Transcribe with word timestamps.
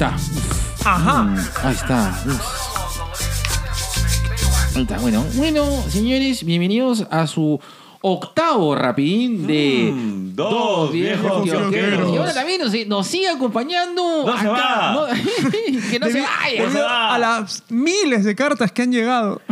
Está. 0.00 0.16
Ajá. 0.90 1.22
Mm, 1.24 1.36
Ahí 1.62 1.74
está. 1.74 2.22
Uf. 2.26 2.40
Ahí 4.76 4.82
está. 4.82 4.96
Bueno, 4.98 5.22
bueno, 5.34 5.66
señores, 5.90 6.42
bienvenidos 6.42 7.06
a 7.10 7.26
su 7.26 7.60
octavo 8.00 8.74
rapidín 8.74 9.46
de 9.46 9.90
Mm, 9.92 10.34
dos 10.34 10.90
viejos 10.90 11.42
kiosqueros. 11.42 12.14
Y 12.14 12.16
ahora 12.16 12.32
también 12.32 12.62
nos, 12.62 12.72
nos 12.86 13.06
sigue 13.06 13.28
acompañando. 13.28 14.24
No 14.24 14.38
se 14.40 14.48
va. 14.48 14.92
no- 14.94 15.06
que 15.90 15.98
no 15.98 16.06
se 16.08 16.22
vaya. 16.22 17.14
a 17.14 17.18
las 17.18 17.62
miles 17.68 18.24
de 18.24 18.34
cartas 18.34 18.72
que 18.72 18.80
han 18.80 18.92
llegado 18.92 19.42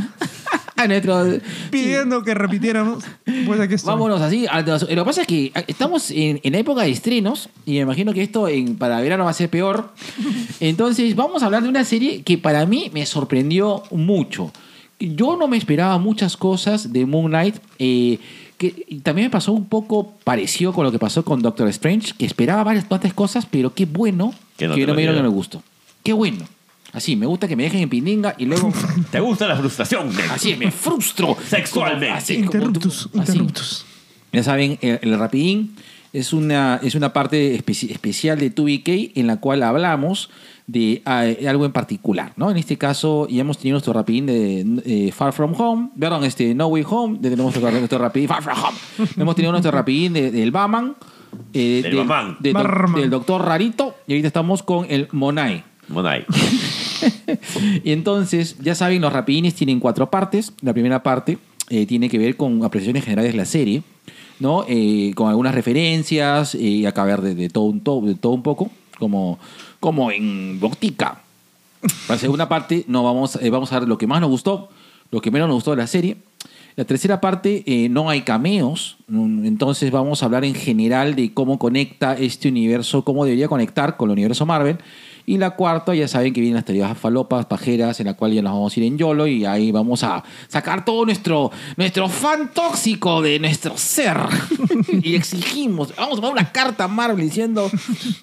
nuestro, 0.87 1.39
pidiendo 1.71 2.23
que 2.23 2.35
repitiéramos, 2.35 3.05
pues 3.47 3.59
aquí 3.61 3.75
estoy. 3.75 3.89
Vámonos 3.91 4.21
así. 4.21 4.47
a- 4.49 4.61
Lo 4.63 4.79
que 4.79 5.05
pasa 5.05 5.23
es 5.23 5.27
que 5.27 5.53
estamos 5.67 6.11
en, 6.11 6.41
en 6.43 6.55
época 6.55 6.83
de 6.83 6.91
estrenos 6.91 7.49
y 7.67 7.73
me 7.73 7.79
imagino 7.81 8.13
que 8.13 8.23
esto 8.23 8.47
en, 8.49 8.77
para 8.77 9.01
verano 9.01 9.25
va 9.25 9.31
a 9.31 9.35
ser 9.35 9.51
peor. 9.51 9.93
Entonces 10.61 11.15
vamos 11.17 11.43
a 11.43 11.47
hablar 11.47 11.63
de 11.63 11.69
una 11.69 11.85
serie 11.85 12.23
que 12.23 12.39
para 12.39 12.67
mí 12.67 12.91
me 12.95 13.05
sorprendió 13.07 13.83
mucho. 13.91 14.53
Yo 15.01 15.37
no 15.37 15.49
me 15.49 15.57
esperaba 15.57 15.99
muchas 15.99 16.37
cosas 16.37 16.93
de 16.93 17.07
Moon 17.07 17.27
Knight. 17.31 17.57
eh, 17.79 18.19
que 18.59 18.71
también 19.05 19.27
me 19.27 19.31
pasó 19.31 19.53
un 19.53 19.67
poco 19.67 20.15
parecido 20.25 20.73
con 20.73 20.85
lo 20.85 20.91
que 20.91 20.99
pasó 20.99 21.25
con 21.25 21.41
Doctor 21.43 21.69
Strange, 21.69 22.13
que 22.19 22.27
esperaba 22.27 22.65
varias 22.65 22.89
tantas 22.89 23.15
cosas, 23.15 23.47
pero 23.49 23.73
qué 23.73 23.85
bueno 23.87 24.35
Que 24.57 24.67
no 24.67 24.75
que 24.75 24.85
me 24.85 24.97
dieron 24.97 25.15
que 25.15 25.23
me 25.23 25.29
gustó. 25.29 25.63
Qué 26.03 26.13
bueno. 26.13 26.45
Así, 26.99 27.15
me 27.17 27.27
gusta 27.27 27.47
que 27.47 27.55
me 27.57 27.63
dejen 27.63 27.81
en 27.83 27.89
pindinga 27.89 28.35
y 28.39 28.45
luego... 28.45 28.73
¿Te 29.11 29.21
gusta 29.21 29.47
la 29.47 29.57
frustración? 29.57 30.09
Ned? 30.15 30.25
Así, 30.31 30.55
me 30.57 30.71
frustro. 30.73 31.37
Sexualmente. 31.49 32.11
Así, 32.11 32.39
como 32.39 32.51
tú- 32.51 32.57
Interruptus, 32.57 33.07
así. 33.07 33.19
interruptus. 33.19 33.87
Ya 34.33 34.43
saben, 34.43 34.79
el, 34.83 34.99
el 35.03 35.19
Rapidín 35.19 35.77
es 36.13 36.33
una, 36.33 36.81
es 36.83 36.95
una 36.97 37.13
parte 37.13 37.57
especi- 37.57 37.91
especial 37.91 38.39
de 38.41 38.53
2BK 38.55 39.13
en 39.15 39.27
la 39.29 39.37
cual 39.37 39.63
hablamos 39.63 40.29
de 40.67 41.01
ah, 41.07 41.25
algo 41.49 41.65
en 41.67 41.73
particular, 41.73 42.33
¿no? 42.37 42.51
En 42.51 42.57
este 42.57 42.77
caso 42.77 43.27
ya 43.29 43.41
hemos 43.43 43.59
tenido 43.59 43.75
nuestro 43.77 43.93
Rapidín 43.93 44.27
de 44.27 44.67
eh, 44.85 45.13
Far 45.13 45.33
From 45.33 45.55
Home, 45.59 45.91
perdón, 45.99 46.25
este 46.25 46.55
No 46.55 46.67
Way 46.67 46.85
Home, 46.91 47.19
de- 47.21 47.31
tenemos 47.31 47.55
nuestro, 47.55 47.71
nuestro 47.79 47.99
Rapidín 47.99 48.29
Far 48.29 48.43
From 48.43 48.59
Home. 48.59 48.77
hemos 49.17 49.37
tenido 49.37 49.53
nuestro 49.53 49.71
Rapidín 49.71 50.13
de- 50.15 50.31
del 50.31 50.51
Baman, 50.51 50.97
eh, 51.55 51.81
Del 51.85 51.97
Batman. 51.99 52.37
de 52.41 52.53
Barman. 52.53 53.01
del 53.01 53.11
Doctor 53.11 53.45
Rarito 53.45 53.95
y 54.09 54.13
ahorita 54.15 54.27
estamos 54.29 54.63
con 54.63 54.85
el 54.91 55.09
Monai. 55.13 55.63
Monai. 55.89 56.27
Y 57.85 57.93
entonces, 57.93 58.57
ya 58.61 58.75
saben, 58.75 59.01
los 59.03 59.13
rapidines 59.13 59.55
tienen 59.55 59.81
cuatro 59.81 60.11
partes. 60.11 60.53
La 60.63 60.73
primera 60.73 61.03
parte 61.03 61.39
eh, 61.71 61.87
tiene 61.87 62.09
que 62.09 62.19
ver 62.19 62.37
con 62.37 62.65
apreciaciones 62.65 63.05
generales 63.05 63.33
de 63.33 63.39
la 63.39 63.45
serie, 63.45 63.83
¿no? 64.41 64.65
Eh, 64.69 65.13
con 65.15 65.29
algunas 65.29 65.55
referencias 65.55 66.55
eh, 66.55 66.59
y 66.61 66.87
acabar 66.87 67.23
de, 67.23 67.35
de 67.35 67.49
todo, 67.49 67.65
un, 67.65 67.81
to- 67.81 68.01
de 68.03 68.15
todo 68.15 68.33
un 68.33 68.43
poco, 68.43 68.71
como, 68.99 69.39
como 69.81 70.11
en 70.11 70.59
Botica. 70.61 71.23
La 72.09 72.19
segunda 72.19 72.49
parte 72.49 72.85
no 72.89 73.05
vamos, 73.05 73.37
eh, 73.41 73.51
vamos 73.51 73.73
a 73.73 73.79
ver 73.81 73.89
lo 73.89 73.99
que 73.99 74.07
más 74.07 74.21
nos 74.21 74.31
gustó, 74.31 74.69
lo 75.11 75.21
que 75.21 75.31
menos 75.31 75.49
nos 75.49 75.57
gustó 75.57 75.71
de 75.73 75.77
la 75.77 75.87
serie. 75.87 76.17
La 76.75 76.85
tercera 76.85 77.21
parte 77.21 77.65
eh, 77.67 77.89
no 77.89 78.09
hay 78.09 78.23
cameos, 78.23 78.99
mm, 79.09 79.45
entonces 79.47 79.91
vamos 79.91 80.23
a 80.23 80.27
hablar 80.27 80.45
en 80.45 80.55
general 80.55 81.17
de 81.17 81.33
cómo 81.35 81.59
conecta 81.59 82.15
este 82.15 82.49
universo, 82.49 83.03
cómo 83.05 83.25
debería 83.25 83.49
conectar 83.49 83.97
con 83.97 84.11
el 84.11 84.13
universo 84.13 84.47
Marvel. 84.47 84.79
Y 85.29 85.37
la 85.37 85.51
cuarta, 85.51 85.95
ya 85.95 86.09
saben 86.09 86.33
que 86.33 86.41
vienen 86.41 86.55
las 86.55 86.65
teorías 86.65 86.97
falopas, 86.97 87.45
pajeras, 87.45 88.01
en 88.01 88.07
la 88.07 88.15
cual 88.15 88.33
ya 88.33 88.41
nos 88.41 88.55
vamos 88.55 88.75
a 88.75 88.81
ir 88.81 88.87
en 88.87 88.97
YOLO 88.97 89.27
y 89.27 89.45
ahí 89.45 89.71
vamos 89.71 90.03
a 90.03 90.25
sacar 90.49 90.87
todo 90.87 91.05
nuestro, 91.05 91.51
nuestro 91.77 92.09
fan 92.09 92.51
tóxico 92.55 93.21
de 93.21 93.39
nuestro 93.39 93.77
ser. 93.77 94.17
y 95.03 95.17
exigimos, 95.17 95.95
vamos 95.95 96.17
a 96.17 96.23
poner 96.23 96.33
una 96.33 96.51
carta 96.51 96.85
a 96.85 96.89
Marvel 96.89 97.27
diciendo 97.27 97.71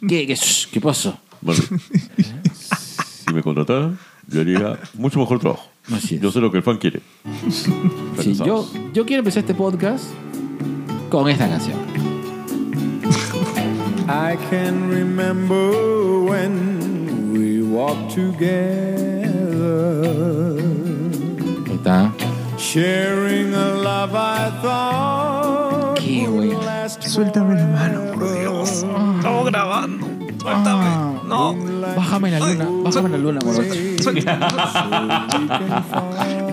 que, 0.09 0.25
que 0.25 0.33
shh, 0.33 0.71
¿qué 0.71 0.81
pasó? 0.81 1.19
Bueno, 1.41 1.61
si 2.17 3.33
me 3.35 3.43
contrataran, 3.43 3.99
yo 4.27 4.41
haría 4.41 4.79
mucho 4.95 5.19
mejor 5.19 5.39
trabajo. 5.39 5.69
Así 5.93 6.15
es. 6.15 6.21
Yo 6.21 6.31
sé 6.31 6.39
lo 6.39 6.49
que 6.49 6.57
el 6.57 6.63
fan 6.63 6.77
quiere. 6.77 7.01
Sí, 7.51 8.33
yo, 8.33 8.67
yo 8.95 9.05
quiero 9.05 9.19
empezar 9.19 9.41
este 9.41 9.53
podcast 9.53 10.05
con 11.11 11.29
esta 11.29 11.47
canción. 11.47 11.77
I 14.07 14.37
can 14.49 14.89
remember 14.89 16.25
when 16.27 16.84
we 17.75 17.81
walked 17.81 18.13
together, 18.15 19.33
Ahí 21.67 21.75
está. 21.75 22.11
sharing 22.57 23.53
a 23.53 23.73
love 23.83 24.13
I 24.15 24.49
thought 24.61 25.97
Qué 25.99 27.09
Suéltame 27.09 27.55
la 27.55 27.65
mano, 27.67 28.11
por 28.13 28.39
Dios. 28.39 28.85
Estamos 29.17 29.45
grabando. 29.47 30.07
Suéltame. 30.39 30.85
No. 31.27 31.55
Bájame 31.95 32.31
la 32.31 32.39
luna, 32.39 32.67
bájame 32.83 33.09
la 33.09 33.17
luna, 33.17 33.39
morocho. 33.43 33.73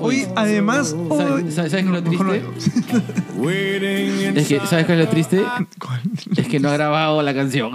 Hoy, 0.01 0.27
además, 0.35 0.89
¿Sabes, 0.89 1.11
hoy... 1.11 1.51
sabes- 1.51 1.55
sabes 1.55 1.73
qué 1.73 1.79
es 1.81 1.87
lo 1.87 2.03
triste? 2.03 2.43
waiting 3.37 4.37
Es 4.37 4.49
que, 4.49 4.61
¿Sabes 4.67 4.87
qué 4.87 4.93
es 4.95 4.99
lo 4.99 5.09
triste? 5.09 5.43
¿Cuál? 5.79 6.01
Es 6.37 6.49
que 6.49 6.59
no 6.59 6.69
ha 6.71 6.73
grabado 6.73 7.23
la 7.23 7.35
canción. 7.35 7.73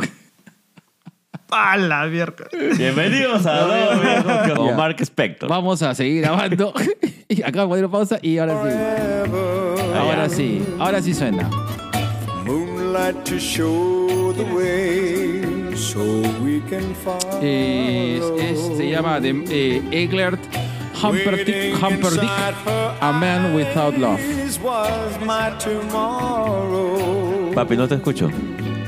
A 1.52 1.78
la 1.78 2.06
mierda. 2.08 2.46
Bienvenidos 2.78 3.46
a 3.46 3.60
Dos 3.62 4.02
Viejos 4.02 4.58
Con. 4.58 4.76
Mark 4.76 4.98
Spector. 5.02 5.50
Vamos 5.50 5.82
a 5.82 5.94
seguir 5.96 6.22
grabando. 6.24 6.74
Y 7.30 7.42
Acabo 7.44 7.76
de 7.76 7.82
poner 7.84 7.90
pausa 7.92 8.20
y 8.22 8.38
ahora 8.38 8.64
sí. 8.64 8.70
Ahora 9.98 10.30
sí, 10.30 10.64
ahora 10.80 11.02
sí 11.02 11.14
suena. 11.14 11.50
moonlight 12.46 13.22
to 13.26 13.38
show 13.38 14.34
the 14.34 14.44
way 14.44 15.76
so 15.76 16.00
we 16.42 16.62
can 16.70 16.96
follow. 17.04 17.42
Es- 17.44 18.24
es- 18.42 18.78
se 18.78 18.90
llama 18.90 19.20
de, 19.20 19.44
eh, 19.50 19.84
Eglert 19.92 20.40
Humperdinck, 21.04 21.76
Humperdinck, 21.84 22.32
A 23.02 23.12
Man 23.12 23.54
Without 23.54 23.98
Love. 23.98 24.22
Papi, 27.54 27.76
no 27.76 27.88
te 27.90 27.96
escucho. 27.96 28.32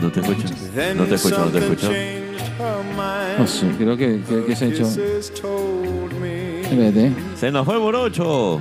No 0.01 0.09
te 0.11 0.21
escucho. 0.21 0.47
No 0.95 1.03
te 1.05 1.15
escucho, 1.15 1.39
no 1.39 1.51
te 1.51 1.57
escucho. 1.59 1.91
No 3.37 3.47
sé, 3.47 3.67
creo 3.77 3.95
que, 3.95 4.19
que, 4.27 4.45
que 4.45 4.55
se 4.55 4.65
ha 4.65 4.67
hecho. 4.67 4.83
Espérate. 6.61 7.11
Se 7.37 7.51
nos 7.51 7.65
fue 7.65 7.75
el 7.75 7.79
morocho. 7.81 8.55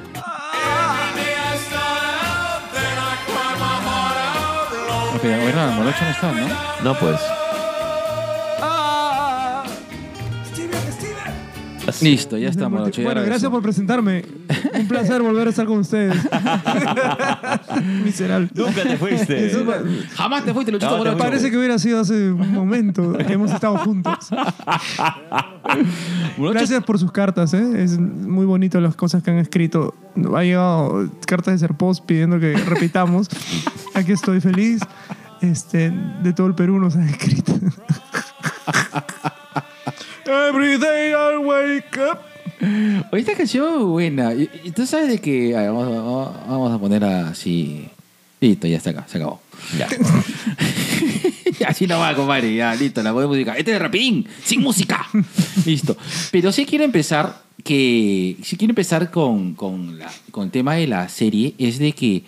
Ok, 5.15 5.23
bueno, 5.23 5.65
el 5.65 5.75
morocho 5.77 6.05
no 6.05 6.11
está, 6.11 6.33
¿no? 6.33 6.49
No, 6.85 6.95
pues. 6.99 7.21
Listo, 12.03 12.39
ya 12.39 12.51
morocho. 12.69 13.01
ya 13.01 13.07
Bueno, 13.07 13.23
gracias 13.23 13.51
por 13.51 13.63
presentarme. 13.63 14.25
Un 14.75 14.89
placer 14.89 15.23
volver 15.23 15.47
a 15.47 15.51
estar 15.51 15.67
con 15.67 15.79
ustedes. 15.79 16.15
Miserable. 18.05 18.49
Nunca 18.55 18.83
te 18.83 18.97
fuiste. 18.97 19.47
Eso 19.47 19.65
Jamás 20.15 20.45
te 20.45 20.53
fuiste, 20.53 20.73
Luchito 20.73 21.05
No, 21.05 21.05
te. 21.05 21.17
Parece 21.17 21.51
que 21.51 21.57
hubiera 21.57 21.79
sido 21.79 22.01
hace 22.01 22.33
un 22.33 22.53
momento 22.53 23.17
que 23.19 23.33
hemos 23.33 23.53
estado 23.53 23.79
juntos. 23.79 24.29
Gracias 26.39 26.85
por 26.85 26.99
sus 26.99 27.13
cartas, 27.13 27.55
¿eh? 27.55 27.83
Es 27.83 27.99
muy 27.99 28.47
bonito 28.47 28.81
las 28.81 28.95
cosas 28.95 29.23
que 29.23 29.31
han 29.31 29.39
escrito. 29.39 29.95
Ha 30.35 30.43
llegado 30.43 31.09
cartas 31.27 31.55
de 31.55 31.59
Serpos 31.59 32.01
pidiendo 32.01 32.39
que 32.39 32.57
repitamos. 32.57 33.29
Aquí 33.95 34.13
estoy 34.13 34.41
feliz. 34.41 34.81
Este, 35.41 35.93
de 36.23 36.33
todo 36.33 36.49
el 36.49 36.55
Perú 36.55 36.81
nos 36.81 36.97
han 36.97 37.09
escrito. 37.09 37.55
Every 40.29 40.79
day 40.79 41.13
I 41.13 41.39
wake 41.39 41.99
up. 41.99 42.19
Oye, 43.13 43.21
esta 43.21 43.35
canción 43.35 43.91
buena. 43.91 44.35
Y, 44.35 44.51
y 44.65 44.71
tú 44.73 44.85
sabes 44.87 45.09
de 45.09 45.19
que. 45.21 45.57
a 45.57 45.61
ver, 45.63 45.71
vamos, 45.73 45.89
vamos- 45.89 46.37
vamos 46.49 46.73
a 46.73 46.79
poner 46.79 47.05
así. 47.05 47.89
Listo, 48.41 48.67
ya 48.67 48.77
está 48.77 48.91
acá, 48.91 49.07
se 49.09 49.17
acabó. 49.19 49.41
Ya. 49.79 49.89
así 51.67 51.87
no 51.87 51.99
va, 51.99 52.15
compadre. 52.15 52.55
Ya, 52.55 52.75
listo, 52.75 53.03
la 53.03 53.13
podemos 53.13 53.37
música. 53.37 53.55
Este 53.57 53.73
es 53.75 53.79
rapidín, 53.81 54.27
sin 54.45 54.61
música. 54.63 55.07
listo. 55.65 55.97
Pero 56.31 56.53
sí 56.53 56.67
quiero 56.67 56.85
empezar. 56.85 57.43
Que. 57.65 58.37
Sí 58.43 58.57
quiero 58.57 58.73
empezar 58.73 59.11
con, 59.11 59.55
con, 59.55 59.99
la- 59.99 60.11
con 60.31 60.45
el 60.45 60.51
tema 60.51 60.75
de 60.75 60.87
la 60.87 61.09
serie. 61.09 61.55
Es 61.59 61.79
de 61.79 61.93
que 61.93 62.23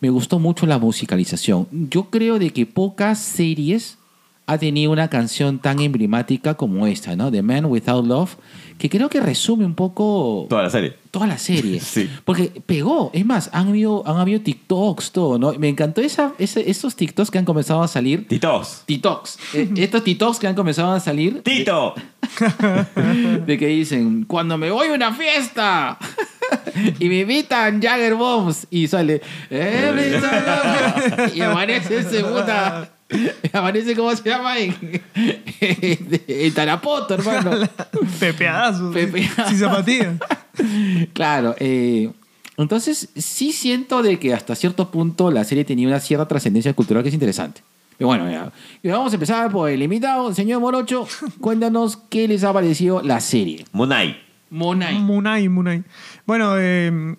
me 0.00 0.10
gustó 0.10 0.38
mucho 0.38 0.66
la 0.66 0.78
musicalización. 0.78 1.66
Yo 1.72 2.04
creo 2.04 2.38
de 2.38 2.50
que 2.50 2.66
pocas 2.66 3.18
series 3.20 3.98
ha 4.46 4.58
tenido 4.58 4.90
una 4.92 5.08
canción 5.08 5.58
tan 5.58 5.80
emblemática 5.80 6.54
como 6.54 6.86
esta, 6.86 7.14
¿no? 7.16 7.30
The 7.30 7.42
Man 7.42 7.64
Without 7.66 8.04
Love, 8.06 8.36
que 8.78 8.90
creo 8.90 9.08
que 9.08 9.20
resume 9.20 9.64
un 9.64 9.74
poco 9.74 10.46
Toda 10.50 10.62
la 10.64 10.70
serie. 10.70 10.96
toda 11.10 11.26
la 11.28 11.38
serie. 11.38 11.80
Sí. 11.92 12.10
Porque 12.24 12.50
pegó. 12.66 13.10
Es 13.14 13.24
más, 13.24 13.50
han 13.52 13.68
habido, 13.68 14.02
han 14.06 14.16
habido 14.16 14.40
TikToks, 14.40 15.12
todo, 15.12 15.38
¿no? 15.38 15.52
Me 15.54 15.68
encantó 15.68 16.00
esa, 16.00 16.32
ese- 16.38 16.68
esos 16.68 16.96
TikToks 16.96 17.30
que 17.30 17.38
han 17.38 17.44
comenzado 17.44 17.82
a 17.82 17.88
salir. 17.88 18.26
Titos. 18.26 18.82
TikToks. 18.86 19.38
Eh, 19.54 19.70
estos 19.76 20.02
TikToks 20.02 20.38
que 20.40 20.48
han 20.48 20.54
comenzado 20.56 20.92
a 20.92 21.00
salir. 21.00 21.42
Tito. 21.42 21.94
De 23.46 23.58
que 23.58 23.66
dicen, 23.68 24.24
cuando 24.24 24.58
me 24.58 24.70
voy 24.70 24.88
a 24.88 24.92
una 24.92 25.12
fiesta 25.12 25.98
y 26.98 27.08
me 27.08 27.20
invitan 27.20 27.80
Jagger 27.80 28.14
Bombs 28.14 28.66
y 28.70 28.86
sale 28.88 29.20
"Every 29.50 30.10
time 30.20 31.28
I-" 31.34 31.38
y 31.38 31.40
amanece 31.42 31.98
ese 31.98 32.22
puta 32.24 32.90
Aparece, 33.52 33.94
¿cómo 33.96 34.14
se 34.14 34.28
llama? 34.28 34.58
En, 34.58 35.02
en 35.60 36.54
Tarapoto, 36.54 37.14
hermano. 37.14 37.50
Pepeadazo. 38.20 38.90
Pepeadazo. 38.92 39.48
Sin 39.48 39.58
zapatillas. 39.58 40.18
Claro. 41.14 41.54
eh, 41.58 42.10
entonces, 42.58 43.08
sí 43.16 43.52
siento 43.52 44.02
de 44.02 44.18
que 44.18 44.34
hasta 44.34 44.54
cierto 44.54 44.90
punto 44.90 45.30
la 45.30 45.44
serie 45.44 45.64
tenía 45.64 45.88
una 45.88 45.98
cierta 45.98 46.28
trascendencia 46.28 46.74
cultural 46.74 47.02
que 47.02 47.08
es 47.08 47.14
interesante. 47.14 47.62
Pero 47.96 48.08
bueno, 48.08 48.52
vamos 48.84 49.12
a 49.12 49.16
empezar 49.16 49.50
por 49.50 49.70
el 49.70 49.82
invitado. 49.82 50.34
Señor 50.34 50.60
Morocho, 50.60 51.08
cuéntanos 51.40 51.96
qué 52.10 52.28
les 52.28 52.44
ha 52.44 52.52
parecido 52.52 53.00
la 53.02 53.20
serie. 53.20 53.64
Monai. 53.72 54.20
Monai. 54.50 54.98
Munai, 54.98 55.48
Munai. 55.48 55.82
Bueno, 56.26 56.54
eh, 56.58 57.16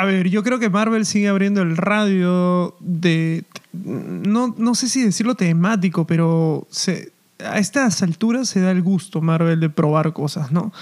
a 0.00 0.04
ver, 0.04 0.28
yo 0.28 0.42
creo 0.42 0.58
que 0.58 0.70
Marvel 0.70 1.04
sigue 1.06 1.28
abriendo 1.28 1.62
el 1.62 1.76
radio 1.76 2.74
de. 2.80 3.44
No, 3.72 4.54
no 4.58 4.74
sé 4.74 4.88
si 4.88 5.02
decirlo 5.04 5.34
temático, 5.34 6.06
pero 6.06 6.66
se- 6.70 7.12
a 7.44 7.58
estas 7.58 8.02
alturas 8.02 8.48
se 8.48 8.60
da 8.60 8.70
el 8.70 8.82
gusto 8.82 9.20
Marvel 9.20 9.60
de 9.60 9.70
probar 9.70 10.12
cosas, 10.12 10.50
¿no? 10.52 10.72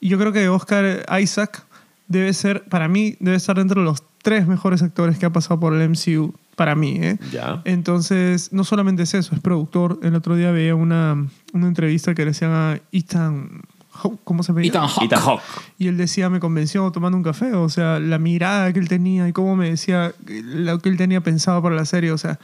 Y 0.00 0.08
yo 0.08 0.18
creo 0.18 0.32
que 0.32 0.48
Oscar 0.48 1.04
Isaac 1.20 1.64
debe 2.08 2.32
ser, 2.32 2.64
para 2.64 2.88
mí, 2.88 3.16
debe 3.20 3.36
estar 3.36 3.56
dentro 3.56 3.80
de 3.82 3.84
los 3.86 4.02
tres 4.22 4.46
mejores 4.46 4.82
actores 4.82 5.18
que 5.18 5.26
ha 5.26 5.30
pasado 5.30 5.60
por 5.60 5.74
el 5.74 5.88
MCU, 5.88 6.34
para 6.56 6.74
mí, 6.74 6.96
¿eh? 7.00 7.18
Ya. 7.32 7.62
Entonces, 7.64 8.52
no 8.52 8.64
solamente 8.64 9.02
es 9.04 9.14
eso, 9.14 9.34
es 9.34 9.40
productor. 9.40 9.98
El 10.02 10.14
otro 10.14 10.34
día 10.36 10.50
veía 10.50 10.74
una, 10.74 11.26
una 11.52 11.66
entrevista 11.68 12.14
que 12.14 12.24
le 12.24 12.32
hacían 12.32 12.50
a 12.52 12.80
Ethan. 12.92 13.62
Hawke, 14.02 14.20
¿Cómo 14.24 14.42
se 14.42 14.52
llama? 14.52 14.64
Ethan 14.64 14.86
Hawke. 14.88 15.04
Ethan 15.04 15.20
Hawke. 15.20 15.42
Y 15.78 15.88
él 15.88 15.96
decía, 15.96 16.28
me 16.30 16.40
convenció 16.40 16.90
tomando 16.90 17.16
un 17.16 17.24
café. 17.24 17.52
O 17.54 17.68
sea, 17.68 17.98
la 18.00 18.18
mirada 18.18 18.72
que 18.72 18.78
él 18.80 18.88
tenía 18.88 19.28
y 19.28 19.32
cómo 19.32 19.56
me 19.56 19.70
decía 19.70 20.12
lo 20.26 20.78
que 20.78 20.88
él 20.88 20.96
tenía 20.96 21.20
pensado 21.20 21.62
para 21.62 21.76
la 21.76 21.84
serie. 21.84 22.12
O 22.12 22.18
sea, 22.18 22.38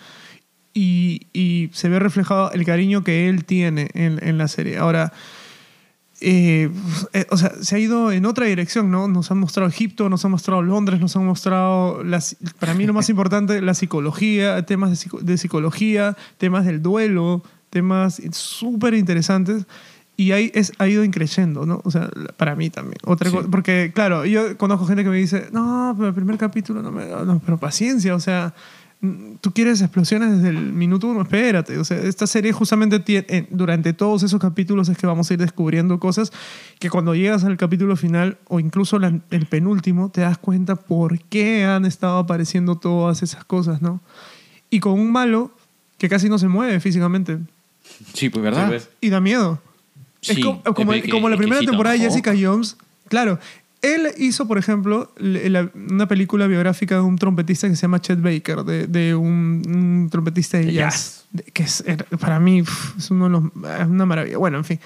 y, 0.75 1.27
y 1.33 1.71
se 1.73 1.89
ve 1.89 1.99
reflejado 1.99 2.51
el 2.53 2.65
cariño 2.65 3.03
que 3.03 3.29
él 3.29 3.45
tiene 3.45 3.89
en, 3.95 4.19
en 4.23 4.37
la 4.39 4.47
serie. 4.49 4.77
Ahora, 4.79 5.13
eh, 6.21 6.71
eh, 7.13 7.27
o 7.31 7.37
sea, 7.37 7.53
se 7.61 7.77
ha 7.77 7.79
ido 7.79 8.11
en 8.11 8.25
otra 8.25 8.47
dirección, 8.47 8.91
¿no? 8.91 9.07
Nos 9.07 9.31
han 9.31 9.39
mostrado 9.39 9.69
Egipto, 9.69 10.09
nos 10.09 10.25
han 10.25 10.31
mostrado 10.31 10.63
Londres, 10.63 10.99
nos 10.99 11.15
han 11.17 11.27
mostrado, 11.27 12.03
la 12.05 12.19
ci- 12.19 12.37
para 12.59 12.73
mí 12.75 12.87
lo 12.87 12.95
más 12.95 13.09
importante, 13.11 13.61
la 13.61 13.75
psicología, 13.75 14.65
temas 14.65 14.91
de, 14.99 15.19
de 15.21 15.37
psicología, 15.39 16.17
temas 16.39 16.65
del 16.65 16.81
duelo, 16.83 17.43
temas 17.69 18.21
súper 18.33 18.95
interesantes. 18.95 19.67
Y 20.19 20.33
ahí 20.33 20.51
es, 20.55 20.73
ha 20.79 20.89
ido 20.89 21.05
increciendo, 21.05 21.67
¿no? 21.67 21.83
O 21.85 21.91
sea, 21.91 22.09
para 22.39 22.57
mí 22.57 22.71
también. 22.71 22.97
Otra 23.05 23.29
Sí. 23.31 23.37
cosa- 23.37 23.49
porque, 23.51 23.93
claro, 23.95 24.25
yo 24.25 24.57
conozco 24.57 24.87
gente 24.87 25.05
que 25.05 25.11
me 25.11 25.19
dice, 25.19 25.49
no, 25.53 25.95
pero 25.97 26.09
el 26.09 26.15
primer 26.15 26.39
capítulo 26.39 26.81
no 26.83 26.91
me 26.91 27.07
da, 27.07 27.25
no, 27.25 27.39
pero 27.45 27.59
paciencia, 27.59 28.15
o 28.15 28.21
sea, 28.21 28.55
mm, 29.03 29.35
tú 29.43 29.53
quieres 29.53 29.83
explosiones 29.83 30.37
desde 30.37 30.49
el 30.49 30.73
minuto 30.73 31.07
uno, 31.09 31.21
espérate. 31.21 31.77
O 31.79 31.85
sea, 31.85 31.99
esta 31.99 32.27
serie 32.27 32.51
justamente 32.53 32.99
tiene, 32.99 33.27
eh, 33.29 33.47
durante 33.51 33.93
todos 33.93 34.23
esos 34.23 34.41
capítulos 34.41 34.89
es 34.89 34.97
que 34.97 35.07
vamos 35.07 35.31
a 35.31 35.35
ir 35.35 35.39
descubriendo 35.41 36.01
cosas 36.01 36.33
que 36.79 36.89
cuando 36.89 37.15
llegas 37.15 37.45
al 37.45 37.59
capítulo 37.59 37.95
final 37.97 38.39
o 38.49 38.59
incluso 38.59 38.99
la- 38.99 39.21
el 39.31 39.45
penúltimo, 39.47 40.09
te 40.09 40.23
das 40.23 40.39
cuenta 40.39 40.77
por 40.77 41.21
qué 41.25 41.67
han 41.67 41.85
estado 41.85 42.17
apareciendo 42.17 42.77
todas 42.77 43.23
esas 43.23 43.45
cosas, 43.45 43.83
¿no? 43.83 44.01
Y 44.71 44.81
con 44.81 44.95
un 44.95 45.13
malo 45.13 45.51
que 45.99 46.09
casi 46.09 46.31
no 46.31 46.39
se 46.39 46.49
mueve 46.49 46.81
físicamente 46.81 47.39
Sí, 48.15 48.31
pues, 48.31 48.43
¿verdad? 48.43 48.65
Sí, 48.65 48.69
pues. 48.71 48.89
y 49.03 49.11
da 49.11 49.21
miedo. 49.21 49.61
Es 50.23 50.35
Sí, 50.37 50.41
como, 50.41 50.63
como, 50.63 50.93
es 50.93 51.03
que- 51.03 51.11
como 51.11 51.29
la 51.29 51.35
es 51.35 51.39
primera 51.39 51.61
temporada 51.63 51.95
de. 51.97 52.01
Jessica 52.03 52.33
Jones. 52.39 52.77
Claro, 53.09 53.39
él 53.83 54.09
hizo, 54.19 54.49
por 54.49 54.59
ejemplo, 54.59 55.13
la- 55.19 55.71
una 55.75 56.09
película 56.09 56.47
biográfica 56.47 56.97
de 56.97 57.01
un 57.03 57.17
trompetista 57.19 57.69
que 57.69 57.77
se 57.77 57.83
llama 57.83 58.01
Chet 58.01 58.21
Baker, 58.21 58.65
de, 58.65 58.87
de 58.87 59.15
un, 59.15 59.63
un 59.67 60.09
trompetista 60.11 60.59
de 60.59 60.67
De 60.67 60.73
jazz. 60.73 61.27
que 61.53 61.63
es, 61.63 61.85
para 62.19 62.41
mí 62.41 62.61
es, 62.99 63.11
uno 63.11 63.25
de 63.25 63.31
los, 63.31 63.45
es 63.81 63.87
una 63.87 64.07
maravilla. 64.07 64.39
Bueno, 64.39 64.59
en 64.59 64.65
fin. 64.65 64.81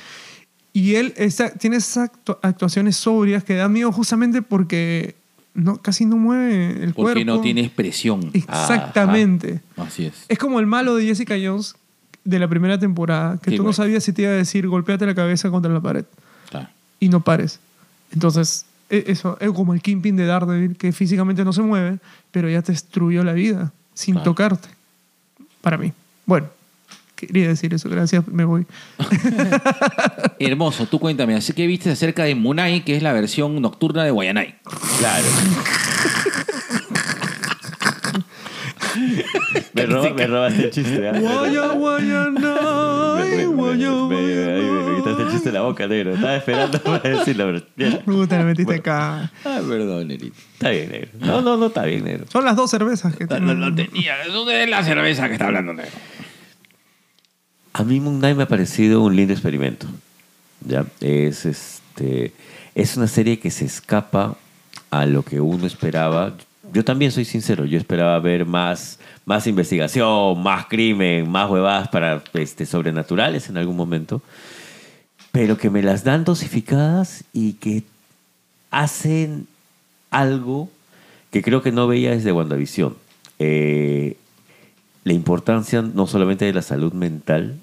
Y 0.73 0.95
él 0.97 1.15
está, 1.17 1.51
tiene 1.51 1.77
esas 1.77 2.11
actu- 2.13 2.39
actuaciones 2.43 2.97
sobrias 2.97 3.43
que 3.43 3.55
dan 3.55 3.73
miedo 3.73 3.91
justamente 3.91 4.43
porque 4.43 5.15
no, 5.55 5.79
casi 5.79 6.05
no 6.05 6.17
mueve 6.17 6.67
el 6.85 6.93
Porque 6.95 7.13
cuerpo. 7.15 7.25
no 7.25 7.41
tiene 7.41 7.63
expresión. 7.63 8.31
Exactamente. 8.35 9.61
Así 9.77 10.07
es. 10.07 10.25
Es 10.29 10.39
como 10.39 10.61
el 10.61 10.67
malo 10.67 10.95
de 10.97 11.07
Jessica 11.07 11.35
Jones 11.43 11.75
de 12.25 12.39
la 12.39 12.49
primera 12.49 12.79
temporada, 12.79 13.39
que 13.43 13.51
Sí, 13.51 13.57
tú 13.57 13.63
no 13.65 13.73
sabías 13.73 14.05
si 14.05 14.13
te 14.13 14.23
iba 14.23 14.31
a 14.31 14.35
decir 14.35 14.67
golpeate 14.69 15.07
la 15.07 15.15
cabeza 15.15 15.51
contra 15.51 15.73
la 15.73 15.81
pared 15.81 16.05
Claro. 16.51 16.69
y 17.01 17.09
no 17.09 17.21
pares. 17.21 17.61
Entonces, 18.13 18.67
e- 18.91 19.05
eso 19.09 19.37
es 19.41 19.51
como 19.53 19.73
el 19.75 19.81
Kingpin 19.83 20.17
de 20.17 20.27
Daredevil, 20.27 20.77
que 20.77 20.93
físicamente 20.93 21.45
no 21.45 21.53
se 21.53 21.63
mueve, 21.63 21.99
pero 22.31 22.49
ya 22.51 22.61
te 22.63 22.73
destruyó 22.73 23.25
la 23.25 23.33
vida 23.33 23.73
sin 23.95 24.15
Claro. 24.15 24.31
tocarte. 24.31 24.69
Para 25.63 25.77
mí. 25.79 25.93
Bueno, 26.27 26.49
quería 27.17 27.49
decir 27.49 27.73
eso. 27.75 27.89
Gracias, 27.89 28.27
me 28.29 28.45
voy. 28.45 28.67
Hermoso, 30.39 30.87
tú 30.87 30.99
cuéntame, 30.99 31.35
así 31.37 31.53
que 31.53 31.67
viste 31.67 31.91
acerca 31.91 32.25
de 32.25 32.35
Munai, 32.35 32.85
que 32.85 32.97
es 32.97 33.03
la 33.03 33.13
versión 33.13 33.61
nocturna 33.61 34.05
de 34.05 34.11
Guayanay. 34.11 34.55
Claro. 34.99 35.27
me, 39.75 39.87
roba- 39.87 40.11
me 40.15 40.27
robaste 40.27 40.65
el 40.65 40.71
chiste. 40.71 41.09
¿ah? 41.09 41.19
Guaya, 41.19 41.67
guaya, 41.69 42.31
Me, 42.31 42.41
me- 43.37 43.47
me- 43.47 43.75
me- 43.75 44.07
me- 44.09 44.83
me 44.91 44.97
quitaste 44.97 45.23
el 45.23 45.31
chiste 45.31 45.49
de 45.49 45.53
la 45.55 45.63
boca, 45.63 45.87
negro. 45.87 46.15
Estaba 46.15 46.37
esperando 46.37 46.79
para 46.83 47.09
decirlo, 47.11 47.63
pero. 47.77 47.99
Puta, 48.05 48.39
le 48.39 48.45
metiste 48.45 48.65
Bueno. 48.65 48.81
acá. 48.81 49.33
Ah, 49.45 49.61
perdón, 49.67 50.09
Nerito. 50.09 50.37
Está 50.55 50.71
bien, 50.71 50.91
negro. 50.91 51.09
No, 51.21 51.41
no, 51.41 51.57
no 51.57 51.67
está 51.67 51.85
bien, 51.85 52.05
negro. 52.05 52.27
Son 52.31 52.45
las 52.45 52.57
dos 52.57 52.71
cervezas 52.71 53.15
que 53.17 53.25
No, 53.27 53.39
no, 53.41 53.55
no 53.55 53.75
tienen. 53.75 53.93
tenía. 53.93 54.23
Eso 54.25 54.51
es 54.51 54.69
la 54.69 54.83
cerveza 54.85 55.27
que 55.29 55.33
está 55.35 55.47
hablando, 55.47 55.73
negro. 55.73 55.91
A 57.73 57.85
mí 57.85 58.01
Moon 58.01 58.19
Knight 58.19 58.37
me 58.37 58.43
ha 58.43 58.49
parecido 58.49 59.01
un 59.03 59.15
lindo 59.17 59.33
experimento. 59.33 59.87
¿ya? 60.67 60.85
Es, 61.01 61.47
este, 61.47 62.33
es 62.75 62.97
una 62.97 63.07
serie 63.07 63.39
que 63.39 63.51
se 63.51 63.65
escapa 63.65 64.37
a 64.91 65.07
lo 65.07 65.23
que 65.25 65.41
uno 65.41 65.67
esperaba. 65.67 66.35
Yo 66.73 66.85
también 66.85 67.11
soy 67.11 67.25
sincero, 67.25 67.65
yo 67.65 67.79
esperaba 67.79 68.19
ver 68.21 68.47
más, 68.47 68.99
más 69.25 69.47
investigación, 69.47 70.41
más 70.43 70.67
crimen, 70.67 71.29
más 71.29 71.51
huevadas 71.51 71.89
para 71.89 72.23
este, 72.35 72.65
sobrenaturales 72.65 73.49
en 73.49 73.57
algún 73.57 73.77
momento, 73.77 74.23
pero 75.33 75.59
que 75.59 75.71
me 75.71 75.83
las 75.83 76.05
dan 76.05 76.25
dosificadas 76.25 77.25
y 77.33 77.55
que 77.55 77.83
hacen 78.71 79.49
algo 80.11 80.69
que 81.31 81.43
creo 81.43 81.63
que 81.63 81.73
no 81.73 81.87
veía 81.87 82.11
desde 82.11 82.33
WandaVision. 82.33 82.97
Eh, 83.39 84.17
la 85.05 85.13
importancia 85.13 85.83
no 85.83 86.07
solamente 86.07 86.45
de 86.45 86.53
la 86.53 86.63
salud 86.63 86.93
mental, 86.93 87.57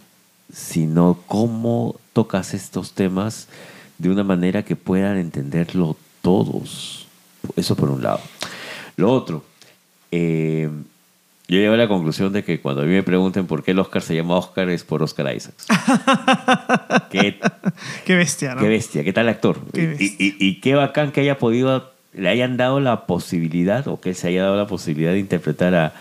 sino 0.51 1.19
cómo 1.27 1.95
tocas 2.13 2.53
estos 2.53 2.93
temas 2.93 3.47
de 3.97 4.09
una 4.09 4.23
manera 4.23 4.63
que 4.63 4.75
puedan 4.75 5.17
entenderlo 5.17 5.97
todos. 6.21 7.07
Eso 7.55 7.75
por 7.75 7.89
un 7.89 8.03
lado. 8.03 8.19
Lo 8.97 9.11
otro, 9.11 9.43
eh, 10.11 10.69
yo 11.47 11.57
llego 11.57 11.73
a 11.75 11.77
la 11.77 11.87
conclusión 11.87 12.33
de 12.33 12.43
que 12.43 12.59
cuando 12.59 12.81
a 12.81 12.85
mí 12.85 12.91
me 12.91 13.03
pregunten 13.03 13.47
por 13.47 13.63
qué 13.63 13.71
el 13.71 13.79
Oscar 13.79 14.01
se 14.01 14.15
llama 14.15 14.35
Oscar 14.35 14.69
es 14.69 14.83
por 14.83 15.01
Oscar 15.01 15.33
Isaacs. 15.35 15.65
qué, 17.11 17.39
Qué 18.05 18.15
bestia, 18.15 18.55
¿no? 18.55 18.61
qué 18.61 18.67
bestia, 18.67 19.03
qué 19.03 19.13
tal 19.13 19.29
actor. 19.29 19.59
Qué 19.73 19.95
Y, 19.99 20.05
y- 20.25 20.35
y 20.39 20.59
qué 20.61 20.75
bacán 20.75 21.11
que 21.11 21.21
haya 21.21 21.37
podido, 21.37 21.91
le 22.13 22.27
hayan 22.29 22.57
dado 22.57 22.79
la 22.79 23.05
posibilidad 23.05 23.87
o 23.87 24.01
que 24.01 24.13
se 24.13 24.27
haya 24.27 24.43
dado 24.43 24.57
la 24.57 24.67
posibilidad 24.67 25.11
de 25.13 25.19
interpretar 25.19 25.73
a 25.75 25.93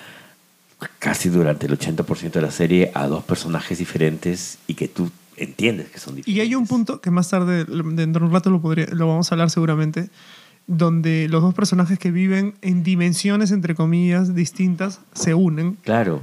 casi 0.98 1.28
durante 1.28 1.66
el 1.66 1.78
80% 1.78 2.32
de 2.32 2.42
la 2.42 2.50
serie 2.50 2.90
a 2.94 3.06
dos 3.06 3.24
personajes 3.24 3.78
diferentes 3.78 4.58
y 4.66 4.74
que 4.74 4.88
tú 4.88 5.10
entiendes 5.36 5.88
que 5.90 5.98
son 5.98 6.16
diferentes. 6.16 6.34
Y 6.36 6.40
hay 6.40 6.54
un 6.54 6.66
punto 6.66 7.00
que 7.00 7.10
más 7.10 7.30
tarde, 7.30 7.64
dentro 7.64 8.20
de 8.20 8.26
un 8.26 8.32
rato 8.32 8.50
lo, 8.50 8.60
podría, 8.60 8.86
lo 8.90 9.06
vamos 9.06 9.30
a 9.30 9.34
hablar 9.34 9.50
seguramente, 9.50 10.08
donde 10.66 11.28
los 11.28 11.42
dos 11.42 11.54
personajes 11.54 11.98
que 11.98 12.10
viven 12.10 12.54
en 12.60 12.82
dimensiones, 12.82 13.52
entre 13.52 13.74
comillas, 13.74 14.34
distintas, 14.34 15.00
se 15.12 15.34
unen. 15.34 15.76
Claro. 15.82 16.20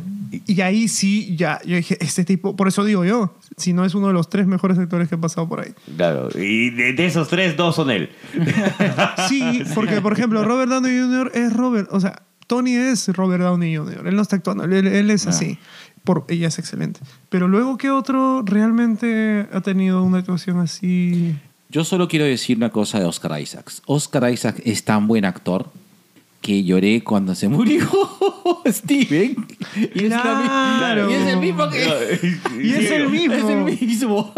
Y- 0.47 0.61
ahí 0.61 0.87
sí, 0.87 1.35
ya, 1.35 1.61
yo 1.65 1.75
dije, 1.75 1.97
este 2.01 2.25
tipo, 2.25 2.55
por 2.55 2.67
eso 2.67 2.83
digo 2.83 3.05
yo, 3.05 3.37
si 3.55 3.71
no 3.71 3.85
es 3.85 3.93
uno 3.95 4.07
de 4.07 4.13
los 4.13 4.29
tres 4.29 4.47
mejores 4.47 4.77
actores 4.77 5.07
que 5.07 5.15
ha 5.15 5.21
pasado 5.21 5.47
por 5.47 5.61
ahí. 5.61 5.73
Claro, 5.95 6.29
y 6.35 6.71
de, 6.71 6.93
de 6.93 7.05
esos 7.05 7.27
tres, 7.29 7.55
dos 7.55 7.75
son 7.75 7.89
él. 7.91 8.09
Sí, 9.29 9.63
porque 9.75 10.01
por 10.01 10.13
ejemplo, 10.13 10.43
Robert 10.43 10.69
Downey 10.69 10.99
Jr. 10.99 11.31
es 11.33 11.53
Robert, 11.53 11.87
o 11.91 11.99
sea, 11.99 12.23
Tony 12.47 12.75
es 12.75 13.07
Robert 13.09 13.43
Downey 13.43 13.77
Jr., 13.77 14.07
él 14.07 14.15
no 14.15 14.21
está 14.21 14.35
actuando, 14.35 14.65
él, 14.65 14.87
él 14.87 15.09
es 15.11 15.27
así, 15.27 15.57
por, 16.03 16.25
ella 16.27 16.47
es 16.49 16.59
excelente. 16.59 16.99
Pero 17.29 17.47
luego, 17.47 17.77
¿qué 17.77 17.89
otro 17.91 18.43
realmente 18.45 19.47
ha 19.53 19.61
tenido 19.61 20.03
una 20.03 20.17
actuación 20.17 20.59
así? 20.59 21.35
Yo 21.73 21.83
solo 21.83 22.07
quiero 22.07 22.23
decir 22.25 22.55
una 22.57 22.69
cosa 22.69 22.99
de 22.99 23.05
Oscar 23.05 23.41
Isaacs. 23.41 23.81
Oscar 23.87 24.31
Isaacs 24.31 24.61
es 24.63 24.83
tan 24.85 25.07
buen 25.07 25.25
actor 25.25 25.69
que 26.39 26.63
lloré 26.63 27.03
cuando 27.03 27.33
se 27.35 27.47
murió 27.49 27.87
Steven. 28.67 29.47
Y 29.95 30.03
es, 30.05 30.09
la 30.09 30.21
Claro. 30.77 31.09
y 31.09 31.13
es 31.13 31.27
el 31.27 31.37
mismo 31.39 31.69
que... 31.69 32.37
Y 32.61 32.73
es 32.73 32.91
el 32.91 33.09
mismo. 33.09 33.33
Es 33.35 33.43
el 33.49 33.63
mismo. 33.63 34.33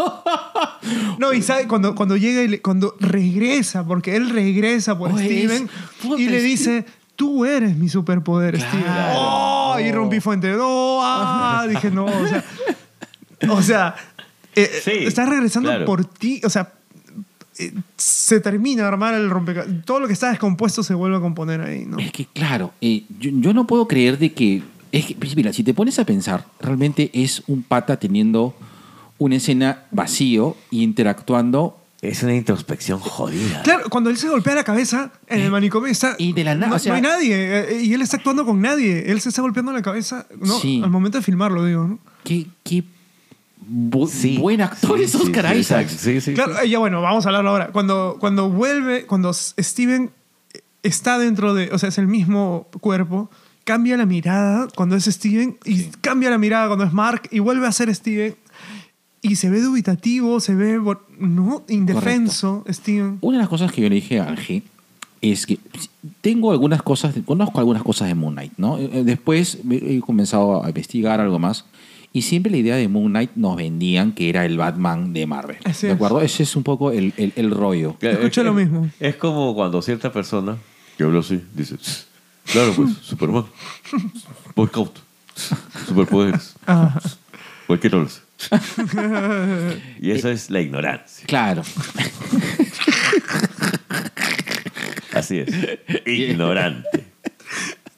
No, 1.18 1.32
y 1.32 1.42
sabe, 1.42 1.66
cuando, 1.68 1.94
cuando 1.94 2.16
llega 2.16 2.42
y 2.42 2.48
le- 2.48 2.62
cuando 2.62 2.94
regresa, 3.00 3.84
porque 3.86 4.16
él 4.16 4.30
regresa 4.30 4.96
por 4.96 5.10
Oh, 5.12 5.18
Steven 5.18 5.68
y 6.16 6.28
le 6.28 6.40
dice, 6.40 6.84
tú 7.16 7.44
eres 7.44 7.76
mi 7.76 7.88
superpoder, 7.88 8.54
Claro. 8.56 8.70
Steven. 8.70 8.94
¡Oh! 9.16 9.76
Y 9.84 9.92
rompí 9.92 10.20
fuente. 10.20 10.54
¡Oh! 10.58 11.00
¡Ah! 11.04 11.66
Dije, 11.68 11.90
no, 11.90 12.06
o 12.06 12.26
sea. 12.28 12.44
O 13.50 13.62
sea, 13.62 13.94
eh, 14.54 14.70
Sí, 14.84 14.90
estás 15.04 15.28
regresando 15.28 15.68
claro. 15.70 15.84
por 15.84 16.04
ti. 16.06 16.40
O 16.44 16.48
sea, 16.50 16.72
se 17.96 18.40
termina 18.40 18.82
de 18.82 18.88
armar 18.88 19.14
el 19.14 19.30
rompecabezas. 19.30 19.84
Todo 19.84 20.00
lo 20.00 20.06
que 20.06 20.12
está 20.12 20.30
descompuesto 20.30 20.82
se 20.82 20.94
vuelve 20.94 21.16
a 21.16 21.20
componer 21.20 21.60
ahí, 21.60 21.84
¿no? 21.86 21.98
Es 21.98 22.12
que, 22.12 22.26
claro, 22.26 22.72
eh, 22.80 23.04
yo, 23.18 23.30
yo 23.34 23.54
no 23.54 23.66
puedo 23.66 23.86
creer 23.88 24.18
de 24.18 24.32
que, 24.32 24.62
es 24.92 25.06
que, 25.06 25.14
pues, 25.14 25.34
mira, 25.36 25.52
si 25.52 25.62
te 25.62 25.74
pones 25.74 25.98
a 25.98 26.04
pensar, 26.04 26.46
realmente 26.60 27.10
es 27.12 27.42
un 27.46 27.62
pata 27.62 27.98
teniendo 27.98 28.54
una 29.18 29.36
escena 29.36 29.84
vacío 29.90 30.56
e 30.70 30.76
interactuando 30.76 31.78
Es 32.02 32.22
una 32.22 32.34
introspección 32.34 32.98
jodida. 33.00 33.62
Claro, 33.62 33.88
cuando 33.88 34.10
él 34.10 34.18
se 34.18 34.28
golpea 34.28 34.54
la 34.54 34.64
cabeza 34.64 35.10
en 35.26 35.40
el 35.40 35.50
manicomio 35.50 35.90
está. 35.90 36.14
Y 36.18 36.34
de 36.34 36.44
la 36.44 36.54
nada, 36.54 36.68
No, 36.68 36.76
o 36.76 36.78
sea- 36.78 36.92
no 36.92 36.96
hay 36.96 37.02
nadie. 37.02 37.34
eh, 37.34 37.82
Y 37.82 37.94
él 37.94 38.02
está 38.02 38.18
actuando 38.18 38.44
con 38.44 38.60
nadie. 38.60 39.10
Él 39.10 39.18
se 39.22 39.30
está 39.30 39.40
golpeando 39.40 39.72
la 39.72 39.80
cabeza. 39.80 40.26
¿no? 40.38 40.58
Sí. 40.60 40.82
Al 40.84 40.90
momento 40.90 41.16
de 41.18 41.24
filmarlo, 41.24 41.64
digo, 41.64 41.86
¿no? 41.88 41.98
qué, 42.22 42.46
qué 42.62 42.84
bu- 43.68 44.08
Sí. 44.08 44.36
buen 44.38 44.60
actor 44.60 44.98
Sí, 44.98 45.04
es 45.04 45.14
Oscar 45.14 45.52
sí, 45.52 45.58
Isaac. 45.58 45.82
exacto. 45.82 46.02
Sí, 46.04 46.20
sí, 46.20 46.34
Claro, 46.34 46.58
eh, 46.60 46.68
ya 46.68 46.78
bueno, 46.78 47.00
vamos 47.02 47.26
a 47.26 47.28
hablarlo 47.28 47.50
ahora. 47.50 47.68
Cuando, 47.72 48.16
cuando 48.20 48.50
vuelve, 48.50 49.06
cuando 49.06 49.32
Steven 49.32 50.10
está 50.82 51.18
dentro 51.18 51.54
de, 51.54 51.70
o 51.72 51.78
sea, 51.78 51.88
es 51.88 51.98
el 51.98 52.06
mismo 52.06 52.68
cuerpo, 52.80 53.30
cambia 53.64 53.96
la 53.96 54.06
mirada 54.06 54.68
cuando 54.76 54.94
es 54.96 55.04
Steven 55.06 55.56
y 55.64 55.84
cambia 56.00 56.30
la 56.30 56.38
mirada 56.38 56.68
cuando 56.68 56.84
es 56.84 56.92
Mark 56.92 57.28
y 57.32 57.40
vuelve 57.40 57.66
a 57.66 57.72
ser 57.72 57.92
Steven 57.92 58.36
y 59.22 59.34
se 59.36 59.50
ve 59.50 59.60
dubitativo, 59.60 60.38
se 60.38 60.54
ve, 60.54 60.80
¿no? 61.18 61.64
Indefenso, 61.68 62.64
Steven. 62.68 63.18
Una 63.22 63.38
de 63.38 63.42
las 63.42 63.48
cosas 63.48 63.72
que 63.72 63.82
yo 63.82 63.88
le 63.88 63.96
dije 63.96 64.20
a 64.20 64.28
Ángel 64.28 64.62
es 65.20 65.46
que 65.46 65.58
tengo 66.20 66.52
algunas 66.52 66.82
cosas, 66.82 67.14
conozco 67.24 67.58
algunas 67.58 67.82
cosas 67.82 68.06
de 68.06 68.14
Moon 68.14 68.34
Knight, 68.34 68.52
¿no? 68.58 68.78
Eh, 68.78 69.02
Después 69.04 69.58
he 69.68 69.98
comenzado 70.00 70.64
a 70.64 70.68
investigar 70.68 71.20
algo 71.20 71.40
más 71.40 71.64
y 72.16 72.22
siempre 72.22 72.50
la 72.50 72.56
idea 72.58 72.76
de 72.76 72.88
Moon 72.88 73.10
Knight 73.10 73.32
nos 73.34 73.56
vendían 73.56 74.12
que 74.12 74.28
era 74.30 74.44
el 74.46 74.56
Batman 74.56 75.12
de 75.12 75.26
Marvel. 75.26 75.58
Así 75.64 75.86
¿De 75.86 75.92
es. 75.92 75.96
acuerdo? 75.96 76.20
Ese 76.22 76.44
es 76.44 76.56
un 76.56 76.62
poco 76.62 76.90
el, 76.90 77.12
el- 77.18 77.32
el 77.36 77.50
rollo. 77.50 77.96
Claro, 78.00 78.16
Escuché 78.18 78.40
es- 78.40 78.44
lo 78.46 78.54
mismo. 78.54 78.88
Es 79.00 79.16
como 79.16 79.54
cuando 79.54 79.82
cierta 79.82 80.10
persona 80.12 80.56
que 80.96 81.04
habla 81.04 81.20
así 81.20 81.42
dice, 81.54 81.76
claro, 82.50 82.72
pues, 82.74 82.90
Superman, 83.02 83.44
Boy 84.54 84.66
Scout, 84.68 84.98
superpoderes, 85.86 86.54
cualquiera 87.66 87.98
lo 87.98 88.04
hace. 88.06 88.20
Y 90.00 90.10
eso 90.10 90.30
es 90.30 90.48
la 90.50 90.60
ignorancia. 90.62 91.26
Claro. 91.26 91.62
Así 95.14 95.38
es. 95.38 95.48
Ignorante. 96.06 97.04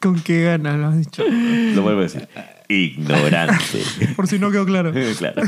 con 0.01 0.21
qué 0.21 0.43
ganas 0.45 0.77
lo 0.79 0.87
has 0.89 0.99
dicho. 0.99 1.23
Lo 1.29 1.83
vuelvo 1.83 2.01
a 2.01 2.03
decir. 2.05 2.29
Ignorante. 2.69 3.83
Por 4.17 4.27
si 4.29 4.39
no 4.39 4.51
quedó 4.51 4.65
claro. 4.67 4.93
claro. 5.19 5.43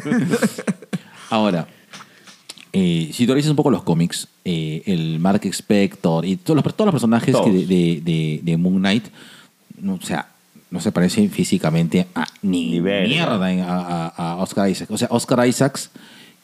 Ahora, 1.31 1.67
eh, 2.73 3.11
si 3.13 3.27
tú 3.27 3.33
revisas 3.33 3.51
un 3.51 3.57
poco 3.57 3.71
los 3.71 3.83
cómics, 3.83 4.29
eh, 4.45 4.83
el 4.87 5.19
Mark 5.21 5.41
Spector 5.45 6.25
y 6.25 6.37
todos 6.37 6.63
los, 6.65 6.75
todos 6.75 6.87
los 6.87 6.95
personajes 6.95 7.33
Todos. 7.33 7.47
que 7.47 7.53
de, 7.53 7.67
de- 7.67 8.01
de- 8.03 8.41
de 8.43 8.57
Moon 8.57 8.79
Knight, 8.79 9.05
no, 9.81 9.95
o 9.95 10.01
sea, 10.03 10.29
no 10.71 10.81
se 10.81 10.93
parecen 10.93 11.31
físicamente 11.31 12.07
a 12.15 12.27
ni, 12.43 12.81
mierda 12.81 13.47
a, 13.47 14.07
a- 14.07 14.33
a 14.33 14.37
Oscar 14.37 14.69
Isaac. 14.71 14.91
O 14.91 14.99
sea, 14.99 15.09
Oscar 15.11 15.47
Isaacs 15.47 15.91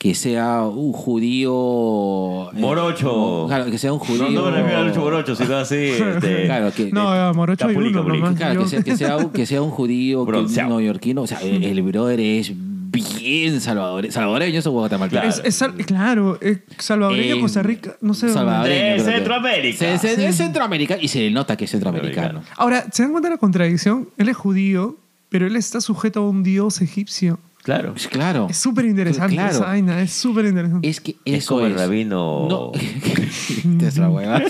que 0.09 0.15
sea 0.15 0.63
un 0.63 0.93
judío... 0.93 2.51
eh, 2.53 2.61
Morocho. 2.61 3.47
claro, 3.49 3.71
que 3.71 3.77
sea 3.79 3.93
un 3.93 3.99
No, 3.99 4.05
judío... 4.05 4.29
no 4.31 4.45
me 4.47 4.51
refiero 4.53 4.79
al 4.79 4.87
Lucho 4.89 5.01
Morocho, 5.01 5.35
sino 5.35 5.57
así. 5.57 5.75
Este, 5.75 6.45
Claro, 6.47 6.73
que, 6.73 6.91
No, 6.93 7.09
a 7.11 7.33
Morocho 7.33 7.67
Capulí, 7.67 7.89
uno 7.89 8.05
nomás. 8.05 8.37
Claro, 8.37 8.63
que 8.63 8.69
sea, 8.69 8.83
que 8.83 8.97
sea 8.97 9.17
un, 9.17 9.31
que 9.31 9.47
sea 9.47 9.63
un 9.63 9.71
judío 9.71 10.25
neoyorquino. 10.25 11.23
O 11.23 11.27
sea, 11.27 11.41
el, 11.41 11.65
el 11.65 11.83
brother 11.83 12.21
es 12.21 12.53
bien 12.55 13.61
salvadoreño. 13.61 14.13
¿Salvadoreño 14.13 14.61
o 14.65 14.71
guatemalteco? 14.71 15.27
Es, 15.27 15.43
es 15.45 15.63
claro, 15.87 16.39
es 16.41 16.59
salvadoreño, 16.79 17.37
Eh, 17.37 17.41
Costa 17.41 17.63
Rica, 17.63 17.97
no 18.01 18.15
sé. 18.15 18.29
dónde. 18.29 18.69
Que- 18.97 19.01
Centroamérica. 19.03 19.79
Se- 19.79 19.99
se- 19.99 20.27
Es 20.29 20.37
Centroamérica 20.37 20.97
y 21.01 21.09
se 21.09 21.19
le 21.21 21.31
nota 21.33 21.57
que 21.57 21.65
es 21.65 21.71
centroamericano. 21.73 22.43
Ahora, 22.57 22.87
¿se 22.93 23.03
dan 23.03 23.11
cuenta 23.13 23.29
de 23.29 23.35
la 23.35 23.39
contradicción? 23.41 24.09
Él 24.19 24.29
es 24.29 24.37
judío, 24.37 24.97
pero 25.29 25.47
él 25.49 25.57
está 25.57 25.81
sujeto 25.81 26.21
a 26.21 26.29
un 26.29 26.43
dios 26.45 26.81
egipcio. 26.81 27.41
Claro. 27.67 27.93
Pues 27.95 28.07
claro. 28.07 28.47
Es 28.49 28.59
súper 28.59 28.85
interesante 28.85 29.35
Claro. 29.35 29.51
esa 29.51 29.65
vaina, 29.67 30.01
es 30.01 30.13
súper 30.13 30.45
interesante. 30.45 30.89
Es 30.89 31.01
que 31.01 31.17
Es 31.25 31.47
como 31.47 31.67
el 31.67 31.75
rabino- 31.75 32.47
No. 32.49 32.71
Te 32.73 33.87
es 33.89 33.99
la 33.99 34.09
hueva. 34.09 34.41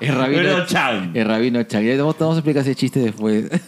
El 0.00 0.14
rabino. 0.14 0.42
Pero 0.42 0.66
Chan. 0.66 1.12
El 1.14 1.26
rabino 1.26 1.62
Chan. 1.62 1.82
Ya 1.84 1.96
Vamos 1.96 2.16
vamos 2.18 2.36
a 2.36 2.38
explicar 2.40 2.62
ese 2.62 2.74
chiste 2.74 3.00
después. 3.00 3.48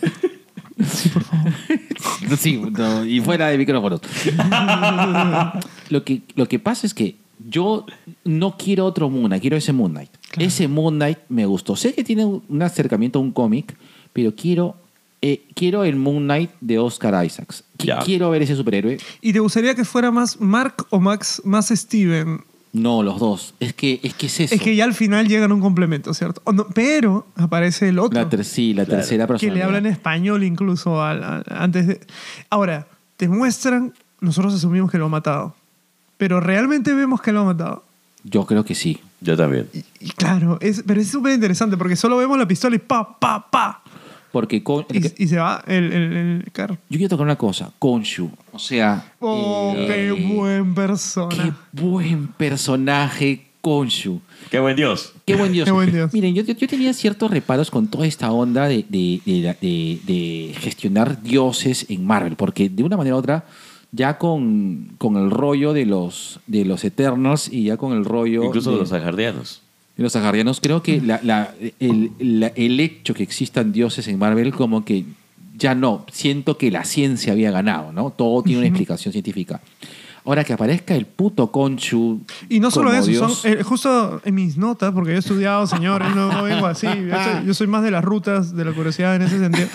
Sí, 0.84 1.08
por 1.10 1.22
favor. 1.22 1.52
Sí, 2.38 2.56
no, 2.70 3.04
y 3.04 3.20
fuera 3.20 3.48
de 3.48 3.58
micrófonos. 3.58 4.00
lo, 5.90 6.02
que, 6.04 6.22
lo 6.34 6.46
que 6.48 6.58
pasa 6.58 6.86
es 6.86 6.94
que 6.94 7.16
yo 7.46 7.86
no 8.24 8.56
quiero 8.56 8.84
otro 8.86 9.08
Moon 9.08 9.26
Knight, 9.26 9.40
quiero 9.42 9.56
ese 9.56 9.72
Moon 9.72 9.92
Knight. 9.92 10.10
Ese 10.38 10.66
Moon 10.68 10.94
Knight 10.96 11.18
me 11.28 11.46
gustó. 11.46 11.76
Sé 11.76 11.94
que 11.94 12.02
tiene 12.04 12.24
un 12.24 12.62
acercamiento 12.62 13.18
a 13.18 13.22
un 13.22 13.32
cómic, 13.32 13.76
pero 14.12 14.34
quiero, 14.34 14.76
eh, 15.22 15.42
quiero 15.54 15.84
el 15.84 15.96
Moon 15.96 16.24
Knight 16.24 16.50
de 16.60 16.78
Oscar 16.78 17.24
Isaacs. 17.24 17.64
Ya. 17.78 17.98
Quiero 18.00 18.28
ver 18.30 18.42
ese 18.42 18.56
superhéroe. 18.56 18.98
¿Y 19.20 19.32
te 19.32 19.38
gustaría 19.40 19.74
que 19.74 19.84
fuera 19.84 20.10
más 20.10 20.40
Mark 20.40 20.86
o 20.90 21.00
Max, 21.00 21.40
más 21.44 21.68
Steven? 21.68 22.40
No, 22.72 23.02
los 23.02 23.18
dos. 23.20 23.54
Es 23.60 23.74
que 23.74 24.00
es, 24.02 24.14
que 24.14 24.26
es 24.26 24.40
eso. 24.40 24.54
Es 24.54 24.60
que 24.62 24.74
ya 24.74 24.84
al 24.84 24.94
final 24.94 25.28
llegan 25.28 25.50
a 25.50 25.54
un 25.54 25.60
complemento, 25.60 26.14
¿cierto? 26.14 26.40
O 26.44 26.52
no, 26.52 26.66
pero 26.74 27.26
aparece 27.36 27.88
el 27.90 27.98
otro. 27.98 28.18
la, 28.20 28.28
ter- 28.28 28.44
sí, 28.44 28.72
la 28.72 28.86
tercera 28.86 29.26
que 29.26 29.32
persona. 29.34 29.54
le 29.54 29.62
habla 29.62 29.78
en 29.78 29.86
español 29.86 30.42
incluso 30.42 31.02
al- 31.02 31.22
al- 31.22 31.44
antes 31.50 31.86
de... 31.86 32.00
Ahora, 32.50 32.86
te 33.18 33.28
muestran, 33.28 33.92
nosotros 34.20 34.54
asumimos 34.54 34.90
que 34.90 34.96
lo 34.98 35.04
ha 35.06 35.08
matado. 35.10 35.54
Pero 36.16 36.40
realmente 36.40 36.94
vemos 36.94 37.20
que 37.20 37.30
lo 37.32 37.40
ha 37.40 37.44
matado. 37.44 37.84
Yo 38.24 38.46
creo 38.46 38.64
que 38.64 38.74
sí. 38.74 38.98
Yo 39.20 39.36
también. 39.36 39.68
Y, 39.74 39.84
y 40.00 40.10
claro, 40.10 40.58
es, 40.60 40.82
pero 40.86 41.00
es 41.00 41.08
súper 41.08 41.34
interesante 41.34 41.76
porque 41.76 41.94
solo 41.94 42.16
vemos 42.16 42.38
la 42.38 42.48
pistola 42.48 42.74
y 42.74 42.78
pa, 42.78 43.18
pa, 43.20 43.50
pa. 43.50 43.82
Porque 44.32 44.62
con- 44.62 44.86
Y, 44.90 45.24
y 45.24 45.28
se 45.28 45.36
va 45.36 45.62
el, 45.66 45.92
el, 45.92 46.12
el 46.44 46.52
carro. 46.52 46.78
yo 46.88 46.96
quiero 46.98 47.10
tocar 47.10 47.24
una 47.26 47.36
cosa. 47.36 47.72
Konshu. 47.78 48.30
O 48.52 48.58
sea. 48.58 49.12
Oh, 49.20 49.74
eh, 49.76 49.86
qué 50.16 50.34
buen 50.34 50.74
persona. 50.74 51.28
Qué 51.36 51.52
buen 51.82 52.28
personaje, 52.28 53.46
Konshu. 53.60 54.20
Qué 54.50 54.58
buen 54.58 54.74
Dios. 54.76 55.12
Qué 55.24 55.36
buen 55.36 55.52
Dios. 55.52 55.64
Qué 55.66 55.70
buen 55.72 55.92
Dios. 55.92 56.12
Miren, 56.12 56.34
yo, 56.34 56.42
yo- 56.42 56.54
yo 56.54 56.66
tenía 56.68 56.92
ciertos 56.94 57.30
reparos 57.30 57.70
con 57.70 57.88
toda 57.88 58.06
esta 58.06 58.32
onda 58.32 58.66
de, 58.68 58.84
de- 58.88 59.20
de 59.24 59.40
la- 59.42 59.56
de- 59.60 60.00
de 60.06 60.54
gestionar 60.58 61.22
dioses 61.22 61.86
en 61.88 62.04
Marvel, 62.06 62.36
porque 62.36 62.68
de 62.68 62.82
una 62.82 62.96
manera 62.96 63.16
u 63.16 63.18
otra, 63.18 63.44
ya 63.92 64.18
con, 64.18 64.92
con 64.98 65.16
el 65.16 65.30
rollo 65.30 65.72
de 65.74 65.84
los, 65.86 66.40
de 66.46 66.64
los 66.64 66.82
Eternals 66.84 67.52
y 67.52 67.64
ya 67.64 67.76
con 67.76 67.92
el 67.92 68.04
rollo 68.04 68.44
Incluso 68.44 68.70
de, 68.70 68.76
de 68.76 68.82
los 68.82 68.92
ajardianos. 68.92 69.61
Los 69.96 70.16
Asgardianos, 70.16 70.60
creo 70.60 70.82
que 70.82 71.00
la- 71.00 71.20
la- 71.22 71.54
el, 71.80 72.12
la- 72.18 72.52
el 72.56 72.80
hecho 72.80 73.14
que 73.14 73.22
existan 73.22 73.72
dioses 73.72 74.08
en 74.08 74.18
Marvel 74.18 74.52
como 74.52 74.84
que 74.84 75.04
ya 75.58 75.74
no, 75.74 76.04
siento 76.10 76.56
que 76.58 76.70
la 76.70 76.84
ciencia 76.84 77.32
había 77.32 77.50
ganado, 77.50 77.92
¿no? 77.92 78.10
Todo 78.10 78.42
tiene 78.42 78.60
una 78.60 78.68
explicación 78.68 79.12
científica. 79.12 79.60
Ahora 80.24 80.44
que 80.44 80.52
aparezca 80.52 80.94
el 80.94 81.04
puto 81.06 81.50
Conchu. 81.50 82.20
Y 82.48 82.60
no 82.60 82.70
solo 82.70 82.92
eso, 82.92 83.06
Dios, 83.06 83.38
son, 83.40 83.52
eh, 83.52 83.62
justo 83.64 84.20
en 84.24 84.34
mis 84.36 84.56
notas, 84.56 84.92
porque 84.92 85.10
yo 85.10 85.16
he 85.16 85.18
estudiado, 85.18 85.66
señores, 85.66 86.14
no, 86.14 86.32
no 86.32 86.44
vengo 86.44 86.66
así. 86.66 86.86
Yo 86.86 86.92
soy, 87.24 87.46
yo 87.46 87.54
soy 87.54 87.66
más 87.66 87.82
de 87.82 87.90
las 87.90 88.04
rutas, 88.04 88.54
de 88.54 88.64
la 88.64 88.72
curiosidad 88.72 89.16
en 89.16 89.22
ese 89.22 89.38
sentido. 89.40 89.66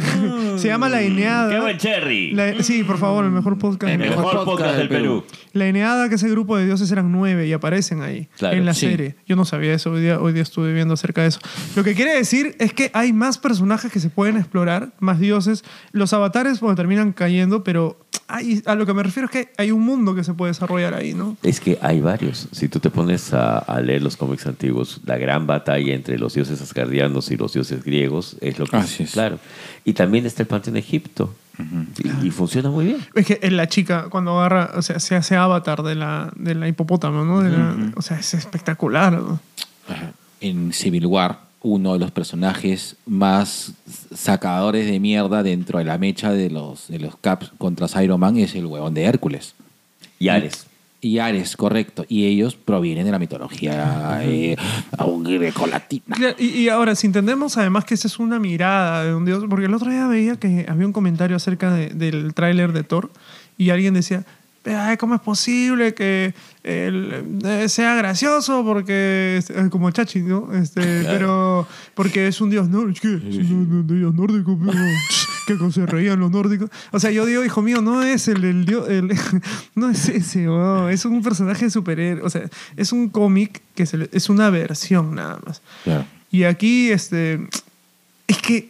Se 0.58 0.68
llama 0.68 0.88
La 0.88 1.02
Eneada. 1.02 1.50
¡Qué 1.50 1.60
buen 1.60 1.76
cherry! 1.78 2.32
La- 2.32 2.62
sí, 2.62 2.82
por 2.84 2.98
favor, 2.98 3.24
el 3.24 3.30
mejor 3.30 3.58
podcast. 3.58 3.92
el 3.92 3.98
del 4.00 4.10
mejor, 4.10 4.24
mejor 4.24 4.44
podcast, 4.44 4.76
del 4.76 4.88
Perú. 4.88 5.24
La 5.52 5.66
Eneada, 5.66 6.08
que 6.08 6.14
ese 6.16 6.28
grupo 6.28 6.56
de 6.56 6.66
dioses 6.66 6.90
eran 6.92 7.10
nueve 7.12 7.46
y 7.46 7.52
aparecen 7.52 8.02
ahí 8.02 8.28
Claro, 8.38 8.56
en 8.56 8.64
la 8.64 8.74
sí. 8.74 8.86
serie. 8.86 9.16
Yo 9.26 9.36
no 9.36 9.44
sabía 9.44 9.72
eso, 9.74 9.90
hoy 9.92 10.02
día, 10.02 10.20
hoy 10.20 10.32
día 10.32 10.42
estuve 10.42 10.72
viendo 10.72 10.94
acerca 10.94 11.22
de 11.22 11.28
eso. 11.28 11.40
Lo 11.74 11.84
que 11.84 11.94
quiere 11.94 12.14
decir 12.14 12.54
es 12.58 12.72
que 12.72 12.90
hay 12.94 13.12
más 13.12 13.38
personajes 13.38 13.90
que 13.92 14.00
se 14.00 14.10
pueden 14.10 14.36
explorar, 14.36 14.92
más 15.00 15.18
dioses. 15.20 15.64
Los 15.92 16.12
avatares 16.12 16.58
pues, 16.58 16.76
terminan 16.76 17.12
cayendo, 17.12 17.64
pero 17.64 17.98
hay- 18.28 18.62
a 18.66 18.74
lo 18.74 18.86
que 18.86 18.92
me 18.94 19.02
refiero 19.02 19.26
es 19.26 19.30
que 19.32 19.52
hay 19.56 19.70
un 19.70 19.82
mundo 19.82 20.14
que 20.14 20.24
se 20.24 20.34
puede 20.34 20.50
desarrollar 20.50 20.94
ahí, 20.94 21.14
¿no? 21.14 21.36
Es 21.42 21.60
que 21.60 21.78
hay 21.80 22.00
varios. 22.00 22.48
Si 22.52 22.68
tú 22.68 22.80
te 22.80 22.90
pones 22.90 23.32
a, 23.32 23.58
a 23.58 23.80
leer 23.80 24.02
los 24.02 24.16
cómics 24.16 24.46
antiguos, 24.46 25.00
la 25.06 25.16
gran 25.16 25.46
batalla 25.46 25.94
entre 25.94 26.18
los 26.18 26.34
dioses 26.34 26.60
asgardianos 26.60 27.30
y 27.30 27.36
los 27.36 27.52
dioses 27.52 27.84
griegos 27.84 28.36
es 28.40 28.58
lo 28.58 28.66
que 28.66 28.76
Así 28.76 29.04
es. 29.04 29.12
Claro. 29.12 29.38
Y 29.86 29.94
también 29.94 30.26
está 30.26 30.42
el 30.42 30.48
panteón 30.48 30.74
de 30.74 30.80
Egipto. 30.80 31.34
y, 32.22 32.26
y 32.26 32.30
funciona 32.30 32.68
muy 32.68 32.84
bien. 32.86 32.98
Es 33.14 33.24
que 33.24 33.50
la 33.50 33.66
chica 33.68 34.08
cuando 34.10 34.38
agarra, 34.38 34.72
o 34.76 34.82
sea, 34.82 35.00
se 35.00 35.14
hace 35.14 35.36
avatar 35.36 35.82
de 35.82 35.94
la, 35.94 36.30
de 36.36 36.54
la 36.54 36.68
hipopótamo, 36.68 37.24
¿no? 37.24 37.40
De 37.40 37.50
la- 37.56 37.92
o 37.96 38.02
sea, 38.02 38.18
es 38.18 38.34
espectacular. 38.34 39.18
en 40.40 40.72
Civil 40.74 41.06
War, 41.06 41.38
uno 41.62 41.94
de 41.94 41.98
los 42.00 42.10
personajes 42.10 42.96
más 43.06 43.72
sacadores 44.14 44.86
de 44.86 45.00
mierda 45.00 45.42
dentro 45.42 45.78
de 45.78 45.84
la 45.84 45.98
mecha 45.98 46.30
de 46.32 46.50
los, 46.50 46.88
de 46.88 46.98
los 46.98 47.16
Caps 47.16 47.52
contra 47.58 47.86
Iron 48.02 48.20
Man 48.20 48.36
es 48.36 48.54
el 48.54 48.66
huevón 48.66 48.92
de 48.94 49.04
Hércules. 49.04 49.54
Y 50.18 50.28
Ares. 50.28 50.66
Y 51.06 51.18
Ares, 51.20 51.56
correcto. 51.56 52.04
Y 52.08 52.26
ellos 52.26 52.56
provienen 52.56 53.04
de 53.04 53.12
la 53.12 53.18
mitología 53.20 54.18
eh, 54.22 54.56
greco-latina. 55.20 56.16
Y, 56.38 56.46
y 56.46 56.68
ahora, 56.68 56.94
si 56.94 57.06
entendemos 57.06 57.56
además 57.56 57.84
que 57.84 57.94
esa 57.94 58.08
es 58.08 58.18
una 58.18 58.38
mirada 58.38 59.04
de 59.04 59.14
un 59.14 59.24
dios, 59.24 59.44
porque 59.48 59.66
el 59.66 59.74
otro 59.74 59.90
día 59.90 60.06
veía 60.08 60.36
que 60.36 60.66
había 60.68 60.86
un 60.86 60.92
comentario 60.92 61.36
acerca 61.36 61.72
de- 61.72 61.90
del 61.90 62.34
tráiler 62.34 62.72
de 62.72 62.82
Thor 62.82 63.10
y 63.56 63.70
alguien 63.70 63.94
decía, 63.94 64.24
"Ay, 64.74 64.96
¿cómo 64.96 65.14
es 65.14 65.20
posible 65.20 65.94
que 65.94 66.34
él, 66.62 67.40
eh, 67.44 67.68
sea 67.68 67.94
gracioso? 67.94 68.64
Porque, 68.64 69.40
eh, 69.48 69.68
como 69.70 69.90
Chachi, 69.90 70.20
¿no? 70.20 70.52
Este, 70.54 70.80
Pero 71.06 71.66
porque 71.94 72.26
es 72.26 72.40
un 72.40 72.50
dios 72.50 72.68
nórdico. 72.68 73.00
¿Qué? 73.02 73.14
Es 73.28 73.36
un 73.50 73.86
dios 73.86 74.14
nórdico, 74.14 74.58
pero, 74.64 74.72
¿Qué 75.46 75.56
cosa 75.56 75.82
se 75.82 75.86
reían 75.86 76.18
los 76.18 76.32
nórdicos? 76.32 76.70
O 76.90 76.98
sea, 76.98 77.12
yo 77.12 77.24
digo, 77.24 77.44
hijo 77.44 77.62
mío, 77.62 77.80
no 77.80 78.02
es 78.02 78.26
el, 78.26 78.42
el 78.44 78.66
no 79.76 79.90
es 79.90 80.08
ese, 80.08 80.48
weón. 80.48 80.90
es 80.90 81.04
un 81.04 81.22
personaje 81.22 81.70
superhéroe, 81.70 82.24
o 82.24 82.30
sea, 82.30 82.42
es 82.76 82.90
un 82.90 83.08
cómic 83.08 83.62
que 83.76 83.86
se 83.86 83.96
le- 83.96 84.08
es 84.12 84.28
una 84.28 84.50
versión 84.50 85.14
nada 85.14 85.38
más. 85.46 85.62
Y 86.32 86.42
aquí, 86.42 86.90
este, 86.90 87.46
es 88.26 88.38
que 88.38 88.68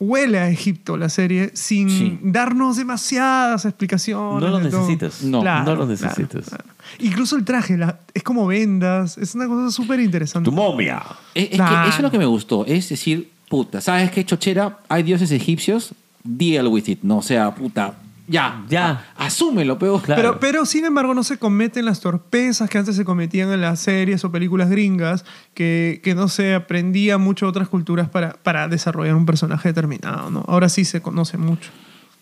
huele 0.00 0.38
a 0.38 0.48
Egipto 0.48 0.96
la 0.96 1.08
serie 1.08 1.50
sin 1.54 1.90
Sí. 1.90 2.18
darnos 2.22 2.76
demasiadas 2.76 3.64
explicaciones. 3.64 4.40
No 4.42 4.48
lo 4.48 4.60
necesitas. 4.60 5.22
No, 5.22 5.42
no 5.42 5.74
lo 5.74 5.86
necesitas. 5.86 6.46
claro. 6.48 6.64
Incluso 7.00 7.36
el 7.36 7.44
traje, 7.44 7.76
la- 7.76 7.98
es 8.14 8.22
como 8.22 8.46
vendas, 8.46 9.18
es 9.18 9.34
una 9.34 9.46
cosa 9.46 9.70
súper 9.70 10.00
interesante. 10.00 10.48
Tu 10.48 10.54
momia. 10.54 11.02
Es, 11.34 11.44
es 11.44 11.50
que 11.50 11.54
eso 11.56 11.96
es 11.96 12.00
lo 12.00 12.10
que 12.10 12.18
me 12.18 12.26
gustó. 12.26 12.64
Es 12.66 12.88
decir, 12.88 13.30
puta, 13.48 13.80
¿sabes 13.80 14.10
qué, 14.10 14.24
chochera? 14.24 14.78
Hay 14.88 15.02
dioses 15.02 15.30
egipcios, 15.32 15.92
deal 16.22 16.68
with 16.68 16.84
it. 16.88 17.00
No, 17.02 17.18
o 17.18 17.22
sea, 17.22 17.54
puta, 17.54 17.94
ya. 18.28 18.64
Ya. 18.68 19.06
a- 19.16 19.26
asúmelo, 19.26 19.78
pero. 19.78 20.00
Claro. 20.00 20.22
Pero, 20.22 20.40
pero, 20.40 20.66
sin 20.66 20.84
embargo, 20.84 21.14
no 21.14 21.24
se 21.24 21.38
cometen 21.38 21.84
las 21.84 22.00
torpezas 22.00 22.68
que 22.70 22.78
antes 22.78 22.96
se 22.96 23.04
cometían 23.04 23.52
en 23.52 23.60
las 23.60 23.80
series 23.80 24.24
o 24.24 24.30
películas 24.30 24.70
gringas, 24.70 25.24
que, 25.54 26.00
que 26.04 26.14
no 26.14 26.28
se 26.28 26.54
aprendía 26.54 27.18
mucho 27.18 27.46
de 27.46 27.50
otras 27.50 27.68
culturas 27.68 28.08
para, 28.08 28.34
para 28.34 28.68
desarrollar 28.68 29.14
un 29.14 29.26
personaje 29.26 29.68
determinado. 29.68 30.30
¿no? 30.30 30.44
Ahora 30.46 30.68
sí 30.68 30.84
se 30.84 31.00
conoce 31.00 31.38
mucho. 31.38 31.70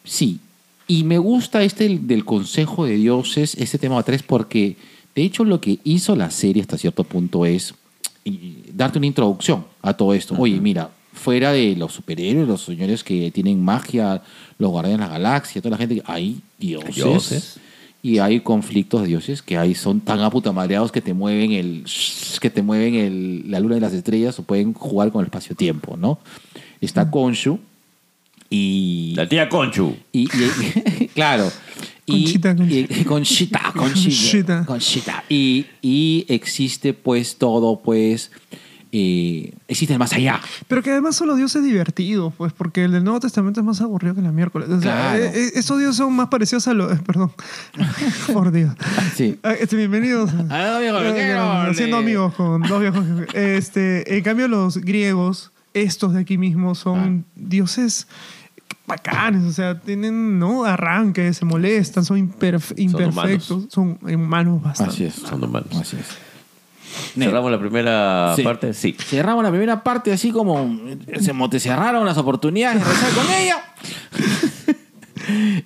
Sí. 0.04 0.40
Y 0.88 1.04
me 1.04 1.18
gusta 1.18 1.62
este 1.62 1.98
del, 2.00 2.25
Consejo 2.25 2.84
de 2.84 2.96
Dioses, 2.96 3.56
este 3.58 3.78
tema 3.78 4.02
3, 4.02 4.22
porque 4.22 4.76
de 5.14 5.22
hecho 5.22 5.44
lo 5.44 5.60
que 5.60 5.80
hizo 5.84 6.14
la 6.14 6.30
serie 6.30 6.62
hasta 6.62 6.78
cierto 6.78 7.04
punto 7.04 7.44
es 7.44 7.75
y, 8.25 8.58
darte 8.72 8.98
una 8.98 9.06
introducción 9.08 9.64
a 9.82 9.94
todo 9.94 10.14
esto. 10.14 10.34
Oye, 10.38 10.60
mira, 10.60 10.90
fuera 11.16 11.50
de 11.52 11.75
los 11.75 11.92
superhéroes, 11.92 12.46
los 12.46 12.62
señores 12.62 13.02
que 13.02 13.30
tienen 13.32 13.61
magia, 13.64 14.23
los 14.58 14.70
guardianes 14.70 15.00
de 15.00 15.06
la 15.06 15.18
galaxia, 15.18 15.61
toda 15.61 15.73
la 15.73 15.78
gente, 15.78 16.00
hay 16.06 16.40
dioses. 16.58 16.94
Dioses. 16.94 17.61
Y 18.02 18.18
hay 18.18 18.38
conflictos 18.38 19.02
de 19.02 19.08
dioses 19.08 19.42
que 19.42 19.58
ahí 19.58 19.75
son 19.75 20.00
tan 20.00 20.20
aputamadreados 20.20 20.92
que 20.92 21.00
te 21.00 21.12
mueven 21.12 21.50
el 21.52 21.85
que 22.40 22.50
te 22.50 22.62
mueven 22.62 22.94
el, 22.94 23.50
la 23.50 23.58
luna 23.58 23.78
y 23.78 23.80
las 23.80 23.92
estrellas 23.94 24.38
o 24.38 24.44
pueden 24.44 24.75
jugar 24.75 25.11
con 25.11 25.23
el 25.23 25.26
espacio-tiempo, 25.26 25.96
¿no? 25.96 26.20
Está 26.80 27.11
Khonshu 27.11 27.58
y 28.49 29.12
La 29.16 29.28
tía 29.28 29.49
Conchu. 29.49 29.96
y, 30.12 30.28
y- 30.28 31.06
claro. 31.14 31.50
Y, 32.08 32.23
Conchita, 32.23 32.54
Conchita. 32.54 32.94
y- 33.00 33.04
Conchita, 33.04 33.73
Conchita. 33.75 33.75
Conchita. 33.75 34.64
Conchita. 34.66 35.25
Y, 35.28 35.66
y 35.82 36.25
existe 36.28 36.92
pues 36.94 37.37
todo, 37.38 37.80
pues, 37.80 38.30
eh, 38.98 39.52
existe 39.68 39.92
el 39.92 39.98
más 39.98 40.12
allá. 40.12 40.40
Pero 40.68 40.82
que 40.82 40.90
además 40.90 41.16
son 41.16 41.28
los 41.28 41.36
dioses 41.36 41.62
divertidos, 41.62 42.32
pues, 42.36 42.52
porque 42.52 42.84
el 42.84 42.92
del 42.92 43.04
Nuevo 43.04 43.20
Testamento 43.20 43.60
es 43.60 43.66
más 43.66 43.80
aburrido 43.80 44.14
que 44.14 44.22
la 44.22 44.32
miércoles. 44.32 44.68
O 44.70 44.80
sea, 44.80 45.12
Claro. 45.12 45.24
eh, 45.24 45.32
eh, 45.34 45.50
esos 45.54 45.78
dioses 45.78 45.96
son 45.96 46.14
más 46.14 46.28
parecidos 46.28 46.66
a 46.68 46.74
los. 46.74 46.92
eh, 46.92 47.00
perdón. 47.06 47.30
Por 48.32 48.52
Dios. 48.52 48.74
Sí. 49.14 49.38
Ah, 49.42 49.52
este, 49.52 49.76
bienvenidos. 49.76 50.30
Ah, 50.50 50.78
Eh, 50.80 51.12
¿qué 51.14 51.35
no? 51.35 51.52
Haciendo 51.70 51.96
amigos 51.98 52.35
con 52.35 52.62
dos 52.62 52.80
viejos. 52.80 53.04
Este, 53.35 54.16
en 54.16 54.22
cambio, 54.24 54.48
los 54.48 54.78
griegos, 54.78 55.52
estos 55.74 56.14
de 56.14 56.20
aquí 56.20 56.38
mismo, 56.38 56.74
son 56.74 57.24
dioses 57.35 58.06
bacanes, 58.87 59.42
o 59.44 59.52
sea, 59.52 59.80
tienen 59.80 60.38
no 60.38 60.64
arranque, 60.64 61.32
se 61.35 61.44
molestan, 61.44 62.04
son 62.04 62.18
imperf- 62.18 62.72
imperfectos, 62.76 63.66
son 63.68 63.98
humanos 64.02 64.62
bastante. 64.62 64.92
Así 64.94 65.04
es. 65.04 65.14
Son 65.14 65.42
humanos. 65.42 65.68
Así 65.74 65.96
es. 65.96 66.06
Cerramos 67.18 67.50
la 67.50 67.59
primera 67.59 68.32
Sí. 68.37 68.42
parte. 68.42 68.72
Sí. 68.74 68.94
Cerramos 68.98 69.42
la 69.44 69.50
primera 69.50 69.82
parte 69.82 70.12
así 70.12 70.30
como 70.30 70.78
se 71.20 71.32
mo- 71.32 71.48
te 71.50 71.59
cerraron 71.61 72.04
las 72.06 72.18
oportunidades 72.18 72.78
de 72.78 72.85
rezar 72.85 73.11
con 73.12 73.26
ella. 73.32 73.62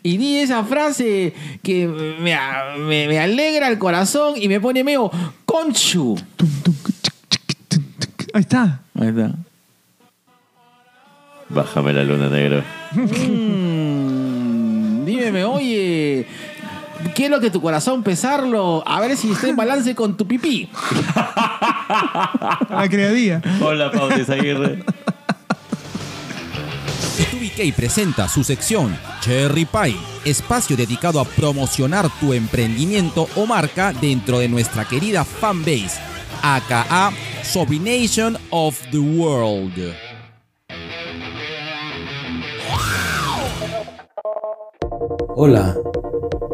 Y 0.03 0.17
di 0.17 0.39
esa 0.39 0.65
frase 0.65 1.35
que 1.63 1.87
me, 1.87 2.35
me- 2.79 3.09
me 3.09 3.19
alegra 3.19 3.69
el 3.69 3.79
corazón 3.79 4.35
y 4.41 4.49
me 4.49 4.59
pone 4.61 4.83
medio 4.83 5.11
conchu. 5.45 6.17
Ahí 8.33 8.41
está. 8.41 8.81
Ahí 8.99 9.09
está. 9.09 9.33
Bájame 11.51 11.93
la 11.93 12.05
luna 12.05 12.29
negra. 12.29 12.65
Mm, 13.71 15.05
dímeme, 15.05 15.45
oye, 15.45 16.27
quiero 17.15 17.41
que 17.41 17.51
tu 17.51 17.61
corazón 17.61 18.03
pesarlo, 18.03 18.83
a 18.87 19.01
ver 19.01 19.17
si 19.17 19.31
está 19.31 19.49
en 19.49 19.57
balance 19.57 19.95
con 19.95 20.17
tu 20.17 20.27
pipí. 20.27 20.69
La 22.71 22.89
criadía. 22.89 23.43
Hola, 23.61 23.91
Pablo 23.91 24.15
Aguirre. 24.15 24.85
B2BK 27.19 27.75
presenta 27.75 28.29
su 28.29 28.45
sección 28.45 28.97
Cherry 29.21 29.67
Pie, 29.67 29.97
espacio 30.25 30.77
dedicado 30.77 31.21
a 31.21 31.25
promocionar 31.25 32.09
tu 32.19 32.33
emprendimiento 32.33 33.29
o 33.37 33.47
marca 33.47 33.93
dentro 33.93 34.39
de 34.39 34.49
nuestra 34.49 34.87
querida 34.87 35.25
fanbase, 35.25 36.01
aka 36.43 37.13
Sobination 37.43 38.39
of 38.51 38.81
the 38.91 38.99
World. 38.99 39.95
Hola, 45.37 45.77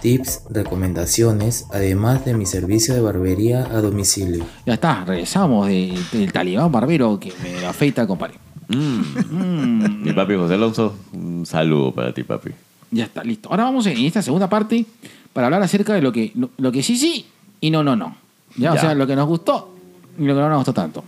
tips, 0.00 0.42
recomendaciones, 0.50 1.66
además 1.72 2.24
de 2.24 2.34
mi 2.34 2.46
servicio 2.46 2.94
de 2.94 3.00
barbería 3.00 3.64
a 3.64 3.80
domicilio. 3.80 4.44
Ya 4.64 4.74
está, 4.74 5.04
regresamos 5.04 5.68
de- 5.68 5.98
del 6.12 6.32
talibán 6.32 6.70
barbero 6.70 7.18
que 7.18 7.32
me 7.42 7.66
afeita, 7.66 8.06
compadre. 8.06 8.34
Mm. 8.68 10.02
Mi 10.04 10.12
papi 10.12 10.34
José 10.34 10.54
Alonso, 10.54 10.96
un 11.12 11.46
saludo 11.46 11.92
para 11.92 12.12
ti, 12.12 12.22
papi. 12.24 12.50
Ya 12.90 13.04
está, 13.04 13.22
listo. 13.24 13.48
Ahora 13.50 13.64
vamos 13.64 13.86
en 13.86 13.98
esta 13.98 14.22
segunda 14.22 14.48
parte 14.48 14.84
para 15.32 15.46
hablar 15.46 15.62
acerca 15.62 15.94
de 15.94 16.02
lo 16.02 16.12
que, 16.12 16.32
lo, 16.34 16.50
lo 16.58 16.72
que 16.72 16.82
sí, 16.82 16.96
sí 16.96 17.26
y 17.60 17.70
no, 17.70 17.82
no, 17.82 17.94
no. 17.96 18.16
Ya, 18.56 18.72
o 18.72 18.78
sea, 18.78 18.94
lo 18.94 19.06
que 19.06 19.14
nos 19.16 19.26
gustó 19.28 19.74
y 20.18 20.24
lo 20.24 20.34
que 20.34 20.40
no 20.40 20.48
nos 20.48 20.58
gustó 20.58 20.72
tanto. 20.72 21.04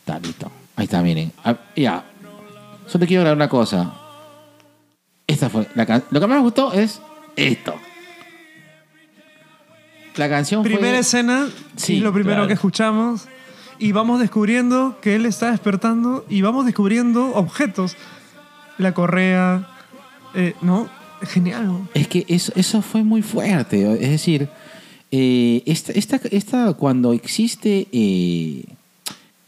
Está 0.00 0.18
listo. 0.18 0.50
Ahí 0.76 0.84
está, 0.84 1.02
miren. 1.02 1.32
Ah, 1.44 1.56
ya. 1.74 2.04
Solo 2.86 3.00
te 3.00 3.06
quiero 3.06 3.22
hablar 3.22 3.36
una 3.36 3.48
cosa. 3.48 3.94
Esta 5.26 5.48
fue 5.48 5.66
la 5.74 6.02
Lo 6.10 6.20
que 6.20 6.26
más 6.26 6.36
me 6.36 6.42
gustó 6.42 6.72
es 6.72 7.00
esto. 7.34 7.74
La 10.16 10.28
canción 10.28 10.62
fue- 10.62 10.70
Primera 10.72 10.98
escena, 10.98 11.48
Sí, 11.76 11.96
es 11.96 12.02
lo 12.02 12.12
primero 12.12 12.34
claro. 12.36 12.48
que 12.48 12.54
escuchamos. 12.54 13.22
Y 13.78 13.92
vamos 13.92 14.20
descubriendo 14.20 14.98
que 15.02 15.14
él 15.16 15.26
está 15.26 15.50
despertando 15.50 16.24
y 16.30 16.40
vamos 16.40 16.64
descubriendo 16.64 17.34
objetos. 17.34 17.94
La 18.78 18.94
correa, 18.94 19.68
eh, 20.34 20.54
¿no? 20.62 20.88
Genial, 21.22 21.66
¿no? 21.66 21.88
Es 21.94 22.08
que 22.08 22.24
eso, 22.28 22.52
eso 22.56 22.80
fue 22.82 23.02
muy 23.02 23.20
fuerte. 23.22 23.90
Es 24.02 24.10
decir, 24.10 24.48
eh, 25.10 25.62
esta, 25.66 25.92
esta, 25.92 26.20
esta- 26.30 26.72
cuando 26.74 27.12
existe 27.12 27.86
eh, 27.92 28.64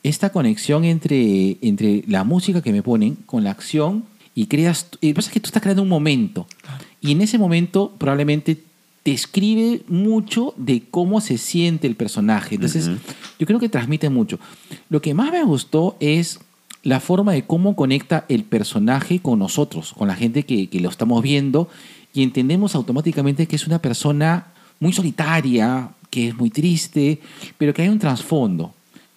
esta 0.02 0.30
conexión 0.30 0.84
entre, 0.84 1.56
entre 1.62 2.04
la 2.06 2.24
música 2.24 2.60
que 2.62 2.72
me 2.72 2.82
ponen 2.82 3.16
con 3.26 3.44
la 3.44 3.50
acción 3.50 4.04
y 4.34 4.46
creas. 4.46 4.88
Y 5.00 5.08
lo 5.08 5.12
que 5.12 5.14
pasa 5.16 5.28
es 5.28 5.32
que 5.34 5.40
tú 5.40 5.48
estás 5.48 5.62
creando 5.62 5.82
un 5.82 5.88
momento. 5.88 6.46
Y 7.00 7.12
en 7.12 7.22
ese 7.22 7.38
momento 7.38 7.94
probablemente 7.98 8.62
te 9.08 9.14
escribe 9.14 9.80
mucho 9.88 10.52
de 10.58 10.82
cómo 10.90 11.22
se 11.22 11.38
siente 11.38 11.86
el 11.86 11.96
personaje. 11.96 12.56
Entonces, 12.56 12.90
yo 13.38 13.46
creo 13.46 13.58
que 13.58 13.70
transmite 13.70 14.10
mucho. 14.10 14.38
Lo 14.90 15.00
que 15.00 15.14
más 15.14 15.32
me 15.32 15.42
gustó 15.44 15.96
es 15.98 16.40
la 16.82 17.00
forma 17.00 17.32
de 17.32 17.44
cómo 17.44 17.74
conecta 17.74 18.26
el 18.28 18.44
personaje 18.44 19.20
con 19.20 19.38
nosotros, 19.38 19.94
con 19.96 20.08
la 20.08 20.14
gente 20.14 20.42
que, 20.42 20.66
que 20.66 20.80
lo 20.80 20.90
estamos 20.90 21.22
viendo 21.22 21.70
y 22.12 22.22
entendemos 22.22 22.74
automáticamente 22.74 23.46
que 23.46 23.56
es 23.56 23.66
una 23.66 23.78
persona 23.78 24.48
muy 24.78 24.92
solitaria, 24.92 25.88
que 26.10 26.28
es 26.28 26.36
muy 26.36 26.50
triste, 26.50 27.18
pero 27.56 27.72
que 27.72 27.80
hay 27.80 27.88
un 27.88 27.98
trasfondo. 27.98 28.74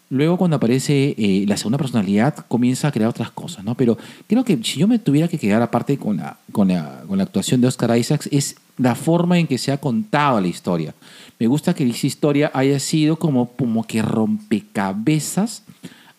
Luego, 0.09 0.37
cuando 0.37 0.55
aparece 0.55 1.15
eh, 1.17 1.43
la 1.47 1.57
segunda 1.57 1.77
personalidad, 1.77 2.33
comienza 2.47 2.87
a 2.87 2.91
crear 2.93 3.09
otras 3.09 3.31
cosas, 3.31 3.65
¿no? 3.65 3.75
Pero 3.75 3.97
creo 4.27 4.45
que 4.45 4.57
si 4.63 4.79
yo 4.79 4.87
me 4.87 4.99
tuviera 4.99 5.27
que 5.27 5.37
quedar 5.37 5.61
aparte 5.61 5.97
con 5.97 6.17
la, 6.17 6.37
con 6.53 6.69
la, 6.69 7.03
con 7.07 7.17
la 7.17 7.23
actuación 7.23 7.59
de 7.59 7.67
Oscar 7.67 7.97
Isaacs, 7.97 8.29
es 8.31 8.55
la 8.81 8.95
forma 8.95 9.37
en 9.37 9.47
que 9.47 9.57
se 9.57 9.71
ha 9.71 9.77
contado 9.77 10.41
la 10.41 10.47
historia. 10.47 10.93
Me 11.39 11.47
gusta 11.47 11.73
que 11.73 11.87
esa 11.87 12.07
historia 12.07 12.51
haya 12.53 12.79
sido 12.79 13.17
como, 13.17 13.51
como 13.51 13.83
que 13.85 14.01
rompecabezas 14.01 15.63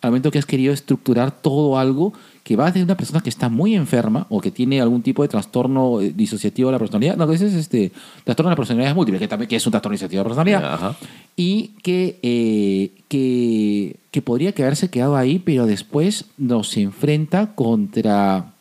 al 0.01 0.11
momento 0.11 0.31
que 0.31 0.38
has 0.38 0.46
querido 0.46 0.72
estructurar 0.72 1.31
todo 1.31 1.79
algo 1.79 2.12
que 2.42 2.57
va 2.57 2.72
de 2.72 2.83
una 2.83 2.96
persona 2.96 3.20
que 3.20 3.31
está 3.31 3.48
muy 3.48 3.77
enferma 3.77 4.27
o 4.29 4.40
que 4.40 4.51
tiene 4.51 4.81
algún 4.81 5.03
tipo 5.03 5.22
de 5.22 5.29
trastorno 5.29 6.01
eh, 6.01 6.12
disociativo 6.14 6.70
de 6.70 6.72
la 6.72 6.79
personalidad. 6.79 7.16
No, 7.16 7.29
que 7.29 7.35
ese 7.35 7.46
es 7.46 7.55
este 7.55 7.92
trastorno 8.25 8.51
de 8.51 8.53
la 8.55 8.57
personalidad 8.57 8.94
múltiple, 8.96 9.20
que 9.20 9.29
también 9.29 9.48
que 9.48 9.57
es 9.57 9.66
un 9.66 9.70
trastorno 9.70 9.94
disociativo 9.94 10.20
de 10.20 10.29
la 10.29 10.35
personalidad. 10.35 10.75
Ajá. 10.75 10.96
Y 11.37 11.70
que, 11.83 12.18
eh, 12.22 12.90
que, 13.09 13.96
que 14.11 14.22
podría 14.22 14.53
que 14.53 14.62
haberse 14.62 14.90
quedado 14.90 15.16
ahí, 15.16 15.38
pero 15.38 15.66
después 15.66 16.25
nos 16.37 16.77
enfrenta 16.77 17.55
contra. 17.55 18.53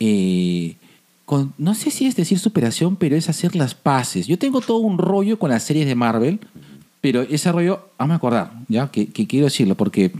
eh, 0.00 0.76
con, 1.24 1.54
no 1.58 1.74
sé 1.74 1.90
si 1.90 2.06
es 2.06 2.16
decir 2.16 2.38
superación, 2.38 2.96
pero 2.96 3.16
es 3.16 3.28
hacer 3.28 3.56
las 3.56 3.74
paces. 3.74 4.26
Yo 4.26 4.38
tengo 4.38 4.60
todo 4.60 4.78
un 4.78 4.98
rollo 4.98 5.38
con 5.38 5.50
las 5.50 5.62
series 5.62 5.86
de 5.86 5.94
Marvel, 5.94 6.40
pero 7.00 7.22
ese 7.22 7.50
rollo, 7.50 7.88
vamos 7.98 8.14
a 8.14 8.16
acordar, 8.16 8.52
¿ya? 8.68 8.90
Que, 8.90 9.06
que 9.06 9.26
quiero 9.26 9.46
decirlo, 9.46 9.74
porque 9.74 10.12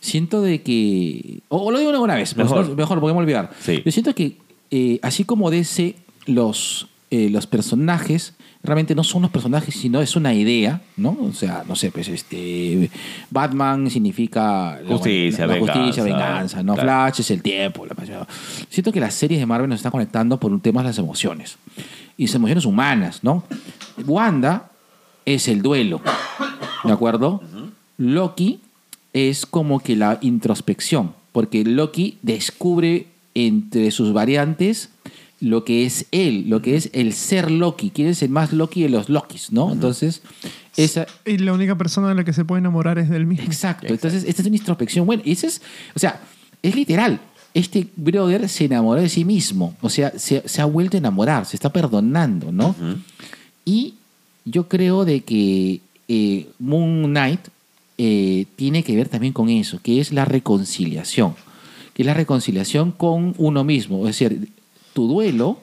siento 0.00 0.42
de 0.42 0.62
que. 0.62 1.40
O, 1.48 1.58
o 1.58 1.70
lo 1.70 1.78
digo 1.78 1.90
una 2.02 2.14
vez, 2.16 2.36
Mejor. 2.36 2.76
mejor, 2.76 2.96
lo 2.96 3.00
podemos 3.00 3.20
olvidar. 3.22 3.50
Sí. 3.60 3.82
Yo 3.84 3.92
siento 3.92 4.14
que, 4.14 4.36
eh, 4.70 4.98
así 5.02 5.24
como 5.24 5.50
DC, 5.50 5.96
los, 6.26 6.88
eh, 7.10 7.28
los 7.30 7.46
personajes 7.46 8.34
realmente 8.62 8.94
no 8.94 9.02
son 9.04 9.22
los 9.22 9.30
personajes, 9.30 9.74
sino 9.74 10.00
es 10.02 10.16
una 10.16 10.34
idea, 10.34 10.82
¿no? 10.96 11.16
O 11.22 11.32
sea, 11.32 11.64
no 11.66 11.74
sé, 11.76 11.90
pues 11.90 12.08
este. 12.08 12.90
Batman 13.30 13.90
significa. 13.90 14.78
la- 14.82 14.88
Justicia, 14.88 15.46
la, 15.46 15.58
justicia, 15.58 16.02
venganza, 16.04 16.04
venganza, 16.04 16.62
¿no? 16.62 16.74
claro. 16.74 16.86
Flash 16.88 17.20
es 17.20 17.30
el 17.30 17.42
tiempo. 17.42 17.86
La 17.86 17.94
pasión. 17.94 18.26
Siento 18.68 18.92
que 18.92 19.00
las 19.00 19.14
series 19.14 19.40
de 19.40 19.46
Marvel 19.46 19.68
nos 19.68 19.78
están 19.78 19.92
conectando 19.92 20.38
por 20.38 20.52
un 20.52 20.60
tema 20.60 20.82
de 20.82 20.88
las 20.88 20.98
emociones. 20.98 21.56
Y 22.16 22.26
las 22.26 22.34
emociones 22.34 22.64
humanas, 22.66 23.20
¿no? 23.24 23.44
Wanda 24.06 24.70
es 25.24 25.48
el 25.48 25.62
duelo, 25.62 26.00
¿de 26.84 26.92
acuerdo? 26.92 27.42
Loki 27.98 28.60
es 29.12 29.46
como 29.46 29.80
que 29.80 29.96
la 29.96 30.18
introspección, 30.20 31.12
porque 31.32 31.64
Loki 31.64 32.18
descubre 32.22 33.06
entre 33.34 33.90
sus 33.90 34.12
variantes 34.12 34.90
lo 35.40 35.64
que 35.64 35.86
es 35.86 36.06
él, 36.12 36.48
lo 36.48 36.60
que 36.62 36.76
es 36.76 36.90
el 36.92 37.12
ser 37.14 37.50
Loki. 37.50 37.90
¿Quién 37.90 38.08
es 38.08 38.22
el 38.22 38.28
más 38.28 38.52
Loki 38.52 38.82
de 38.82 38.90
los 38.90 39.08
Lokis, 39.08 39.52
no? 39.52 39.72
Entonces, 39.72 40.22
esa, 40.76 41.06
Y 41.24 41.38
la 41.38 41.52
única 41.52 41.76
persona 41.76 42.08
de 42.08 42.14
la 42.14 42.24
que 42.24 42.32
se 42.32 42.44
puede 42.44 42.60
enamorar 42.60 42.98
es 42.98 43.08
del 43.08 43.26
mismo. 43.26 43.44
Exacto. 43.44 43.86
Entonces, 43.88 44.24
esta 44.24 44.42
es 44.42 44.48
una 44.48 44.56
introspección. 44.56 45.06
Bueno, 45.06 45.22
y 45.24 45.32
ese 45.32 45.46
es, 45.46 45.62
o 45.94 45.98
sea, 45.98 46.20
es 46.62 46.74
literal. 46.74 47.20
Este 47.54 47.88
brother 47.96 48.48
se 48.48 48.66
enamoró 48.66 49.00
de 49.00 49.08
sí 49.08 49.24
mismo. 49.24 49.74
O 49.80 49.88
sea, 49.88 50.12
se, 50.18 50.46
se 50.46 50.62
ha 50.62 50.66
vuelto 50.66 50.96
a 50.96 50.98
enamorar, 50.98 51.46
se 51.46 51.56
está 51.56 51.72
perdonando, 51.72 52.52
¿no? 52.52 52.74
Y 53.64 53.94
yo 54.44 54.68
creo 54.68 55.04
de 55.04 55.22
que 55.22 55.80
eh, 56.08 56.48
Moon 56.58 57.04
Knight 57.04 57.40
eh, 57.98 58.46
tiene 58.56 58.82
que 58.82 58.94
ver 58.96 59.08
también 59.08 59.32
con 59.32 59.48
eso, 59.48 59.80
que 59.82 60.00
es 60.00 60.12
la 60.12 60.24
reconciliación. 60.24 61.34
Que 61.94 62.02
es 62.02 62.06
la 62.06 62.14
reconciliación 62.14 62.92
con 62.92 63.34
uno 63.36 63.64
mismo. 63.64 64.06
Es 64.06 64.18
decir, 64.18 64.50
tu 64.92 65.06
duelo, 65.06 65.58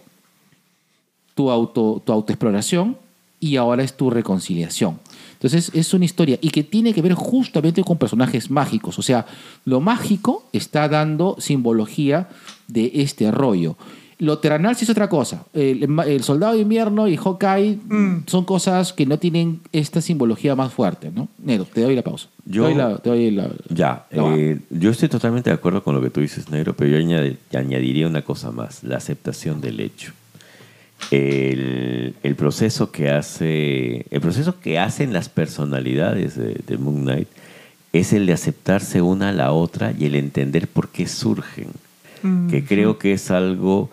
tu, 1.35 1.49
auto, 1.51 2.01
tu 2.05 2.11
autoexploración 2.11 2.97
y 3.39 3.57
ahora 3.57 3.83
es 3.83 3.95
tu 3.95 4.09
reconciliación. 4.09 4.99
Entonces 5.33 5.71
es 5.75 5.93
una 5.93 6.05
historia 6.05 6.39
y 6.41 6.49
que 6.49 6.63
tiene 6.63 6.93
que 6.93 7.01
ver 7.01 7.13
justamente 7.13 7.83
con 7.83 7.97
personajes 7.97 8.49
mágicos. 8.49 8.97
O 8.97 9.03
sea, 9.03 9.27
lo 9.65 9.79
mágico 9.79 10.45
está 10.51 10.89
dando 10.89 11.35
simbología 11.39 12.29
de 12.67 12.91
este 12.95 13.29
rollo. 13.31 13.77
Lo 14.19 14.39
terrenal 14.39 14.75
sí 14.75 14.83
es 14.83 14.89
otra 14.89 15.07
cosa. 15.09 15.45
El, 15.53 15.87
el 16.07 16.23
soldado 16.23 16.53
de 16.55 16.61
invierno 16.61 17.07
y 17.07 17.17
Hawkeye 17.17 17.77
son 18.25 18.45
cosas 18.45 18.91
que 18.91 19.05
no 19.05 19.19
tienen 19.19 19.59
esta 19.71 20.01
simbología 20.01 20.55
más 20.55 20.73
fuerte, 20.73 21.11
¿no? 21.13 21.27
Nero, 21.37 21.67
te 21.71 21.81
doy 21.81 21.95
la 21.95 22.01
pausa. 22.01 22.27
Yo- 22.45 22.63
te 22.63 22.69
doy 22.69 22.75
la, 22.77 22.97
te 22.97 23.09
doy 23.09 23.31
la- 23.31 23.49
Ya, 23.69 24.07
la- 24.09 24.35
eh, 24.35 24.59
yo 24.71 24.89
estoy 24.89 25.07
totalmente 25.07 25.51
de 25.51 25.53
acuerdo 25.53 25.83
con 25.83 25.93
lo 25.93 26.01
que 26.01 26.09
tú 26.09 26.19
dices, 26.21 26.49
Negro, 26.49 26.75
pero 26.75 26.89
yo 26.89 26.97
añadi- 26.97 27.37
añadiría 27.53 28.07
una 28.07 28.23
cosa 28.23 28.49
más, 28.51 28.83
la 28.83 28.97
aceptación 28.97 29.61
del 29.61 29.79
hecho. 29.81 30.13
El, 31.11 32.15
el 32.23 32.35
proceso 32.35 32.91
que 32.91 33.11
hace, 33.11 34.05
el 34.09 34.19
proceso 34.19 34.59
que 34.59 34.79
hacen 34.79 35.13
las 35.13 35.29
personalidades 35.29 36.35
de, 36.35 36.59
de 36.65 36.77
Moon 36.79 37.03
Knight 37.03 37.27
es 37.93 38.13
el 38.13 38.25
de 38.25 38.33
aceptarse 38.33 39.01
una 39.01 39.29
a 39.29 39.31
la 39.31 39.51
otra 39.51 39.93
y 39.97 40.05
el 40.05 40.15
entender 40.15 40.67
por 40.67 40.89
qué 40.89 41.07
surgen. 41.07 41.67
Que 42.49 42.63
creo 42.65 42.97
que 42.97 43.13
es 43.13 43.31
algo, 43.31 43.89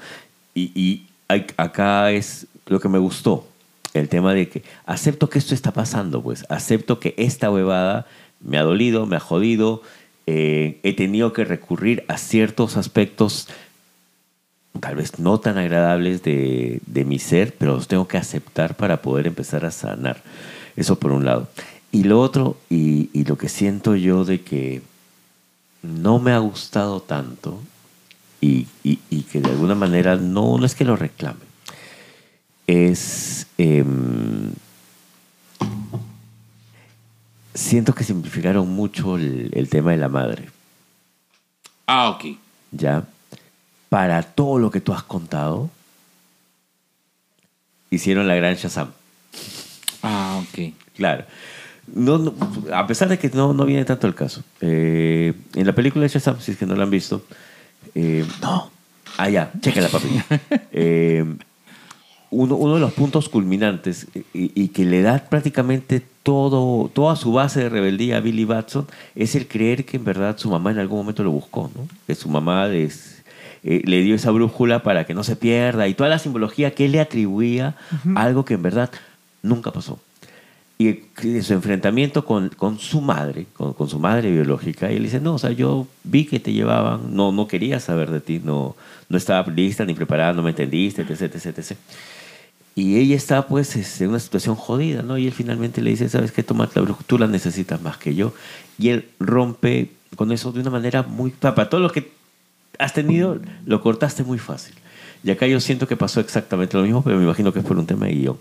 y, 0.54 0.70
y 0.74 1.06
hay- 1.28 1.46
acá 1.56 2.10
es 2.12 2.46
lo 2.66 2.80
que 2.80 2.88
me 2.88 2.98
gustó, 2.98 3.46
el 3.92 4.08
tema 4.08 4.34
de 4.34 4.48
que 4.48 4.62
acepto 4.86 5.28
que 5.28 5.38
esto 5.38 5.54
está 5.54 5.72
pasando, 5.72 6.22
pues 6.22 6.44
acepto 6.48 6.98
que 7.00 7.14
esta 7.16 7.50
huevada 7.50 8.06
me 8.40 8.58
ha 8.58 8.62
dolido, 8.62 9.06
me 9.06 9.16
ha 9.16 9.20
jodido, 9.20 9.82
eh, 10.26 10.78
he 10.82 10.94
tenido 10.94 11.32
que 11.32 11.44
recurrir 11.44 12.04
a 12.08 12.16
ciertos 12.18 12.76
aspectos 12.76 13.48
tal 14.80 14.96
vez 14.96 15.18
no 15.20 15.38
tan 15.38 15.56
agradables 15.58 16.22
de, 16.22 16.80
de 16.86 17.04
mi 17.04 17.18
ser, 17.18 17.54
pero 17.56 17.74
los 17.76 17.86
tengo 17.86 18.08
que 18.08 18.16
aceptar 18.18 18.74
para 18.76 19.02
poder 19.02 19.26
empezar 19.28 19.64
a 19.64 19.70
sanar. 19.70 20.22
Eso 20.76 20.98
por 20.98 21.12
un 21.12 21.24
lado. 21.24 21.48
Y 21.92 22.02
lo 22.04 22.20
otro, 22.20 22.56
y, 22.68 23.08
y 23.12 23.24
lo 23.24 23.38
que 23.38 23.48
siento 23.48 23.94
yo 23.94 24.24
de 24.24 24.40
que 24.40 24.82
no 25.82 26.18
me 26.18 26.32
ha 26.32 26.38
gustado 26.38 27.00
tanto 27.00 27.60
y, 28.44 28.66
y- 28.82 28.98
y 29.10 29.22
que 29.22 29.40
de 29.40 29.50
alguna 29.50 29.74
manera 29.74 30.16
no, 30.16 30.58
no 30.58 30.66
es 30.66 30.74
que 30.74 30.84
lo 30.84 30.96
reclame, 30.96 31.40
es... 32.66 33.46
em, 33.58 34.52
siento 37.54 37.94
que 37.94 38.04
simplificaron 38.04 38.68
mucho 38.68 39.16
el, 39.16 39.50
el 39.54 39.68
tema 39.68 39.92
de 39.92 39.96
la 39.98 40.08
madre. 40.08 40.48
Ah, 41.86 42.08
ok. 42.10 42.24
¿ya? 42.72 43.04
Para 43.88 44.22
todo 44.22 44.58
lo 44.58 44.70
que 44.70 44.80
tú 44.80 44.92
has 44.92 45.02
contado, 45.04 45.70
hicieron 47.90 48.26
la 48.26 48.34
gran 48.34 48.54
Shazam. 48.56 48.90
Ah, 50.02 50.42
ok. 50.42 50.72
Claro. 50.96 51.24
No, 51.94 52.18
no, 52.18 52.34
a 52.74 52.86
pesar 52.86 53.08
de 53.08 53.18
que 53.18 53.28
no, 53.30 53.52
no 53.52 53.66
viene 53.66 53.84
tanto 53.84 54.06
el 54.06 54.14
caso. 54.14 54.42
Eh, 54.60 55.34
en 55.54 55.66
la 55.66 55.74
película 55.74 56.02
de 56.02 56.08
Shazam, 56.08 56.40
si 56.40 56.52
es 56.52 56.58
que 56.58 56.66
no 56.66 56.74
la 56.74 56.84
han 56.84 56.90
visto, 56.90 57.24
eh, 57.94 58.24
no. 58.40 58.70
Ah, 59.16 59.28
ya, 59.30 59.52
chécala, 59.60 59.88
papi. 59.88 60.08
Eh, 60.72 61.24
uno, 62.30 62.56
uno 62.56 62.74
de 62.74 62.80
los 62.80 62.92
puntos 62.92 63.28
culminantes 63.28 64.08
y, 64.14 64.50
y 64.60 64.68
que 64.68 64.84
le 64.84 65.02
da 65.02 65.18
prácticamente 65.18 66.02
todo, 66.24 66.88
toda 66.88 67.14
su 67.14 67.32
base 67.32 67.60
de 67.60 67.68
rebeldía 67.68 68.16
a 68.16 68.20
Billy 68.20 68.44
Batson 68.44 68.86
es 69.14 69.36
el 69.36 69.46
creer 69.46 69.84
que 69.84 69.98
en 69.98 70.04
verdad 70.04 70.36
su 70.38 70.50
mamá 70.50 70.72
en 70.72 70.78
algún 70.78 70.98
momento 70.98 71.22
lo 71.22 71.30
buscó, 71.30 71.70
¿no? 71.76 71.86
Que 72.06 72.14
su 72.16 72.28
mamá 72.28 72.66
eh, 72.70 72.90
le 73.62 74.00
dio 74.00 74.16
esa 74.16 74.30
brújula 74.30 74.82
para 74.82 75.04
que 75.04 75.14
no 75.14 75.22
se 75.22 75.36
pierda 75.36 75.86
y 75.86 75.94
toda 75.94 76.08
la 76.08 76.18
simbología 76.18 76.74
que 76.74 76.86
él 76.86 76.92
le 76.92 77.00
atribuía 77.00 77.76
a 78.16 78.22
algo 78.22 78.44
que 78.44 78.54
en 78.54 78.62
verdad 78.62 78.90
nunca 79.42 79.70
pasó. 79.70 80.00
Y 80.76 81.02
su 81.42 81.52
enfrentamiento 81.52 82.24
con, 82.24 82.48
con 82.48 82.78
su 82.78 83.00
madre, 83.00 83.46
con, 83.52 83.74
con 83.74 83.88
su 83.88 84.00
madre 84.00 84.32
biológica, 84.32 84.90
y 84.90 84.96
él 84.96 85.04
dice, 85.04 85.20
no, 85.20 85.34
o 85.34 85.38
sea, 85.38 85.52
yo 85.52 85.86
vi 86.02 86.24
que 86.24 86.40
te 86.40 86.52
llevaban, 86.52 87.14
no, 87.14 87.30
no 87.30 87.46
quería 87.46 87.78
saber 87.78 88.10
de 88.10 88.20
ti, 88.20 88.40
no, 88.42 88.74
no 89.08 89.16
estaba 89.16 89.48
lista 89.52 89.84
ni 89.84 89.94
preparada, 89.94 90.32
no 90.32 90.42
me 90.42 90.50
entendiste, 90.50 91.02
etc, 91.02 91.22
etc, 91.22 91.58
etc. 91.58 91.76
Y 92.74 92.96
ella 92.96 93.14
está 93.14 93.46
pues 93.46 93.76
este, 93.76 94.04
en 94.04 94.10
una 94.10 94.18
situación 94.18 94.56
jodida, 94.56 95.02
¿no? 95.02 95.16
Y 95.16 95.26
él 95.26 95.32
finalmente 95.32 95.80
le 95.80 95.90
dice, 95.90 96.08
¿sabes 96.08 96.32
qué? 96.32 96.42
Toma 96.42 96.68
la 96.74 96.96
tú 97.06 97.18
la 97.18 97.28
necesitas 97.28 97.80
más 97.80 97.96
que 97.98 98.16
yo. 98.16 98.34
Y 98.78 98.88
él 98.88 99.08
rompe 99.20 99.90
con 100.16 100.32
eso 100.32 100.50
de 100.50 100.60
una 100.60 100.70
manera 100.70 101.02
muy... 101.04 101.30
Para 101.30 101.68
todo 101.70 101.80
lo 101.80 101.90
que 101.90 102.10
has 102.78 102.92
tenido, 102.92 103.38
lo 103.64 103.80
cortaste 103.80 104.24
muy 104.24 104.38
fácil. 104.38 104.74
Y 105.22 105.30
acá 105.30 105.46
yo 105.46 105.60
siento 105.60 105.86
que 105.86 105.96
pasó 105.96 106.18
exactamente 106.18 106.76
lo 106.76 106.82
mismo, 106.82 107.02
pero 107.02 107.16
me 107.16 107.22
imagino 107.22 107.52
que 107.52 107.60
es 107.60 107.64
por 107.64 107.78
un 107.78 107.86
tema 107.86 108.06
de 108.06 108.14
guion. 108.14 108.38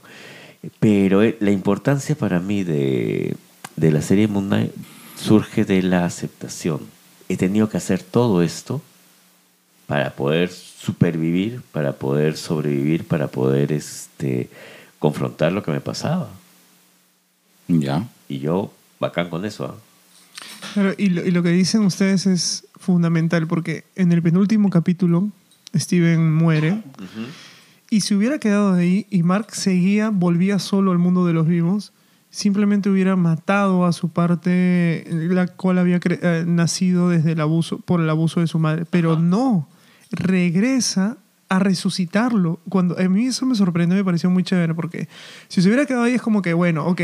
Pero 0.80 1.23
eh, 1.23 1.38
la 1.39 1.52
importancia 1.52 2.15
para 2.15 2.39
mí 2.39 2.63
de, 2.63 3.36
de 3.76 3.91
la 3.91 4.02
serie 4.02 4.28
Moon 4.28 4.47
Knight 4.47 4.71
surge 5.15 5.65
de 5.65 5.82
la 5.84 6.06
aceptación. 6.06 6.82
He 7.30 7.38
tenido 7.38 7.69
que 7.69 7.78
hacer 7.78 8.02
todo 8.02 8.41
esto 8.41 8.82
para 9.88 10.12
poder 10.12 10.49
supervivir, 10.52 11.62
para 11.71 11.93
poder 11.93 12.38
sobrevivir, 12.38 13.06
para 13.06 13.28
poder 13.28 13.71
este, 13.71 14.49
confrontar 14.99 15.52
lo 15.52 15.63
que 15.63 15.71
me 15.71 15.82
pasaba. 15.82 16.30
Ya. 17.67 18.08
Y 18.28 18.39
yo, 18.39 18.73
bacán 18.99 19.30
con 19.30 19.45
eso. 19.45 19.65
¿ah? 19.65 19.76
Claro, 20.73 20.93
y, 20.97 21.10
lo, 21.10 21.26
y 21.26 21.32
lo 21.32 21.43
que 21.43 21.49
dicen 21.49 21.84
ustedes 21.84 22.26
es 22.26 22.67
fundamental 22.76 23.47
porque 23.47 23.86
en 23.95 24.12
el 24.12 24.21
penúltimo 24.21 24.69
capítulo 24.69 25.30
Steven 25.76 26.34
muere 26.34 26.82
y 27.94 28.02
si 28.02 28.16
hubiera 28.16 28.40
quedado 28.40 28.74
ahí 28.74 29.06
y 29.12 29.22
Mark 29.22 29.54
seguía, 29.54 30.10
volvía 30.10 30.58
solo 30.58 30.92
al 30.92 30.98
mundo 30.98 31.28
de 31.28 31.34
los 31.34 31.46
vivos, 31.46 31.94
simplemente 32.32 32.90
hubiera 32.90 33.16
matado 33.16 33.86
a 33.86 33.94
su 33.94 34.10
parte, 34.10 35.06
la 35.12 35.46
cual 35.46 35.78
había 35.78 36.00
eh, 36.04 36.44
nacido 36.48 37.10
desde 37.10 37.34
el 37.34 37.40
abuso, 37.40 37.78
por 37.78 38.02
el 38.02 38.10
abuso 38.10 38.40
de 38.40 38.48
su 38.48 38.58
madre. 38.58 38.86
Pero 38.90 39.20
no, 39.20 39.70
regresa 40.10 41.18
a 41.54 41.60
resucitarlo. 41.60 42.60
Cuando, 42.68 42.98
a 43.00 43.04
mí 43.10 43.28
eso 43.28 43.46
me 43.46 43.54
sorprendió, 43.56 43.96
me 43.96 44.04
pareció 44.04 44.30
muy 44.30 44.44
chévere, 44.44 44.74
porque 44.74 45.08
si 45.48 45.62
se 45.62 45.68
hubiera 45.68 45.86
quedado 45.86 46.04
ahí 46.06 46.13
es 46.16 46.22
como 46.22 46.42
que, 46.42 46.54
bueno, 46.54 46.86
ok, 46.88 47.02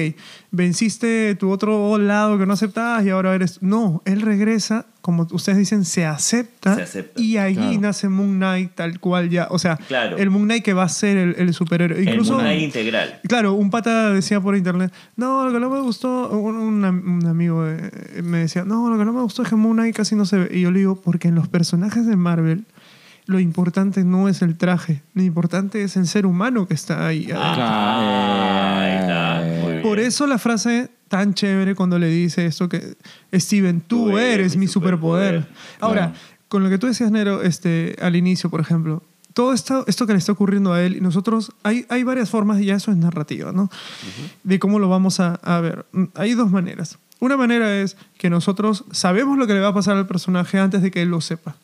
venciste 0.51 1.35
tu 1.35 1.51
otro 1.51 1.97
lado 1.97 2.37
que 2.37 2.45
no 2.45 2.53
aceptabas 2.53 3.05
y 3.05 3.09
ahora 3.09 3.35
eres... 3.35 3.61
No, 3.61 4.01
él 4.05 4.21
regresa, 4.21 4.87
como 5.01 5.27
ustedes 5.31 5.57
dicen, 5.59 5.85
se 5.85 6.05
acepta, 6.05 6.75
Se 6.75 6.81
acepta. 6.81 7.21
y 7.21 7.37
ahí 7.37 7.55
Claro. 7.55 7.79
nace 7.81 8.09
Moon 8.09 8.37
Knight 8.37 8.71
tal 8.75 8.99
cual 8.99 9.29
ya, 9.29 9.47
o 9.51 9.59
sea, 9.59 9.77
Claro. 9.77 10.17
el 10.17 10.29
Moon 10.31 10.45
Knight 10.45 10.63
que 10.63 10.73
va 10.73 10.83
a 10.83 10.89
ser 10.89 11.17
el, 11.17 11.35
el 11.37 11.53
superhéroe. 11.53 12.01
Incluso, 12.01 12.33
el 12.33 12.37
Moon 12.37 12.45
Knight 12.47 12.63
integral. 12.63 13.19
Claro, 13.27 13.53
un 13.53 13.69
pata 13.69 14.11
decía 14.11 14.41
por 14.41 14.55
internet, 14.57 14.91
no, 15.15 15.45
lo 15.45 15.53
que 15.53 15.59
no 15.59 15.69
me 15.69 15.79
gustó, 15.79 16.29
un, 16.31 16.55
un 16.57 16.83
un 16.85 17.25
amigo 17.27 17.65
eh, 17.67 18.21
me 18.23 18.39
decía, 18.39 18.63
no, 18.65 18.89
lo 18.89 18.97
que 18.97 19.05
no 19.05 19.13
me 19.13 19.21
gustó 19.21 19.43
es 19.43 19.49
que 19.49 19.55
Moon 19.55 19.77
Knight 19.77 19.95
casi 19.95 20.15
no 20.15 20.25
se 20.25 20.37
ve. 20.37 20.57
Y 20.57 20.61
yo 20.61 20.71
le 20.71 20.79
digo, 20.79 20.95
porque 20.99 21.27
en 21.27 21.35
los 21.35 21.47
personajes 21.47 22.05
de 22.07 22.15
Marvel, 22.15 22.65
lo 23.29 23.39
importante 23.39 24.03
no 24.03 24.27
es 24.27 24.41
el 24.41 24.57
traje, 24.57 25.03
lo 25.13 25.21
importante 25.21 25.83
es 25.83 25.95
el 25.97 26.07
ser 26.07 26.25
humano 26.25 26.67
que 26.67 26.73
está 26.73 27.05
ahí. 27.05 27.29
Ah, 27.33 29.41
bien. 29.67 29.81
Por 29.83 29.99
eso 29.99 30.27
la 30.27 30.37
frase 30.37 30.89
tan 31.07 31.33
chévere 31.33 31.75
cuando 31.75 31.97
le 31.99 32.07
dice 32.07 32.45
esto 32.45 32.69
que, 32.69 32.95
Steven, 33.33 33.81
tú, 33.81 34.09
Tú 34.09 34.17
eres, 34.17 34.39
eres 34.39 34.57
mi 34.57 34.67
superpoder. 34.67 35.41
superpoder. 35.43 35.77
Ahora, 35.79 36.07
Claro. 36.11 36.19
con 36.47 36.63
lo 36.63 36.69
que 36.69 36.77
tú 36.77 36.87
decías, 36.87 37.11
Nero, 37.11 37.41
este, 37.43 37.95
al 38.01 38.15
inicio, 38.15 38.49
por 38.49 38.61
ejemplo, 38.61 39.03
todo 39.33 39.53
esto, 39.53 39.83
esto 39.87 40.05
que 40.07 40.13
le 40.13 40.19
está 40.19 40.31
ocurriendo 40.31 40.73
a 40.73 40.81
él, 40.83 40.97
y 40.97 41.01
nosotros, 41.01 41.51
hay, 41.63 41.85
hay 41.89 42.03
varias 42.03 42.29
formas, 42.29 42.59
y 42.59 42.65
ya 42.65 42.75
eso 42.75 42.91
es 42.91 42.97
narrativa, 42.97 43.51
¿no? 43.51 43.69
De 44.43 44.59
cómo 44.59 44.79
lo 44.79 44.89
vamos 44.89 45.19
a, 45.19 45.35
a 45.35 45.59
ver. 45.61 45.85
Hay 46.15 46.33
dos 46.33 46.51
maneras. 46.51 46.97
Una 47.19 47.37
manera 47.37 47.75
es 47.79 47.95
que 48.17 48.29
nosotros 48.29 48.85
sabemos 48.91 49.37
lo 49.37 49.45
que 49.45 49.53
le 49.53 49.59
va 49.59 49.69
a 49.69 49.73
pasar 49.73 49.97
al 49.97 50.07
personaje 50.07 50.57
antes 50.59 50.81
de 50.81 50.89
que 50.91 51.01
él 51.03 51.09
lo 51.09 51.21
sepa. 51.21 51.55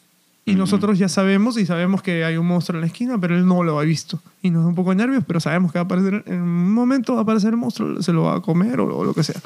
Y 0.47 0.53
nosotros 0.53 0.99
ya 0.99 1.09
sabemos 1.09 1.57
y 1.57 1.65
sabemos 1.65 2.03
que 2.03 2.23
hay 2.23 2.37
un 2.37 2.45
monstruo 2.45 2.77
en 2.77 2.81
la 2.81 2.87
esquina, 2.87 3.17
pero 3.19 3.35
él 3.35 3.47
no 3.47 3.63
lo 3.63 3.79
ha 3.79 3.83
visto. 3.83 4.21
Y 4.43 4.51
nos 4.51 4.61
da 4.61 4.69
un 4.69 4.75
poco 4.75 4.91
de 4.91 4.97
nervios, 4.97 5.23
pero 5.25 5.39
sabemos 5.39 5.71
que 5.71 5.79
va 5.79 5.81
a 5.81 5.85
aparecer 5.85 6.23
en 6.27 6.41
un 6.41 6.71
momento, 6.71 7.13
va 7.13 7.19
a 7.19 7.23
aparecer 7.23 7.49
el 7.49 7.57
monstruo, 7.57 7.99
se 8.03 8.13
lo 8.13 8.23
va 8.23 8.35
a 8.35 8.41
comer 8.41 8.79
o, 8.79 8.95
o 8.95 9.03
lo 9.03 9.13
que 9.15 9.23
sea. 9.23 9.41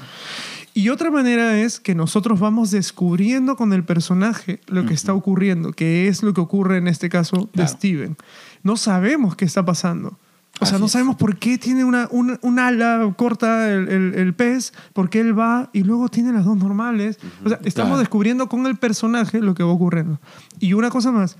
Y 0.73 0.89
otra 0.89 1.09
manera 1.09 1.57
es 1.59 1.79
que 1.79 1.95
nosotros 1.95 2.39
vamos 2.39 2.71
descubriendo 2.71 3.55
con 3.55 3.71
el 3.71 3.83
personaje 3.83 4.59
lo 4.67 4.85
que 4.85 4.93
está 4.93 5.13
ocurriendo, 5.13 5.71
que 5.71 6.07
es 6.09 6.21
lo 6.21 6.33
que 6.33 6.41
ocurre 6.41 6.77
en 6.77 6.87
este 6.87 7.09
caso 7.09 7.37
de 7.37 7.47
Claro. 7.53 7.69
Steven. 7.69 8.17
No 8.63 8.75
sabemos 8.75 9.35
qué 9.37 9.45
está 9.45 9.63
pasando. 9.63 10.17
O 10.61 10.65
sea, 10.65 10.75
Así 10.75 10.81
no 10.81 10.85
es. 10.87 10.91
sabemos 10.91 11.15
por 11.15 11.37
qué 11.37 11.57
tiene 11.57 11.83
una, 11.85 12.07
una, 12.11 12.37
un 12.41 12.59
ala 12.59 13.13
corta 13.17 13.69
el, 13.71 13.87
el- 13.87 14.13
el 14.15 14.33
pez, 14.33 14.73
por 14.93 15.09
qué 15.09 15.21
él 15.21 15.37
va 15.37 15.69
y 15.73 15.83
luego 15.83 16.09
tiene 16.09 16.33
las 16.33 16.43
dos 16.45 16.57
normales. 16.57 17.17
O 17.45 17.49
sea, 17.49 17.59
estamos 17.63 17.91
Claro. 17.91 17.99
descubriendo 17.99 18.49
con 18.49 18.65
el 18.67 18.75
personaje 18.75 19.39
lo 19.39 19.53
que 19.55 19.63
va 19.63 19.71
ocurriendo. 19.71 20.19
Y 20.59 20.73
una 20.73 20.89
cosa 20.89 21.11
más, 21.13 21.37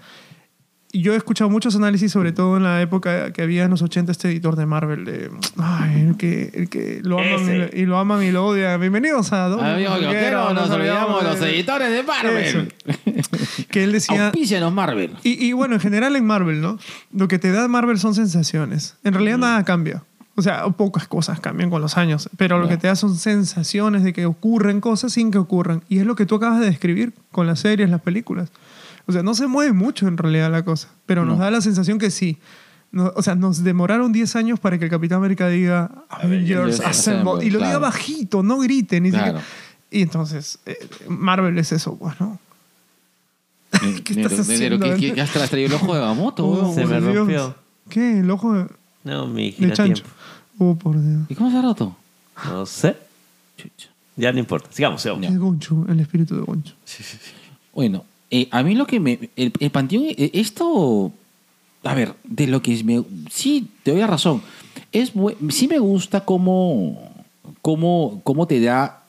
yo 0.91 1.13
he 1.13 1.17
escuchado 1.17 1.49
muchos 1.49 1.75
análisis, 1.75 2.11
sobre 2.11 2.31
todo 2.31 2.57
en 2.57 2.63
la 2.63 2.81
época 2.81 3.31
que 3.31 3.43
había 3.43 3.63
en 3.63 3.71
los 3.71 3.81
80 3.81 4.11
este 4.11 4.29
editor 4.29 4.55
de 4.55 4.65
Marvel, 4.65 5.05
de, 5.05 5.29
ay, 5.57 6.01
el 6.01 6.17
que, 6.17 6.51
el 6.53 6.69
que 6.69 7.01
lo 7.03 7.19
aman 7.19 7.53
y 7.53 7.57
lo, 7.57 7.67
y 7.73 7.85
lo 7.85 7.97
aman 7.99 8.23
y 8.23 8.31
lo 8.31 8.47
odian. 8.47 8.79
Bienvenidos 8.81 9.31
a 9.31 9.49
Doble 9.49 9.69
Amigo 9.69 9.91
Moquero, 9.91 10.07
Coquero, 10.07 10.53
nos 10.53 10.69
olvidamos 10.71 11.23
de 11.23 11.29
los 11.29 11.41
editores 11.41 11.91
de 11.91 12.03
Marvel. 12.03 12.73
Que 13.69 13.83
él 13.83 13.91
decía... 13.91 14.27
Auspícianos 14.27 14.73
Marvel. 14.73 15.15
Y, 15.23 15.45
y 15.45 15.53
bueno, 15.53 15.75
en 15.75 15.81
general 15.81 16.15
en 16.15 16.25
Marvel, 16.25 16.59
¿no? 16.59 16.79
Lo 17.13 17.27
que 17.27 17.37
te 17.37 17.51
da 17.51 17.67
Marvel 17.67 17.99
son 17.99 18.15
sensaciones. 18.15 18.95
En 19.03 19.13
realidad 19.13 19.37
nada 19.37 19.63
cambia. 19.63 20.03
O 20.35 20.41
sea, 20.41 20.67
pocas 20.69 21.07
cosas 21.07 21.39
cambian 21.39 21.69
con 21.69 21.81
los 21.81 21.97
años, 21.97 22.29
pero 22.37 22.59
lo 22.59 22.69
que 22.69 22.77
te 22.77 22.87
da 22.87 22.95
son 22.95 23.15
sensaciones 23.15 24.03
de 24.03 24.13
que 24.13 24.25
ocurren 24.25 24.79
cosas 24.79 25.11
sin 25.11 25.31
que 25.31 25.37
ocurran. 25.37 25.83
Y 25.89 25.99
es 25.99 26.05
lo 26.05 26.15
que 26.15 26.25
tú 26.25 26.35
acabas 26.35 26.61
de 26.61 26.65
describir 26.65 27.13
con 27.31 27.45
las 27.45 27.59
series, 27.59 27.89
las 27.89 28.01
películas. 28.01 28.49
O 29.09 29.11
sea, 29.11 29.23
no 29.23 29.33
se 29.33 29.47
mueve 29.47 29.73
mucho 29.73 30.07
en 30.07 30.17
realidad 30.17 30.51
la 30.51 30.63
cosa, 30.63 30.89
pero 31.07 31.25
nos 31.25 31.37
No. 31.39 31.43
da 31.43 31.49
la 31.51 31.61
sensación 31.61 31.97
que 31.97 32.11
sí. 32.11 32.37
No- 32.91 33.11
o 33.15 33.23
sea, 33.23 33.33
nos 33.35 33.63
demoraron 33.63 34.11
10 34.13 34.35
años 34.35 34.59
para 34.59 34.77
que 34.77 34.85
el 34.85 34.91
Capitán 34.91 35.17
América 35.17 35.47
diga 35.49 35.89
Avengers 36.09 36.79
Assemble. 36.81 37.43
Y 37.43 37.49
lo 37.49 37.57
diga 37.57 37.71
claro. 37.71 37.79
bajito, 37.81 38.43
no 38.43 38.59
grite 38.59 39.01
ni 39.01 39.09
Claro. 39.09 39.25
siquiera. 39.39 39.45
Y 39.91 40.01
entonces, 40.03 40.59
eh, 40.67 40.77
Marvel 41.07 41.57
es 41.57 41.71
eso, 41.71 41.97
pues, 41.97 42.19
¿no? 42.19 42.39
¿Qué 44.03 44.21
estás 44.21 44.47
Nero, 44.47 44.75
haciendo? 44.75 44.79
¿qué, 44.85 44.95
qué, 44.99 45.13
qué 45.13 45.21
hasta 45.21 45.43
has 45.43 45.49
traído 45.49 45.67
el 45.67 45.73
ojo 45.83 45.93
de 45.95 46.01
Gamoto, 46.01 46.45
Oh? 46.47 46.73
Se 46.73 46.85
me 46.85 46.99
Dios. 47.01 47.15
rompió. 47.15 47.55
¿Qué? 47.89 48.19
¿El 48.19 48.29
ojo 48.29 48.53
de, 48.53 48.67
No, 49.03 49.27
mi 49.27 49.51
de 49.51 49.73
chancho? 49.73 50.03
tiempo. 50.03 50.09
Oh, 50.59 50.75
por 50.75 51.01
Dios. 51.01 51.21
¿Y 51.29 51.35
cómo 51.35 51.49
se 51.51 51.57
ha 51.57 51.61
roto? 51.61 51.95
No 52.45 52.65
sé. 52.65 52.97
Chucha. 53.57 53.89
Ya 54.15 54.31
no 54.31 54.39
importa. 54.39 54.69
Sigamos, 54.71 55.01
sigamos. 55.01 55.25
Es 55.25 55.37
Gonchu, 55.37 55.85
el 55.89 55.99
espíritu 55.99 56.35
de 56.35 56.41
Gonchu. 56.41 56.73
Bueno, 57.73 58.03
eh, 58.31 58.47
a 58.51 58.63
mí 58.63 58.75
lo 58.75 58.85
que 58.85 58.99
me... 58.99 59.19
El, 59.35 59.53
el 59.59 59.69
Panteón, 59.69 60.05
eh, 60.09 60.31
esto... 60.33 61.11
A 61.83 61.93
ver, 61.93 62.13
de 62.23 62.47
lo 62.47 62.61
que 62.61 62.73
es 62.73 62.83
me... 62.83 63.03
Sí, 63.29 63.67
te 63.83 63.91
doy 63.91 64.01
la 64.01 64.07
razón. 64.07 64.41
Es, 64.91 65.13
sí 65.49 65.67
me 65.67 65.79
gusta 65.79 66.25
cómo, 66.25 67.01
cómo, 67.61 68.21
cómo 68.23 68.47
te 68.47 68.59
da 68.59 69.03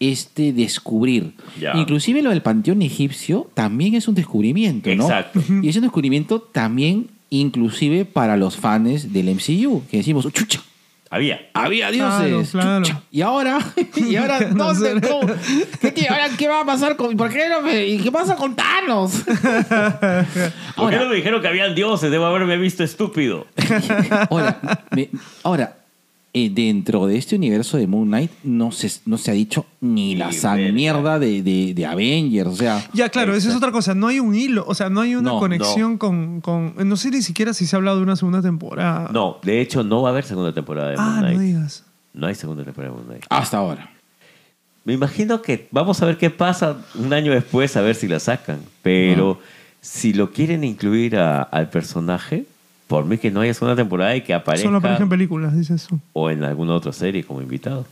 este 0.00 0.52
descubrir. 0.52 1.32
Ya. 1.60 1.74
Inclusive 1.76 2.22
lo 2.22 2.30
del 2.30 2.42
Panteón 2.42 2.82
egipcio 2.82 3.50
también 3.54 3.94
es 3.94 4.08
un 4.08 4.14
descubrimiento, 4.14 4.94
¿no? 4.94 5.04
Exacto. 5.04 5.42
Y 5.62 5.68
es 5.68 5.76
un 5.76 5.82
descubrimiento 5.82 6.40
también 6.40 7.08
inclusive 7.30 8.04
para 8.04 8.36
los 8.36 8.56
fans 8.56 9.12
del 9.12 9.34
MCU, 9.34 9.82
que 9.90 9.98
decimos, 9.98 10.26
chucha, 10.32 10.62
Había. 11.10 11.50
había 11.54 11.90
dioses. 11.90 12.50
Claro, 12.50 12.82
claro. 12.84 13.02
Y 13.12 13.22
ahora, 13.22 13.58
y 13.96 14.16
ahora, 14.16 14.40
No 14.54 14.74
¿dónde? 14.74 15.00
sé. 15.00 15.08
¿Cómo? 15.08 15.32
¿Qué, 15.80 15.92
tío? 15.92 16.10
¿Ahora 16.10 16.28
qué 16.36 16.48
va 16.48 16.60
a 16.60 16.64
pasar 16.66 16.96
con.? 16.96 17.16
¿Por 17.16 17.30
qué 17.32 17.48
no 17.48 17.62
me.? 17.62 17.86
¿Y 17.86 17.98
qué 18.00 18.10
pasa 18.10 18.34
con 18.36 18.56
Thanos? 18.56 19.12
¿Por 19.24 19.34
qué 19.34 20.50
Ahora- 20.76 20.98
no 21.04 21.08
me 21.08 21.16
dijeron 21.16 21.40
que 21.40 21.48
habían 21.48 21.74
dioses? 21.74 22.10
Debo 22.10 22.26
haberme 22.26 22.56
visto 22.58 22.82
estúpido. 22.84 23.46
Ahora, 24.30 24.60
me- 24.90 25.10
ahora 25.42 25.76
eh, 26.38 26.50
dentro 26.52 27.06
de 27.06 27.16
este 27.16 27.34
universo 27.36 27.78
de 27.78 27.86
Moon 27.86 28.06
Knight 28.08 28.30
no 28.44 28.70
se, 28.70 28.90
no 29.06 29.16
se 29.16 29.30
ha 29.30 29.34
dicho 29.34 29.64
ni 29.80 30.14
la 30.16 30.32
san 30.32 30.74
mierda 30.74 31.18
de, 31.18 31.42
de, 31.42 31.72
de 31.72 31.86
Avengers. 31.86 32.48
O 32.50 32.56
sea, 32.56 32.86
Ya, 32.92 33.08
claro, 33.08 33.34
esa 33.34 33.48
es 33.48 33.54
otra 33.56 33.72
cosa. 33.72 33.94
No 33.94 34.08
hay 34.08 34.20
un 34.20 34.34
hilo, 34.34 34.64
o 34.68 34.74
sea, 34.74 34.90
no 34.90 35.00
hay 35.00 35.14
una 35.14 35.30
No, 35.30 35.38
conexión 35.38 35.96
Con, 35.96 36.40
con. 36.42 36.74
No 36.86 36.96
sé 36.96 37.10
ni 37.10 37.22
siquiera 37.22 37.54
si 37.54 37.64
se 37.66 37.74
ha 37.74 37.78
hablado 37.78 37.96
de 37.96 38.02
una 38.02 38.16
segunda 38.16 38.42
temporada. 38.42 39.08
No, 39.12 39.38
de 39.42 39.62
hecho, 39.62 39.82
no 39.82 40.02
va 40.02 40.10
a 40.10 40.12
haber 40.12 40.24
segunda 40.24 40.52
temporada 40.52 40.90
de 40.90 40.96
Moon 40.98 41.08
Ah, 41.08 41.18
Knight. 41.20 41.36
no 41.36 41.40
No, 41.42 41.46
digas. 41.46 41.84
hay 42.22 42.34
segunda 42.34 42.64
temporada 42.64 42.92
de 42.92 42.96
Moon 42.98 43.08
Knight. 43.08 43.24
hasta 43.30 43.56
ahora. 43.56 43.90
Me 44.84 44.92
imagino 44.92 45.40
que 45.42 45.68
vamos 45.70 46.02
a 46.02 46.06
ver 46.06 46.18
qué 46.18 46.30
pasa 46.30 46.76
un 46.94 47.12
año 47.12 47.32
después, 47.32 47.76
a 47.76 47.80
ver 47.80 47.94
si 47.94 48.06
la 48.08 48.20
sacan. 48.20 48.60
Pero 48.82 49.40
si 49.80 50.12
lo 50.12 50.30
quieren 50.32 50.64
incluir 50.64 51.16
a- 51.16 51.42
al 51.42 51.70
personaje, 51.70 52.44
por 52.86 53.04
mí 53.04 53.18
que 53.18 53.30
no 53.30 53.40
haya 53.40 53.52
segunda 53.54 53.76
temporada 53.76 54.14
y 54.16 54.22
que 54.22 54.32
aparezca 54.34 54.66
Solo 54.68 54.78
aparece 54.78 55.02
en 55.02 55.08
películas, 55.08 55.56
dices 55.56 55.86
tú. 55.88 55.98
o 56.12 56.30
en 56.30 56.44
alguna 56.44 56.74
otra 56.74 56.92
serie 56.92 57.24
como 57.24 57.42
invitado. 57.42 57.86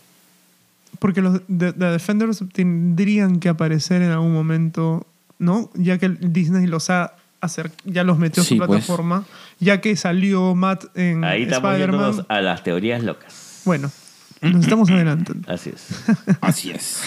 Porque 1.01 1.21
los 1.21 1.41
The, 1.47 1.73
The 1.73 1.87
Defenders 1.87 2.43
tendrían 2.53 3.41
que 3.41 3.49
aparecer 3.49 4.03
en 4.03 4.11
algún 4.11 4.33
momento, 4.33 5.07
¿no? 5.39 5.71
Ya 5.75 5.99
que 5.99 6.09
Disney 6.09 6.67
los 6.67 6.89
ha 6.91 7.15
hacer, 7.41 7.71
ya 7.85 8.05
los 8.05 8.19
metió 8.19 8.43
a 8.43 8.47
Sí, 8.47 8.55
su 8.55 8.59
pues. 8.59 8.69
plataforma, 8.69 9.25
ya 9.61 9.81
que 9.81 9.97
salió 9.97 10.55
Matt 10.55 10.85
en 10.97 11.25
Ahí 11.25 11.43
estamos 11.43 11.73
Spider-Man. 11.73 12.01
yéndonos 12.01 12.27
a 12.31 12.41
las 12.41 12.63
teorías 12.63 13.03
locas. 13.03 13.61
Bueno, 13.67 13.91
nos 14.41 14.63
estamos 14.65 14.89
adelantando. 14.91 15.47
Así 15.53 15.71
es. 15.71 15.89
Así 16.41 16.71
es. 16.71 17.03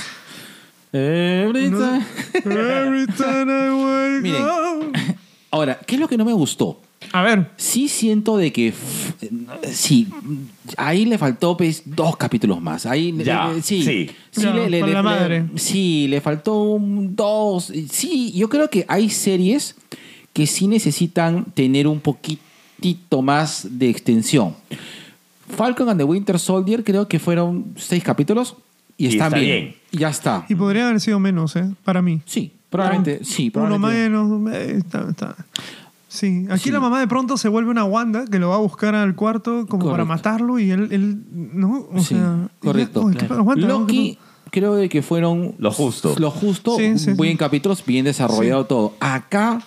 Every 0.93 1.69
time- 1.69 2.05
Every 2.45 3.07
time 3.07 3.51
I 3.51 3.69
wake 3.71 4.21
Miren. 4.21 5.17
Ahora, 5.51 5.79
¿qué 5.85 5.95
es 5.95 6.01
lo 6.01 6.07
que 6.07 6.17
no 6.17 6.25
me 6.25 6.33
gustó? 6.33 6.81
A 7.13 7.21
ver, 7.21 7.51
Sí 7.57 7.87
siento 7.87 8.37
de 8.37 8.51
que 8.51 8.73
sí, 9.71 10.07
ahí 10.77 11.05
le 11.05 11.17
faltó 11.17 11.55
pues, 11.55 11.83
dos 11.85 12.17
capítulos 12.17 12.59
más. 12.61 12.85
Ahí 12.85 13.11
le- 13.11 13.23
Ya, 13.23 13.49
le- 13.53 13.61
sí, 13.61 13.83
sí. 13.83 14.09
Ya, 14.41 14.51
con 14.81 14.93
la 14.93 15.03
madre. 15.03 15.45
sí, 15.55 16.07
le 16.09 16.21
faltó 16.21 16.61
un 16.61 17.15
dos. 17.15 17.71
Sí, 17.91 18.31
yo 18.35 18.49
creo 18.49 18.69
que 18.69 18.83
hay 18.87 19.09
series 19.09 19.75
que 20.33 20.47
sí 20.47 20.67
necesitan 20.67 21.45
tener 21.53 21.87
un 21.87 21.99
poquitito 21.99 23.21
más 23.21 23.67
de 23.71 23.89
extensión. 23.89 24.55
Falcon 25.55 25.89
and 25.89 25.99
the 25.99 26.03
Winter 26.03 26.37
Soldier 26.39 26.83
creo 26.83 27.07
que 27.07 27.19
fueron 27.19 27.73
seis 27.77 28.03
capítulos 28.03 28.55
y, 28.97 29.05
Y 29.05 29.07
están 29.09 29.27
está 29.27 29.39
bien. 29.39 29.63
bien. 29.65 29.75
Y 29.91 29.97
ya 29.99 30.09
está. 30.09 30.45
y 30.49 30.55
podría 30.55 30.87
haber 30.89 30.99
sido 30.99 31.19
menos, 31.19 31.55
¿eh? 31.55 31.65
Para 31.83 32.01
mí. 32.01 32.21
Sí, 32.25 32.51
probablemente. 32.69 33.23
Sí, 33.23 33.51
Uno 33.55 33.65
probablemente. 33.79 34.09
menos. 34.09 34.53
eh, 34.55 34.75
está- 34.77 35.09
está. 35.09 35.35
Sí, 36.09 36.45
aquí 36.49 36.63
Sí. 36.65 36.71
la 36.71 36.79
mamá 36.79 36.99
de 37.01 37.07
pronto 37.07 37.37
se 37.37 37.49
vuelve 37.49 37.69
una 37.69 37.83
Wanda 37.83 38.25
que 38.25 38.39
lo 38.39 38.49
va 38.49 38.55
a 38.55 38.59
buscar 38.59 38.95
al 38.95 39.13
cuarto 39.15 39.67
como 39.67 39.91
para 39.91 40.05
matarlo 40.05 40.57
y 40.57 40.71
él, 40.71 40.87
él 40.91 41.21
¿no? 41.31 41.87
O 41.93 41.99
Sí, 41.99 42.15
sea, 42.15 42.47
correcto. 42.59 43.09
Loki, 43.55 44.17
creo 44.49 44.75
de 44.75 44.89
que 44.89 45.01
fueron 45.01 45.55
Lo 45.57 45.71
justo. 45.71 46.15
Lo 46.17 46.31
justo, 46.31 46.77
Sí, 46.77 46.97
sí, 46.97 47.13
buen 47.13 47.31
sí. 47.31 47.37
capítulos, 47.37 47.83
bien 47.85 48.05
desarrollado 48.05 48.65
todo. 48.65 48.93
Acá 48.99 49.61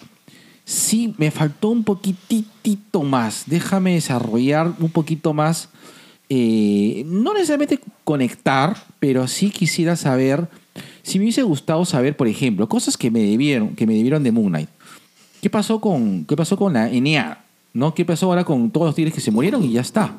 sí 0.64 1.14
me 1.18 1.30
faltó 1.30 1.68
un 1.68 1.84
poquitito 1.84 3.02
más. 3.02 3.44
Déjame 3.46 3.94
desarrollar 3.94 4.72
un 4.78 4.90
poquito 4.90 5.34
más 5.34 5.68
eh, 6.32 7.02
no 7.06 7.34
necesariamente 7.34 7.80
conectar, 8.04 8.76
pero 9.00 9.26
sí 9.26 9.50
quisiera 9.50 9.96
saber, 9.96 10.48
si 11.02 11.18
me 11.18 11.24
hubiese 11.24 11.42
gustado 11.42 11.84
saber, 11.84 12.16
por 12.16 12.28
ejemplo, 12.28 12.68
cosas 12.68 12.96
que 12.96 13.10
me 13.10 13.20
debieron, 13.20 13.70
que 13.76 13.86
me 13.86 13.94
debieron 13.94 14.22
de 14.22 14.32
Moon 14.32 14.48
Knight. 14.48 14.68
¿Qué 15.42 15.48
pasó 15.50 15.80
con, 15.80 16.24
qué 16.26 16.36
pasó 16.36 16.56
con 16.56 16.72
la 16.74 16.90
Enea? 16.90 17.44
¿No? 17.72 17.94
¿Qué 17.94 18.04
pasó 18.04 18.26
ahora 18.26 18.44
con 18.44 18.70
todos 18.70 18.86
los 18.88 18.94
tigres 18.94 19.14
que 19.14 19.20
se 19.20 19.30
murieron 19.30 19.64
y 19.64 19.72
ya 19.72 19.80
está? 19.80 20.12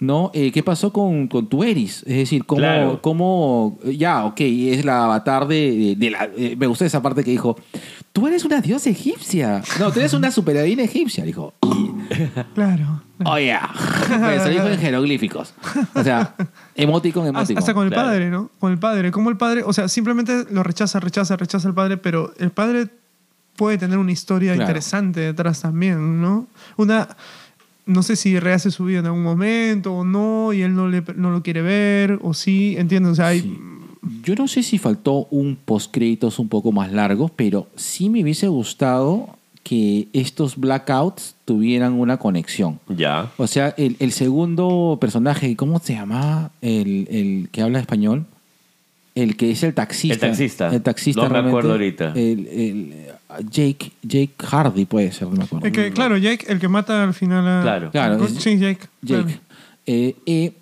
¿No? 0.00 0.30
Eh, 0.32 0.50
¿Qué 0.50 0.62
pasó 0.62 0.92
con, 0.92 1.28
con 1.28 1.46
tu 1.46 1.62
Eris? 1.62 1.98
Es 2.06 2.16
decir, 2.16 2.44
¿cómo, 2.46 2.60
Claro. 2.60 3.02
cómo- 3.02 3.78
ya, 3.84 4.24
ok, 4.24 4.40
es 4.40 4.84
la 4.84 5.04
avatar 5.04 5.46
de, 5.46 5.70
de- 5.76 5.94
de 5.96 6.10
la... 6.10 6.30
eh, 6.36 6.56
me 6.58 6.66
gustó 6.66 6.84
esa 6.86 7.02
parte 7.02 7.22
que 7.22 7.30
dijo, 7.30 7.56
tú 8.12 8.26
eres 8.26 8.44
una 8.44 8.60
diosa 8.60 8.90
egipcia. 8.90 9.62
No, 9.78 9.92
tú 9.92 10.00
eres 10.00 10.12
una 10.14 10.30
superheroína 10.30 10.82
egipcia. 10.82 11.24
Dijo, 11.24 11.54
Claro. 12.54 13.02
oh 13.24 13.38
yeah. 13.38 13.70
Se 14.42 14.50
dijo 14.50 14.66
en 14.66 14.78
jeroglíficos. 14.78 15.54
O 15.94 16.02
sea, 16.02 16.34
emoticon, 16.74 17.26
emoticon. 17.26 17.58
hasta 17.58 17.74
con 17.74 17.84
el 17.86 17.92
claro. 17.92 18.08
padre, 18.08 18.30
¿no? 18.30 18.50
Con 18.58 18.72
el 18.72 18.78
padre. 18.78 19.10
Como 19.10 19.30
el 19.30 19.36
padre, 19.36 19.62
o 19.64 19.72
sea, 19.72 19.88
simplemente 19.88 20.46
lo 20.50 20.62
rechaza, 20.62 21.00
rechaza, 21.00 21.36
rechaza 21.36 21.68
el 21.68 21.74
padre, 21.74 21.96
pero 21.96 22.32
el 22.38 22.50
padre 22.50 22.88
puede 23.56 23.78
tener 23.78 23.98
una 23.98 24.12
historia 24.12 24.54
Claro. 24.54 24.62
interesante 24.68 25.20
detrás 25.20 25.60
también, 25.60 26.20
¿no? 26.20 26.46
Una, 26.76 27.08
no 27.86 28.02
sé 28.02 28.16
si 28.16 28.38
rehace 28.40 28.70
su 28.70 28.84
vida 28.86 29.00
en 29.00 29.06
algún 29.06 29.22
momento 29.22 29.92
o 29.92 30.04
no, 30.04 30.52
y 30.52 30.62
él 30.62 30.74
no, 30.74 30.88
le, 30.88 31.02
no 31.16 31.30
lo 31.30 31.42
quiere 31.42 31.60
ver, 31.60 32.18
o 32.22 32.32
sí, 32.32 32.74
¿entiendes? 32.78 33.12
O 33.12 33.14
sea, 33.16 33.26
hay, 33.28 33.60
Yo 34.22 34.34
no 34.34 34.48
sé 34.48 34.62
si 34.62 34.78
faltó 34.78 35.26
un 35.30 35.56
post-créditos 35.62 36.38
un 36.38 36.48
poco 36.48 36.72
más 36.72 36.90
largo, 36.92 37.28
pero 37.36 37.68
sí 37.76 38.08
me 38.08 38.22
hubiese 38.22 38.48
gustado 38.48 39.36
que 39.62 40.08
estos 40.14 40.56
blackouts 40.56 41.34
tuvieran 41.44 41.92
una 41.92 42.16
conexión. 42.16 42.80
Ya. 42.88 43.30
O 43.36 43.46
sea, 43.46 43.74
el, 43.76 43.96
el 43.98 44.12
segundo 44.12 44.96
personaje, 45.00 45.54
¿cómo 45.54 45.78
se 45.80 45.92
llama? 45.94 46.50
El, 46.62 47.06
el 47.10 47.48
que 47.52 47.60
habla 47.62 47.78
español. 47.78 48.24
El 49.14 49.36
que 49.36 49.50
es 49.50 49.62
el 49.64 49.74
taxista. 49.74 50.14
El 50.14 50.20
taxista. 50.20 50.74
El 50.74 50.82
taxista. 50.82 51.28
No 51.28 51.42
me 51.42 51.48
acuerdo 51.48 51.72
ahorita. 51.72 52.12
El, 52.14 52.46
el, 52.46 52.94
Jake, 53.50 53.92
Jake 54.02 54.30
Hardy 54.38 54.86
puede 54.86 55.12
ser, 55.12 55.28
no 55.28 55.36
me 55.36 55.44
acuerdo. 55.44 55.66
el 55.66 55.72
que, 55.72 55.92
claro, 55.92 56.16
Jake, 56.16 56.46
el 56.48 56.58
que 56.58 56.68
mata 56.68 57.04
al 57.04 57.12
final 57.12 57.46
a... 57.46 57.60
Claro. 57.62 57.90
Claro, 57.90 58.24
es- 58.24 58.34
Sí, 58.36 58.56
Jake. 58.58 58.80
Jake. 59.02 59.22
claro. 59.24 59.28
Eh, 59.86 60.16
eh, 60.26 60.52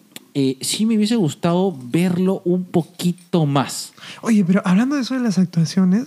eh, 0.40 0.57
sí 0.61 0.87
me 0.87 0.96
hubiese 0.96 1.16
gustado 1.16 1.77
verlo 1.77 2.42
un 2.44 2.62
poquito 2.62 3.44
más. 3.44 3.92
Oye, 4.20 4.44
pero 4.44 4.62
hablando 4.64 4.94
de 4.94 5.03
eso 5.03 5.14
de 5.14 5.20
las 5.20 5.37
actuaciones, 5.37 6.07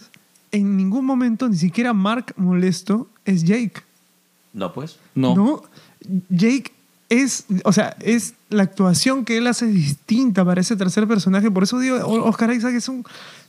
en 0.54 0.78
ningún 0.78 1.04
momento 1.04 1.50
ni 1.50 1.58
siquiera 1.58 1.92
Mark 1.92 2.34
molesto 2.38 3.10
es 3.26 3.44
Jake. 3.44 3.82
No, 4.54 4.72
pues. 4.72 5.00
No. 5.16 5.64
Jake 6.30 6.72
es, 7.10 7.44
o 7.66 7.74
sea, 7.74 7.98
es 8.00 8.36
la 8.50 8.64
actuación 8.64 9.26
que 9.26 9.36
él 9.36 9.48
hace 9.48 9.66
distinta 9.66 10.46
para 10.46 10.62
ese 10.62 10.78
tercer 10.78 11.10
personaje. 11.10 11.52
Por 11.52 11.64
eso 11.64 11.78
digo, 11.78 11.98
Oscar 12.24 12.54
Isaac 12.54 12.76
es 12.76 12.88
un... 12.88 13.04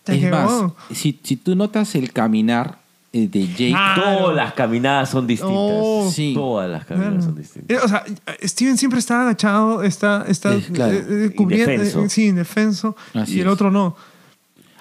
Es 0.04 0.30
más, 0.32 0.72
si, 0.92 1.16
si 1.22 1.36
tú 1.36 1.54
notas 1.54 1.94
el 1.94 2.12
caminar 2.12 2.81
de 3.12 3.46
Jake, 3.46 3.68
Claro. 3.70 4.02
Todas 4.18 4.36
las 4.36 4.54
caminadas 4.54 5.10
son 5.10 5.26
distintas. 5.26 5.56
Oh. 5.58 6.10
Sí. 6.12 6.32
Todas 6.34 6.70
las 6.70 6.84
caminadas 6.86 7.12
Claro. 7.18 7.26
son 7.32 7.36
distintas. 7.42 7.76
Eh, 7.76 7.80
O 7.84 7.88
sea, 7.88 8.04
Steven 8.42 8.78
siempre 8.78 8.98
está 8.98 9.22
agachado, 9.22 9.82
está, 9.82 10.24
está 10.28 10.54
Es, 10.54 10.66
claro, 10.66 10.92
eh, 10.94 11.26
eh, 11.26 11.34
cubriendo, 11.34 11.72
indefenso. 11.72 12.04
eh, 12.04 12.08
sí, 12.08 12.26
indefenso, 12.28 12.96
Así 13.14 13.36
y 13.36 13.40
el 13.40 13.46
es. 13.48 13.52
otro 13.52 13.70
no. 13.70 13.94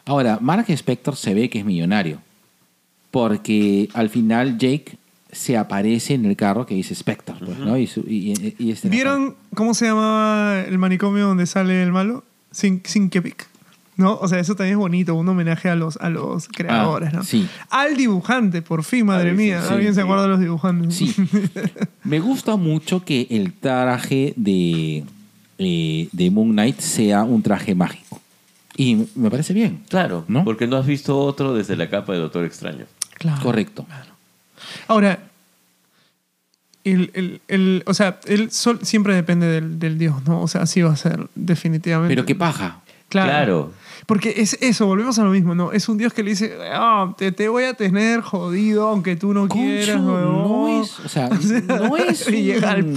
Ahora, 0.05 0.37
Mark 0.41 0.65
Spector 0.69 1.15
se 1.15 1.33
ve 1.33 1.49
que 1.49 1.59
es 1.59 1.65
millonario. 1.65 2.19
Porque 3.11 3.89
al 3.93 4.09
final 4.09 4.57
Jake 4.57 4.97
se 5.31 5.57
aparece 5.57 6.13
en 6.13 6.25
el 6.25 6.35
carro 6.37 6.65
que 6.65 6.75
dice 6.75 6.93
Spector. 6.93 7.35
pues, 7.43 7.57
¿no? 7.59 7.77
Y, 7.77 7.87
su- 7.87 8.05
y- 8.07 8.31
y- 8.33 8.55
y 8.57 8.71
este- 8.71 8.89
¿Vieron 8.89 9.35
cómo 9.55 9.73
se 9.73 9.85
llamaba 9.85 10.61
el 10.61 10.77
manicomio 10.77 11.27
donde 11.27 11.45
sale 11.45 11.83
el 11.83 11.91
malo? 11.91 12.23
Sin, 12.51 12.81
Sinkevic. 12.85 13.47
¿No? 14.01 14.17
O 14.19 14.27
sea, 14.27 14.39
eso 14.39 14.55
también 14.55 14.73
es 14.73 14.79
bonito, 14.79 15.13
un 15.15 15.29
homenaje 15.29 15.69
a 15.69 15.75
los, 15.75 15.95
a 15.97 16.09
los 16.09 16.47
creadores, 16.47 17.13
¿no? 17.13 17.23
sí. 17.23 17.47
Al 17.69 17.95
dibujante, 17.95 18.61
por 18.61 18.83
fin, 18.83 19.05
madre 19.05 19.31
mía. 19.33 19.61
sí, 19.61 19.73
¿Alguien 19.73 19.93
se 19.93 20.01
sí. 20.01 20.03
acuerda 20.03 20.23
de 20.23 20.29
los 20.29 20.39
dibujantes? 20.39 20.95
Sí. 20.95 21.15
Me 22.03 22.19
gusta 22.19 22.55
mucho 22.55 23.05
que 23.05 23.27
el 23.29 23.53
traje 23.53 24.33
de, 24.35 25.03
eh, 25.59 26.09
de 26.11 26.31
Moon 26.31 26.51
Knight 26.51 26.79
sea 26.79 27.23
un 27.23 27.41
traje 27.43 27.75
mágico. 27.75 28.19
Y 28.75 29.05
me 29.15 29.29
parece 29.29 29.53
bien. 29.53 29.83
Claro, 29.89 30.25
¿No? 30.27 30.43
porque 30.43 30.65
no 30.65 30.77
has 30.77 30.85
visto 30.87 31.17
otro 31.19 31.53
desde 31.53 31.75
la 31.75 31.89
capa 31.89 32.13
de 32.13 32.19
Doctor 32.19 32.45
Extraño. 32.45 32.85
Claro. 33.19 33.43
Correcto. 33.43 33.85
Ahora, 34.87 35.19
el, 36.83 37.11
el- 37.13 37.41
el- 37.47 37.83
o 37.85 37.93
sea, 37.93 38.19
él 38.25 38.49
sol- 38.51 38.79
siempre 38.81 39.13
depende 39.13 39.45
del, 39.47 39.77
del 39.77 39.97
dios, 39.99 40.23
¿no? 40.25 40.41
O 40.41 40.47
sea, 40.47 40.61
así 40.63 40.81
va 40.81 40.91
a 40.91 40.95
ser, 40.95 41.27
definitivamente. 41.35 42.15
Pero 42.15 42.25
qué 42.25 42.33
paja. 42.33 42.79
Claro. 43.09 43.29
Claro. 43.29 43.73
Porque 44.11 44.33
es 44.41 44.57
eso, 44.59 44.87
volvemos 44.87 45.17
a 45.19 45.23
lo 45.23 45.29
mismo, 45.29 45.55
¿no? 45.55 45.71
Es 45.71 45.87
un 45.87 45.97
dios 45.97 46.11
que 46.11 46.21
le 46.21 46.31
dice, 46.31 46.53
"Ah, 46.69 47.13
te, 47.17 47.31
te 47.31 47.47
voy 47.47 47.63
a 47.63 47.75
tener 47.75 48.19
jodido 48.19 48.89
aunque 48.89 49.15
tú 49.15 49.33
no 49.33 49.47
Concho, 49.47 49.63
quieras, 49.63 50.01
no 50.01 50.13
huevón". 50.13 50.81
es- 50.81 50.99
o 50.99 51.07
sea, 51.07 51.29
no 51.67 51.95
es 52.09 52.27
llega 52.27 52.71
al 52.71 52.93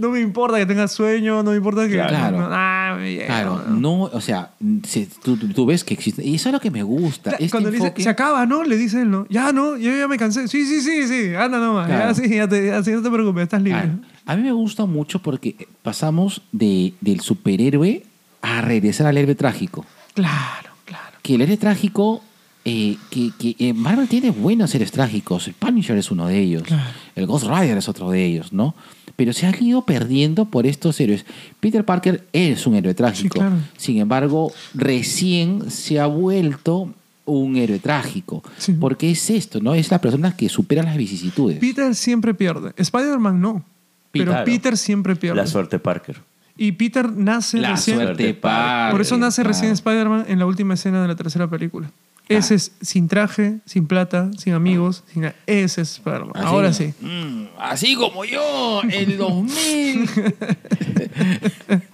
No 0.00 0.10
me 0.10 0.18
importa 0.20 0.58
que 0.58 0.66
tengas 0.66 0.90
sueño, 0.90 1.44
no 1.44 1.52
me 1.52 1.56
importa 1.56 1.86
que... 1.86 1.92
Claro. 1.94 2.38
no, 2.40 2.48
ah, 2.50 2.98
llega, 3.00 3.26
Claro, 3.26 3.62
¿no? 3.68 3.76
no, 3.78 4.02
o 4.12 4.20
sea, 4.20 4.50
se- 4.82 5.06
tú, 5.22 5.66
ves 5.66 5.84
que 5.84 5.94
existe. 5.94 6.26
Y 6.26 6.34
eso 6.34 6.48
es 6.48 6.52
lo 6.52 6.58
que 6.58 6.72
me 6.72 6.82
gusta. 6.82 7.30
Este 7.30 7.48
Cuando 7.50 7.70
le 7.70 7.78
dice, 7.78 7.94
se 7.98 8.08
acaba, 8.08 8.44
¿no? 8.44 8.64
Le 8.64 8.76
dice 8.76 9.02
él, 9.02 9.10
¿no? 9.12 9.26
Ya, 9.30 9.52
¿no? 9.52 9.76
Yo 9.76 9.96
ya 9.96 10.08
me 10.08 10.18
cansé. 10.18 10.48
Sí, 10.48 10.66
sí, 10.66 10.80
sí, 10.80 11.06
sí. 11.06 11.32
Anda 11.36 11.58
nomás. 11.58 11.86
Claro. 11.86 12.08
Ya, 12.08 12.14
sí, 12.14 12.28
ya 12.28 12.48
te, 12.48 12.66
ya, 12.66 12.82
sí, 12.82 12.90
no 12.90 13.02
te 13.02 13.10
preocupes, 13.10 13.44
estás 13.44 13.62
libre. 13.62 13.88
A 14.26 14.34
mí 14.34 14.42
me 14.42 14.50
gusta 14.50 14.84
mucho 14.84 15.20
porque 15.20 15.68
pasamos 15.82 16.42
de, 16.50 16.92
del 17.00 17.20
superhéroe 17.20 18.02
a 18.42 18.62
regresar 18.62 19.06
al 19.06 19.16
héroe 19.16 19.36
trágico. 19.36 19.86
Claro, 20.20 20.70
claro. 20.84 21.16
Que 21.22 21.34
el 21.34 21.40
héroe 21.40 21.56
trágico, 21.56 22.22
eh, 22.64 22.96
que, 23.10 23.32
que 23.38 23.56
eh, 23.58 23.72
Marvel 23.72 24.08
tiene 24.08 24.30
buenos 24.30 24.74
héroes 24.74 24.92
trágicos. 24.92 25.48
El 25.48 25.54
Punisher 25.54 25.96
es 25.96 26.10
uno 26.10 26.26
de 26.26 26.38
ellos. 26.38 26.62
Claro. 26.64 26.90
El 27.16 27.26
Ghost 27.26 27.46
Rider 27.46 27.78
es 27.78 27.88
otro 27.88 28.10
de 28.10 28.24
ellos, 28.24 28.52
¿no? 28.52 28.74
Pero 29.16 29.32
se 29.32 29.46
han 29.46 29.62
ido 29.62 29.82
perdiendo 29.84 30.44
por 30.46 30.66
estos 30.66 30.98
héroes. 31.00 31.24
Peter 31.60 31.84
Parker 31.84 32.26
es 32.32 32.66
un 32.66 32.74
héroe 32.74 32.94
trágico. 32.94 33.38
claro. 33.38 33.56
Sin 33.76 33.98
embargo, 33.98 34.52
recién 34.74 35.70
se 35.70 36.00
ha 36.00 36.06
vuelto 36.06 36.92
un 37.26 37.56
héroe 37.56 37.78
trágico. 37.78 38.42
Sí. 38.58 38.72
Porque 38.72 39.10
es 39.10 39.30
esto, 39.30 39.60
¿no? 39.60 39.74
Es 39.74 39.90
la 39.90 40.00
persona 40.00 40.36
que 40.36 40.48
supera 40.48 40.82
las 40.82 40.96
vicisitudes. 40.96 41.58
Peter 41.58 41.94
siempre 41.94 42.34
pierde. 42.34 42.72
Spider-Man 42.76 43.40
no. 43.40 43.64
Pero. 44.12 44.34
Peter 44.44 44.76
siempre 44.76 45.16
pierde. 45.16 45.36
La 45.36 45.46
suerte 45.46 45.78
Parker. 45.78 46.20
Y 46.62 46.72
Peter 46.72 47.10
nace 47.10 47.56
La 47.56 47.70
recién. 47.70 47.96
suerte. 47.96 48.34
Por 48.34 49.00
eso 49.00 49.16
nace 49.16 49.40
Claro. 49.40 49.48
recién 49.56 49.72
Spider-Man 49.72 50.26
en 50.28 50.38
la 50.38 50.44
última 50.44 50.74
escena 50.74 51.00
de 51.00 51.08
la 51.08 51.16
tercera 51.16 51.48
película. 51.48 51.90
Ese 52.28 52.54
es 52.54 52.72
sin 52.82 53.08
traje, 53.08 53.60
sin 53.64 53.86
plata, 53.86 54.30
sin 54.36 54.52
amigos. 54.52 55.02
Sin 55.10 55.22
nada. 55.22 55.34
Ese 55.46 55.80
es 55.80 55.92
Spider-Man. 55.94 56.32
Ahora 56.36 56.72
sí. 56.74 56.92
Mm, 57.00 57.44
así 57.58 57.96
como 57.96 58.26
yo, 58.26 58.82
el 58.90 59.16
2000. 59.16 60.10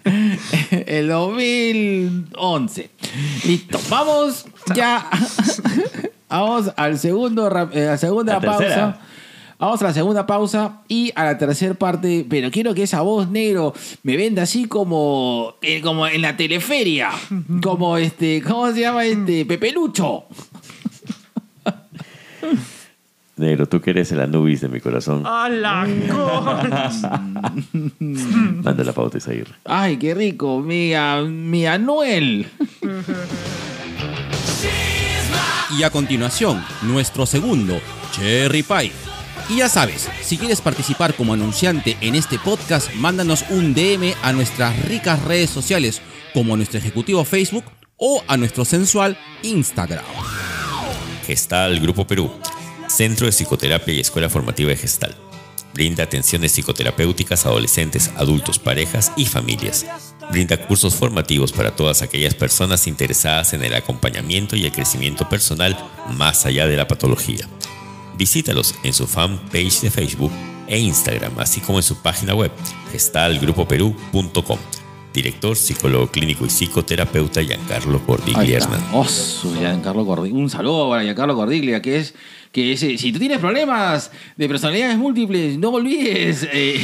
el 0.87 1.09
2011. 1.09 2.91
Listo, 3.45 3.81
vamos 3.89 4.47
ya. 4.75 5.09
vamos 6.29 6.73
al 6.77 6.99
segundo, 6.99 7.49
eh, 7.73 7.87
a 7.87 7.91
la 7.93 7.99
segunda 7.99 8.35
La 8.35 8.41
pausa. 8.41 8.59
tercera. 8.59 9.01
Vamos 9.59 9.81
a 9.81 9.85
la 9.87 9.95
segunda 9.95 10.27
pausa 10.27 10.83
y 10.87 11.13
a 11.15 11.25
la 11.25 11.39
tercera 11.39 11.73
parte, 11.75 12.27
pero 12.29 12.51
quiero 12.51 12.75
que 12.75 12.83
esa 12.83 13.01
voz 13.01 13.29
negro 13.31 13.73
me 14.03 14.17
venda 14.17 14.43
así 14.43 14.67
como, 14.67 15.55
eh, 15.63 15.81
como 15.81 16.07
en 16.07 16.21
la 16.23 16.37
teleferia, 16.37 17.11
como 17.63 17.97
este, 17.97 18.43
¿cómo 18.43 18.71
se 18.73 18.81
llama 18.81 19.05
este? 19.07 19.45
Pepelucho. 19.49 20.25
Negro, 23.39 23.67
tú 23.69 23.83
que 23.83 23.91
eres 23.91 24.11
el 24.13 24.21
Anubis 24.21 24.63
de 24.63 24.69
mi 24.69 24.81
corazón. 24.81 25.23
¡A 25.27 25.49
la! 25.51 25.87
Manda 27.99 28.83
la 28.83 28.93
pauta, 28.95 29.19
Isair. 29.19 29.47
Ay, 29.67 29.99
qué 29.99 30.15
rico, 30.15 30.61
mi, 30.61 30.95
a- 30.95 31.21
mi 31.21 31.67
Anuel. 31.67 32.47
Y 35.79 35.83
a 35.83 35.91
continuación, 35.91 36.65
nuestro 36.83 37.27
segundo, 37.27 37.79
Cherry 38.13 38.63
Pie. 38.63 38.93
Y 39.49 39.59
ya 39.59 39.69
sabes, 39.69 40.09
si 40.23 40.39
quieres 40.39 40.61
participar 40.61 41.15
como 41.15 41.33
anunciante 41.33 41.97
en 42.01 42.17
este 42.17 42.37
podcast, 42.37 42.93
mándanos 42.95 43.45
un 43.51 43.75
DM 43.75 44.13
a 44.23 44.33
nuestras 44.33 44.85
ricas 44.87 45.23
redes 45.23 45.51
sociales, 45.51 46.03
como 46.35 46.55
a 46.55 46.57
nuestro 46.57 46.81
ejecutivo 46.81 47.25
Facebook 47.25 47.65
o 47.97 48.25
a 48.27 48.37
nuestro 48.37 48.65
sensual 48.65 49.17
Instagram. 49.43 50.05
Gestal 51.27 51.79
Grupo 51.79 52.07
Perú, 52.09 52.31
Centro 52.89 53.27
de 53.27 53.33
Psicoterapia 53.33 53.95
y 53.95 54.01
Escuela 54.01 54.29
Formativa 54.29 54.71
de 54.71 54.77
Gestal. 54.77 55.15
Brinda 55.75 56.05
atenciones 56.05 56.53
psicoterapéuticas 56.53 57.47
a 57.47 57.51
adolescentes, 57.51 58.11
adultos, 58.17 58.59
parejas 58.59 59.13
y 59.17 59.27
familias. 59.27 59.87
Brinda 60.31 60.57
cursos 60.67 60.97
formativos 60.97 61.53
para 61.53 61.77
todas 61.77 62.03
aquellas 62.03 62.35
personas 62.35 62.89
interesadas 62.89 63.53
en 63.53 63.63
el 63.63 63.75
acompañamiento 63.75 64.57
y 64.57 64.65
el 64.65 64.73
crecimiento 64.73 65.29
personal 65.29 65.77
más 66.17 66.47
allá 66.47 66.67
de 66.67 66.77
la 66.77 66.89
patología. 66.89 67.47
Visítalos 68.19 68.75
en 68.83 68.93
su 68.93 69.07
fanpage 69.07 69.81
de 69.81 69.91
Facebook 69.91 70.33
e 70.67 70.79
Instagram, 70.79 71.39
así 71.39 71.61
como 71.61 71.79
en 71.79 71.83
su 71.83 71.97
página 71.97 72.35
web 72.35 72.51
gestalgrupoperú.com. 72.93 74.59
Director, 75.13 75.57
psicólogo 75.57 76.09
clínico 76.09 76.45
y 76.45 76.51
psicoterapeuta 76.51 77.43
Giancarlo 77.43 78.05
Cordiglia 78.05 78.61
Giancarlo 79.59 80.05
Cordiglia. 80.05 80.43
Un 80.43 80.51
saludo 80.51 80.91
para 80.91 81.05
Giancarlo 81.05 81.35
Cordiglia, 81.35 81.81
que 81.81 81.97
es 81.97 82.15
que 82.53 82.73
es, 82.73 82.83
eh, 82.83 82.97
si 82.97 83.13
tú 83.13 83.19
tienes 83.19 83.39
problemas 83.39 84.11
de 84.37 84.49
personalidades 84.49 84.97
múltiples, 84.97 85.59
no 85.59 85.71
olvides 85.71 86.49
eh, 86.53 86.81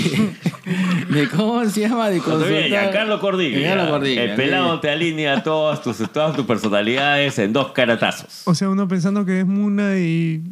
de 1.11 1.28
cómo 1.28 1.64
se 1.66 1.80
llama 1.80 2.11
de 2.11 2.18
consultar. 2.20 2.68
Giancarlo 2.68 3.20
Cordiglia, 3.20 3.59
Giancarlo 3.59 3.91
Cordiglia, 3.91 4.24
el 4.24 4.35
pelado 4.35 4.80
te 4.80 4.91
alinea 4.91 5.43
todas 5.43 5.83
tus, 5.83 5.97
todas 6.12 6.37
tus 6.37 6.47
personalidades 6.47 7.39
en 7.39 7.53
dos 7.53 7.72
caratazos. 7.72 8.43
O 8.47 8.55
sea, 8.55 8.68
uno 8.68 8.89
pensando 8.89 9.24
que 9.24 9.41
es 9.41 9.47
Muna 9.47 9.99
y. 9.99 10.43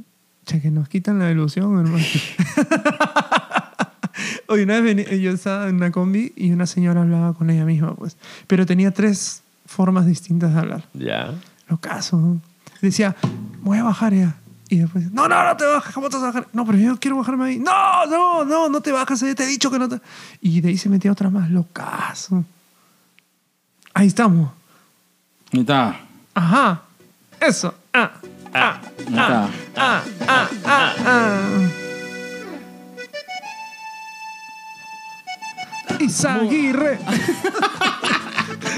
Che, 0.46 0.60
que 0.60 0.70
nos 0.70 0.88
quitan 0.88 1.18
la 1.18 1.30
ilusión, 1.30 1.78
hermano. 1.78 2.04
Oye, 4.48 4.64
una 4.64 4.80
vez 4.80 4.96
vení- 4.96 5.18
yo 5.20 5.30
estaba 5.30 5.68
en 5.68 5.76
una 5.76 5.90
combi 5.92 6.32
y 6.36 6.50
una 6.50 6.66
señora 6.66 7.02
hablaba 7.02 7.34
con 7.34 7.50
ella 7.50 7.64
misma, 7.64 7.94
pues. 7.94 8.16
Pero 8.46 8.66
tenía 8.66 8.90
tres 8.90 9.42
formas 9.66 10.06
distintas 10.06 10.52
de 10.52 10.58
hablar. 10.60 10.84
Ya. 10.94 11.32
Lo 11.68 11.78
caso. 11.78 12.16
¿no? 12.16 12.40
Decía, 12.82 13.14
voy 13.62 13.78
a 13.78 13.84
bajar 13.84 14.12
ya. 14.14 14.36
Y 14.68 14.78
después, 14.78 15.10
no, 15.12 15.28
no, 15.28 15.44
no 15.44 15.56
te 15.56 15.64
bajas, 15.64 15.92
¿cómo 15.94 16.08
te 16.08 16.16
vas 16.16 16.22
a 16.22 16.26
bajar? 16.28 16.46
No, 16.52 16.64
pero 16.64 16.78
yo 16.78 16.96
quiero 16.98 17.16
bajarme 17.16 17.44
ahí. 17.44 17.58
No, 17.58 18.06
no, 18.06 18.44
no, 18.44 18.68
no 18.68 18.80
te 18.80 18.92
bajas, 18.92 19.20
eh, 19.22 19.34
te 19.34 19.42
he 19.44 19.46
dicho 19.46 19.70
que 19.70 19.78
no 19.80 19.88
te. 19.88 20.00
Y 20.40 20.60
de 20.60 20.68
ahí 20.68 20.78
se 20.78 20.88
metía 20.88 21.10
otra 21.12 21.28
más, 21.30 21.50
lo 21.50 21.64
caso. 21.72 22.44
Ahí 23.94 24.06
estamos. 24.06 24.50
Ahí 25.52 25.60
está. 25.60 26.00
Ajá. 26.34 26.82
Eso. 27.40 27.74
Ah, 27.92 28.12
ah, 28.54 28.80
está. 28.98 29.48
ah, 29.76 30.02
ah, 30.26 30.48
ah, 30.64 30.94
ah. 31.06 31.68
Isaguirre. 36.00 36.98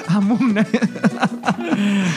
Amuna. 0.08 0.66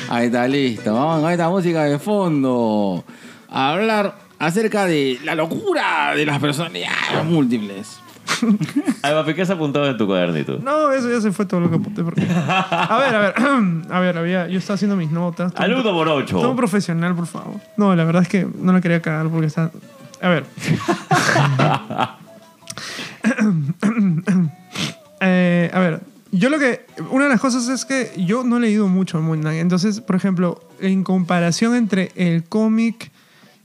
Ahí 0.09 0.25
está, 0.27 0.47
listo. 0.47 0.93
Vamos 0.93 1.21
con 1.21 1.31
esta 1.31 1.49
música 1.49 1.83
de 1.83 1.99
fondo. 1.99 3.03
A 3.49 3.73
hablar 3.73 4.15
acerca 4.39 4.85
de 4.85 5.19
la 5.23 5.35
locura 5.35 6.13
de 6.15 6.25
las 6.25 6.39
personalidades 6.39 7.23
múltiples. 7.23 7.99
Ay, 9.01 9.13
papi, 9.13 9.33
¿qué 9.33 9.41
has 9.43 9.49
apuntado 9.49 9.85
en 9.87 9.97
tu 9.97 10.05
cuadernito? 10.07 10.59
No, 10.63 10.91
eso 10.91 11.09
ya 11.09 11.21
se 11.21 11.31
fue 11.31 11.45
todo 11.45 11.59
lo 11.61 11.69
que 11.69 11.75
apunté. 11.77 12.03
porque- 12.03 12.21
A 12.29 12.97
ver, 12.99 13.15
a 13.15 13.19
ver. 13.19 13.33
A 13.91 13.99
ver, 13.99 14.17
había, 14.17 14.47
yo 14.47 14.57
estaba 14.59 14.75
haciendo 14.75 14.95
mis 14.95 15.11
notas. 15.11 15.53
Todo- 15.53 15.93
por 15.93 16.07
Todo 16.07 16.15
ocho. 16.17 16.55
profesional, 16.55 17.15
por 17.15 17.27
favor. 17.27 17.59
No, 17.77 17.95
la 17.95 18.03
verdad 18.03 18.23
es 18.23 18.27
que 18.27 18.47
no 18.59 18.73
la 18.73 18.81
quería 18.81 19.01
cagar 19.01 19.27
porque 19.29 19.47
está. 19.47 19.71
A 20.21 20.29
ver. 20.29 20.45
Eh, 25.21 25.71
a 25.73 25.79
ver, 25.79 26.01
yo 26.31 26.49
lo 26.49 26.59
que. 26.59 26.85
Una 27.09 27.23
de 27.25 27.29
las 27.29 27.39
cosas 27.41 27.67
es 27.69 27.85
que 27.85 28.11
yo 28.17 28.43
no 28.43 28.57
he 28.57 28.59
leído 28.59 28.87
mucho 28.87 29.21
Moon 29.21 29.39
Knight. 29.39 29.61
Entonces, 29.61 30.01
por 30.01 30.15
ejemplo, 30.15 30.61
en 30.81 31.03
comparación 31.03 31.73
entre 31.75 32.11
el 32.15 32.43
cómic 32.43 33.11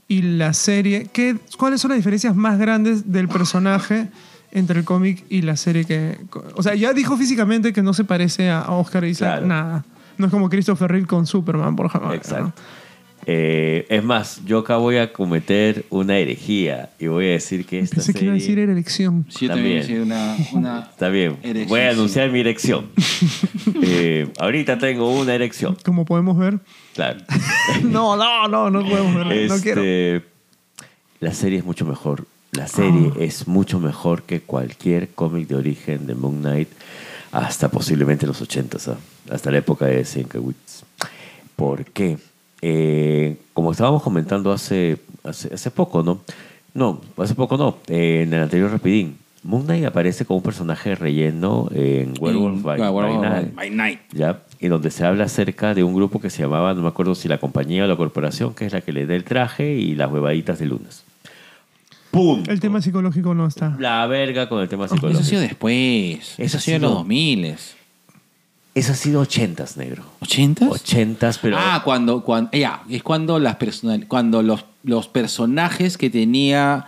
y 0.07 0.21
la 0.21 0.53
serie, 0.53 1.07
¿qué, 1.11 1.35
¿cuáles 1.57 1.81
son 1.81 1.89
las 1.89 1.97
diferencias 1.97 2.35
más 2.35 2.57
grandes 2.57 3.11
del 3.11 3.27
personaje 3.27 4.07
entre 4.51 4.79
el 4.79 4.85
cómic 4.85 5.23
y 5.29 5.41
la 5.41 5.55
serie 5.55 5.85
que. 5.85 6.17
O 6.55 6.63
sea, 6.63 6.75
ya 6.75 6.93
dijo 6.93 7.17
físicamente 7.17 7.73
que 7.73 7.81
no 7.81 7.93
se 7.93 8.03
parece 8.03 8.49
a 8.49 8.69
Oscar 8.71 9.03
Isaac 9.05 9.29
Claro. 9.39 9.47
nada. 9.47 9.85
No 10.17 10.25
es 10.27 10.31
como 10.31 10.49
Christopher 10.49 10.91
Reeve 10.91 11.07
con 11.07 11.25
Superman, 11.25 11.75
por 11.75 11.87
ejemplo. 11.87 12.13
Exacto. 12.13 12.53
Eh, 13.27 13.85
es 13.89 14.03
más, 14.03 14.41
yo 14.45 14.59
acá 14.59 14.77
voy 14.77 14.97
a 14.97 15.13
cometer 15.13 15.85
una 15.91 16.17
herejía 16.17 16.89
y 16.99 17.05
voy 17.05 17.27
a 17.27 17.31
decir 17.33 17.67
que 17.67 17.79
esta 17.79 17.97
Pensé 17.97 18.13
que 18.15 18.23
iba 18.25 18.31
a 18.31 18.33
decir 18.33 18.55
serie... 18.55 18.63
erección. 18.63 19.25
Sí, 19.29 19.45
yo 19.45 19.53
también 19.53 19.81
También. 19.81 20.01
hice 20.01 20.01
una, 20.01 20.35
una 20.53 20.79
Está 20.91 21.09
bien, 21.09 21.37
Erección, 21.43 21.69
voy 21.69 21.79
a 21.81 21.89
anunciar 21.91 22.31
mi 22.31 22.39
erección. 22.39 22.87
Eh, 23.83 24.27
ahorita 24.39 24.77
tengo 24.77 25.11
una 25.19 25.33
erección, 25.35 25.75
Como 25.85 26.03
podemos 26.05 26.37
ver. 26.37 26.59
claro. 26.93 27.19
No, 27.83 28.15
no, 28.15 28.47
no, 28.47 28.69
no 28.71 28.87
podemos 28.87 29.15
ver. 29.15 29.25
No 29.47 29.55
Este, 29.55 29.61
quiero. 29.61 30.25
La 31.19 31.33
serie 31.33 31.59
es 31.59 31.65
mucho 31.65 31.85
mejor. 31.85 32.25
La 32.51 32.67
serie 32.67 33.11
Ah. 33.15 33.19
es 33.19 33.47
mucho 33.47 33.79
mejor 33.79 34.23
que 34.23 34.41
cualquier 34.41 35.09
cómic 35.09 35.47
de 35.47 35.55
origen 35.55 36.05
de 36.05 36.15
Moon 36.15 36.39
Knight 36.41 36.67
hasta 37.31 37.69
posiblemente 37.69 38.27
los 38.27 38.41
80, 38.41 38.77
¿ah? 38.91 38.97
hasta 39.31 39.51
la 39.51 39.59
época 39.59 39.85
de 39.85 40.03
Sienkiewicz. 40.03 40.83
¿Por 41.55 41.85
qué? 41.85 42.17
Eh, 42.61 43.37
como 43.53 43.71
estábamos 43.71 44.03
comentando 44.03 44.51
hace, 44.51 44.97
hace, 45.23 45.53
hace 45.53 45.71
poco, 45.71 46.03
¿no? 46.03 46.21
No, 46.73 47.01
hace 47.17 47.35
poco 47.35 47.57
no, 47.57 47.77
eh, 47.87 48.23
en 48.23 48.33
el 48.33 48.43
anterior 48.43 48.69
Rapidín. 48.71 49.17
Moon 49.43 49.63
Knight 49.63 49.85
aparece 49.85 50.25
como 50.25 50.37
un 50.37 50.43
personaje 50.43 50.89
de 50.89 50.95
relleno 50.95 51.67
en 51.73 52.13
Werewolf 52.19 52.61
by, 52.61 52.79
Night. 52.79 53.55
by 53.55 53.69
Night. 53.71 53.99
¿ya? 54.11 54.43
Y 54.59 54.67
donde 54.67 54.91
se 54.91 55.03
habla 55.05 55.23
acerca 55.23 55.73
de 55.73 55.83
un 55.83 55.95
grupo 55.95 56.19
que 56.21 56.29
se 56.29 56.43
llamaba, 56.43 56.73
no 56.75 56.81
me 56.81 56.89
acuerdo 56.89 57.15
si 57.15 57.27
la 57.27 57.39
compañía 57.39 57.85
o 57.85 57.87
la 57.87 57.95
corporación, 57.95 58.53
que 58.53 58.65
es 58.67 58.73
la 58.73 58.81
que 58.81 58.91
le 58.91 59.07
da 59.07 59.15
el 59.15 59.23
traje 59.23 59.73
y 59.73 59.95
las 59.95 60.11
huevaditas 60.11 60.59
de 60.59 60.65
lunas. 60.67 61.03
¡Pum! 62.11 62.43
El 62.47 62.59
tema 62.59 62.81
psicológico 62.81 63.33
no 63.33 63.47
está. 63.47 63.75
La 63.79 64.05
verga 64.07 64.49
con 64.49 64.61
el 64.61 64.67
tema 64.69 64.85
Eso 64.85 64.95
ha 64.95 64.97
psicológico. 64.97 65.23
sido 65.23 65.41
después. 65.41 66.35
Eso, 66.37 66.57
ha 66.57 66.59
sido 66.59 66.75
en 66.75 66.81
los 66.83 66.91
sido- 66.91 66.99
2000. 66.99 67.55
Eso 68.73 68.91
ha 68.93 68.95
sido 68.95 69.19
ochentas, 69.21 69.75
negro. 69.75 70.03
¿80? 70.21 70.69
Ochentas, 70.69 71.37
pero... 71.39 71.57
Ah, 71.59 71.81
cuando, 71.83 72.23
cuando 72.23 72.51
ya, 72.57 72.83
es 72.89 73.03
cuando 73.03 73.37
las 73.37 73.55
personal, 73.57 74.07
cuando 74.07 74.41
los, 74.43 74.63
los 74.83 75.07
personajes 75.09 75.97
que 75.97 76.09
tenía. 76.09 76.85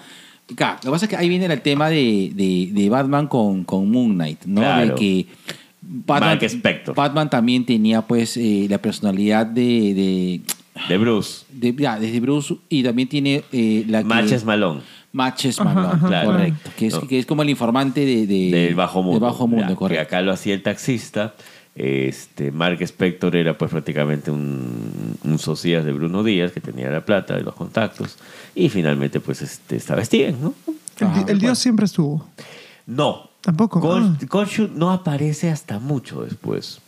Claro, 0.55 0.75
lo 0.75 0.81
que 0.81 0.91
pasa 0.91 1.05
es 1.05 1.09
que 1.09 1.17
ahí 1.17 1.27
viene 1.27 1.45
el 1.47 1.61
tema 1.61 1.89
de, 1.89 2.31
de, 2.33 2.69
de 2.71 2.89
Batman 2.89 3.27
con, 3.27 3.65
con 3.65 3.89
Moon 3.91 4.13
Knight, 4.13 4.45
¿no? 4.45 4.61
Claro. 4.61 4.93
De 4.93 4.95
que 4.95 5.27
Batman. 5.81 6.39
Batman 6.95 7.29
también 7.29 7.65
tenía 7.65 8.01
pues 8.01 8.37
eh, 8.37 8.67
la 8.69 8.77
personalidad 8.77 9.45
de, 9.45 9.61
de, 9.93 10.41
de 10.87 10.97
Bruce. 10.97 11.45
de- 11.51 11.75
ya, 11.77 11.99
desde 11.99 12.21
Bruce 12.21 12.55
y 12.69 12.83
también 12.83 13.09
tiene 13.09 13.43
eh, 13.51 13.83
la 13.89 13.99
que- 13.99 14.05
Matches 14.05 14.45
Malone. 14.45 14.81
Matches 15.13 15.59
Malone, 15.63 15.99
claro. 16.07 16.31
correcto. 16.31 16.69
Que 16.75 16.87
es, 16.87 16.93
No. 16.93 17.07
que 17.07 17.19
es 17.19 17.25
como 17.25 17.43
el 17.43 17.49
informante 17.51 18.01
de, 18.05 18.27
de- 18.27 18.51
del 18.51 18.75
bajo 18.75 19.01
mundo. 19.01 19.19
del 19.19 19.31
bajo 19.31 19.47
mundo, 19.47 19.77
Ya, 19.79 19.87
que 19.87 19.99
acá 19.99 20.21
lo 20.21 20.33
hacía 20.33 20.53
el 20.55 20.61
taxista. 20.63 21.33
Este, 21.75 22.51
Mark 22.51 22.79
Spector 22.83 23.35
era 23.35 23.57
pues 23.57 23.71
prácticamente 23.71 24.29
un, 24.29 25.17
un 25.23 25.39
socias 25.39 25.83
de 25.85 25.91
Bruno 25.91 26.23
Díaz 26.23 26.51
que 26.51 26.61
tenía 26.61 26.89
la 26.91 27.03
plata 27.03 27.39
y 27.39 27.43
los 27.43 27.55
contactos. 27.55 28.17
Y 28.53 28.69
finalmente 28.69 29.19
pues 29.19 29.41
este, 29.41 29.75
estaba 29.77 30.03
Steven, 30.05 30.35
¿no? 30.41 30.53
El, 30.99 31.13
di- 31.13 31.19
Ah, 31.21 31.25
el 31.27 31.39
dios 31.39 31.57
siempre 31.57 31.85
estuvo. 31.85 32.27
No. 32.85 33.29
Tampoco. 33.41 33.81
Con, 33.81 34.17
Ah. 34.21 34.67
No 34.75 34.91
aparece 34.91 35.49
hasta 35.49 35.79
mucho 35.79 36.21
después. 36.23 36.79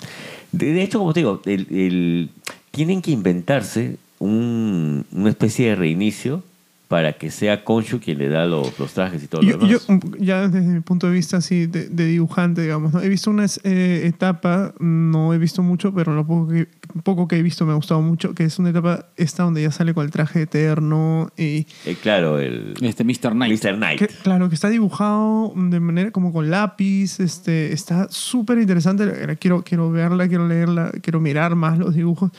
De, 0.51 0.71
de 0.73 0.83
hecho, 0.83 0.99
como 0.99 1.13
te 1.13 1.19
digo, 1.21 1.41
el- 1.45 1.67
el- 1.71 2.29
tienen 2.71 3.01
que 3.01 3.11
inventarse 3.11 3.97
un- 4.19 5.05
una 5.11 5.29
especie 5.29 5.69
de 5.69 5.75
reinicio 5.75 6.43
para 6.87 7.13
que 7.13 7.31
sea 7.31 7.63
Khonshu 7.63 7.99
quien 7.99 8.19
le 8.19 8.29
da 8.29 8.45
los, 8.45 8.77
los 8.79 8.93
trajes 8.93 9.23
y 9.23 9.27
todo 9.27 9.41
Yo, 9.41 9.57
lo 9.57 9.67
yo, 9.67 9.79
demás. 9.87 10.01
ya 10.19 10.47
desde 10.47 10.67
mi 10.67 10.81
punto 10.81 11.07
de 11.07 11.13
vista 11.13 11.37
así 11.37 11.65
de, 11.65 11.87
de 11.89 12.05
dibujante, 12.05 12.61
digamos, 12.61 12.93
¿no? 12.93 13.01
he 13.01 13.09
visto 13.09 13.31
una 13.31 13.45
eh, 13.63 14.01
etapa, 14.05 14.73
no 14.79 15.33
he 15.33 15.37
visto 15.37 15.63
mucho, 15.63 15.93
pero 15.93 16.13
lo 16.13 16.25
poco 16.27 16.47
que, 16.47 16.67
poco 17.03 17.27
que 17.27 17.37
he 17.37 17.41
visto 17.41 17.65
me 17.65 17.71
ha 17.71 17.75
gustado 17.75 18.01
mucho, 18.01 18.33
que 18.35 18.43
es 18.43 18.59
una 18.59 18.69
etapa 18.69 19.07
esta 19.17 19.43
donde 19.43 19.61
ya 19.63 19.71
sale 19.71 19.93
con 19.93 20.05
el 20.05 20.11
traje 20.11 20.43
eterno 20.43 21.31
y 21.37 21.65
Eh, 21.85 21.95
claro, 22.01 22.39
el 22.39 22.73
Este 22.81 23.03
Mr. 23.03 23.31
Knight. 23.31 23.63
Mr. 23.63 23.75
Knight. 23.77 23.99
que, 23.99 24.07
claro, 24.07 24.49
que 24.49 24.55
está 24.55 24.69
dibujado 24.69 25.53
de 25.55 25.79
manera 25.79 26.11
como 26.11 26.31
con 26.31 26.49
lápiz, 26.51 27.19
este, 27.19 27.73
está 27.73 28.07
súper 28.11 28.59
interesante, 28.59 29.05
quiero, 29.39 29.63
quiero 29.63 29.91
verla, 29.91 30.27
quiero 30.27 30.47
leerla, 30.47 30.91
quiero 31.01 31.19
mirar 31.19 31.55
más 31.55 31.77
los 31.79 31.95
dibujos. 31.95 32.31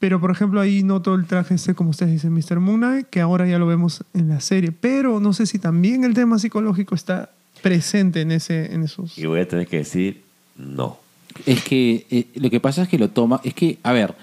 Pero, 0.00 0.18
por 0.18 0.30
ejemplo, 0.30 0.60
ahí 0.60 0.82
noto 0.82 1.14
el 1.14 1.26
traje 1.26 1.54
este, 1.54 1.74
como 1.74 1.90
ustedes 1.90 2.10
dicen, 2.10 2.32
Mr. 2.32 2.58
Moon 2.58 2.80
Knight, 2.80 3.06
que 3.08 3.20
ahora 3.20 3.46
ya 3.46 3.58
lo 3.58 3.66
vemos 3.66 4.02
en 4.14 4.30
la 4.30 4.40
serie. 4.40 4.72
Pero 4.72 5.20
no 5.20 5.34
sé 5.34 5.46
si 5.46 5.58
también 5.58 6.04
el 6.04 6.14
tema 6.14 6.38
psicológico 6.38 6.94
está 6.94 7.30
presente 7.62 8.22
en, 8.22 8.32
ese, 8.32 8.74
en 8.74 8.82
esos... 8.82 9.18
Y 9.18 9.26
voy 9.26 9.40
a 9.40 9.46
tener 9.46 9.66
que 9.66 9.76
decir 9.76 10.22
no. 10.56 10.98
Es 11.44 11.62
que 11.62 12.06
eh, 12.10 12.26
lo 12.34 12.50
que 12.50 12.60
pasa 12.60 12.82
es 12.82 12.88
que 12.88 12.98
lo 12.98 13.10
toma. 13.10 13.40
Es 13.44 13.54
que, 13.54 13.78
a 13.82 13.92
ver, 13.92 14.14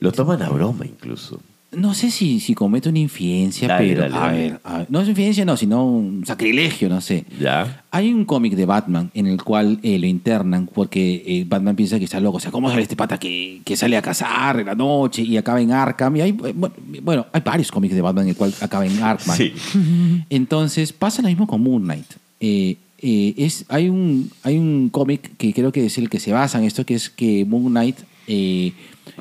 Lo 0.00 0.12
toman 0.12 0.42
a 0.42 0.48
broma 0.48 0.86
incluso. 0.86 1.40
No 1.70 1.92
sé 1.92 2.10
si, 2.10 2.40
si 2.40 2.54
comete 2.54 2.88
una 2.88 2.98
infidencia, 2.98 3.68
Dale, 3.68 3.88
pero. 3.88 4.00
dale, 4.02 4.14
a, 4.14 4.20
dale. 4.20 4.38
Ver, 4.38 4.60
a 4.64 4.78
ver, 4.78 4.86
no 4.90 5.00
es 5.02 5.08
infidencia, 5.08 5.44
no, 5.44 5.56
sino 5.56 5.84
un 5.84 6.24
sacrilegio, 6.24 6.88
no 6.88 7.02
sé. 7.02 7.26
¿Ya? 7.38 7.84
Hay 7.90 8.10
un 8.10 8.24
cómic 8.24 8.54
de 8.54 8.64
Batman 8.64 9.10
en 9.12 9.26
el 9.26 9.42
cual 9.42 9.78
eh, 9.82 9.98
lo 9.98 10.06
internan 10.06 10.66
porque 10.72 11.22
eh, 11.26 11.44
Batman 11.46 11.76
piensa 11.76 11.98
que 11.98 12.06
está 12.06 12.20
loco. 12.20 12.38
O 12.38 12.40
sea, 12.40 12.50
¿cómo 12.50 12.70
sale 12.70 12.82
este 12.82 12.96
pata 12.96 13.18
que, 13.18 13.60
que 13.64 13.76
sale 13.76 13.98
a 13.98 14.02
cazar 14.02 14.60
en 14.60 14.66
la 14.66 14.74
noche 14.74 15.22
y 15.22 15.36
acaba 15.36 15.60
en 15.60 15.72
Arkham? 15.72 16.16
Y 16.16 16.20
hay, 16.22 16.30
eh, 16.30 16.52
bueno, 16.54 16.74
bueno, 17.02 17.26
hay 17.32 17.42
varios 17.44 17.70
cómics 17.70 17.94
de 17.94 18.00
Batman 18.00 18.24
en 18.24 18.30
el 18.30 18.36
cual 18.36 18.54
acaba 18.62 18.86
en 18.86 19.02
Arkham. 19.02 19.36
Sí. 19.36 19.52
Entonces 20.30 20.94
pasa 20.94 21.20
lo 21.20 21.28
mismo 21.28 21.46
con 21.46 21.62
Moon 21.62 21.82
Knight. 21.82 22.06
Eh, 22.40 22.76
es, 23.00 23.66
hay 23.68 23.90
un, 23.90 24.30
hay 24.42 24.56
un 24.56 24.88
cómic 24.88 25.36
que 25.36 25.52
creo 25.52 25.70
que 25.70 25.84
es 25.84 25.98
el 25.98 26.08
que 26.08 26.18
se 26.18 26.32
basa 26.32 26.58
en 26.58 26.64
esto, 26.64 26.86
que 26.86 26.94
es 26.94 27.10
que 27.10 27.44
Moon 27.44 27.66
Knight 27.66 27.98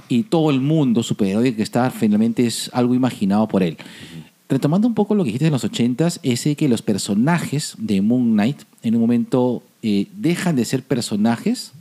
y 0.07 0.23
todo 0.23 0.49
el 0.49 0.61
mundo 0.61 1.03
superhéroe 1.03 1.55
que 1.55 1.63
está 1.63 1.89
finalmente 1.91 2.45
es 2.45 2.69
algo 2.73 2.95
imaginado 2.95 3.47
por 3.47 3.63
él. 3.63 3.77
Retomando 4.49 4.87
un 4.87 4.93
poco 4.93 5.13
lo 5.13 5.23
que 5.23 5.27
dijiste 5.27 5.45
de 5.45 5.51
los 5.51 5.63
ochentas, 5.63 6.19
es 6.23 6.45
de 6.45 6.55
que 6.55 6.69
los 6.69 6.81
personajes 6.81 7.75
de 7.77 8.01
Moon 8.01 8.31
Knight 8.31 8.61
en 8.81 8.95
un 8.95 9.01
momento 9.01 9.61
eh, 9.83 10.07
dejan 10.15 10.55
de 10.55 10.63
ser 10.63 10.83
personajes 10.83 11.73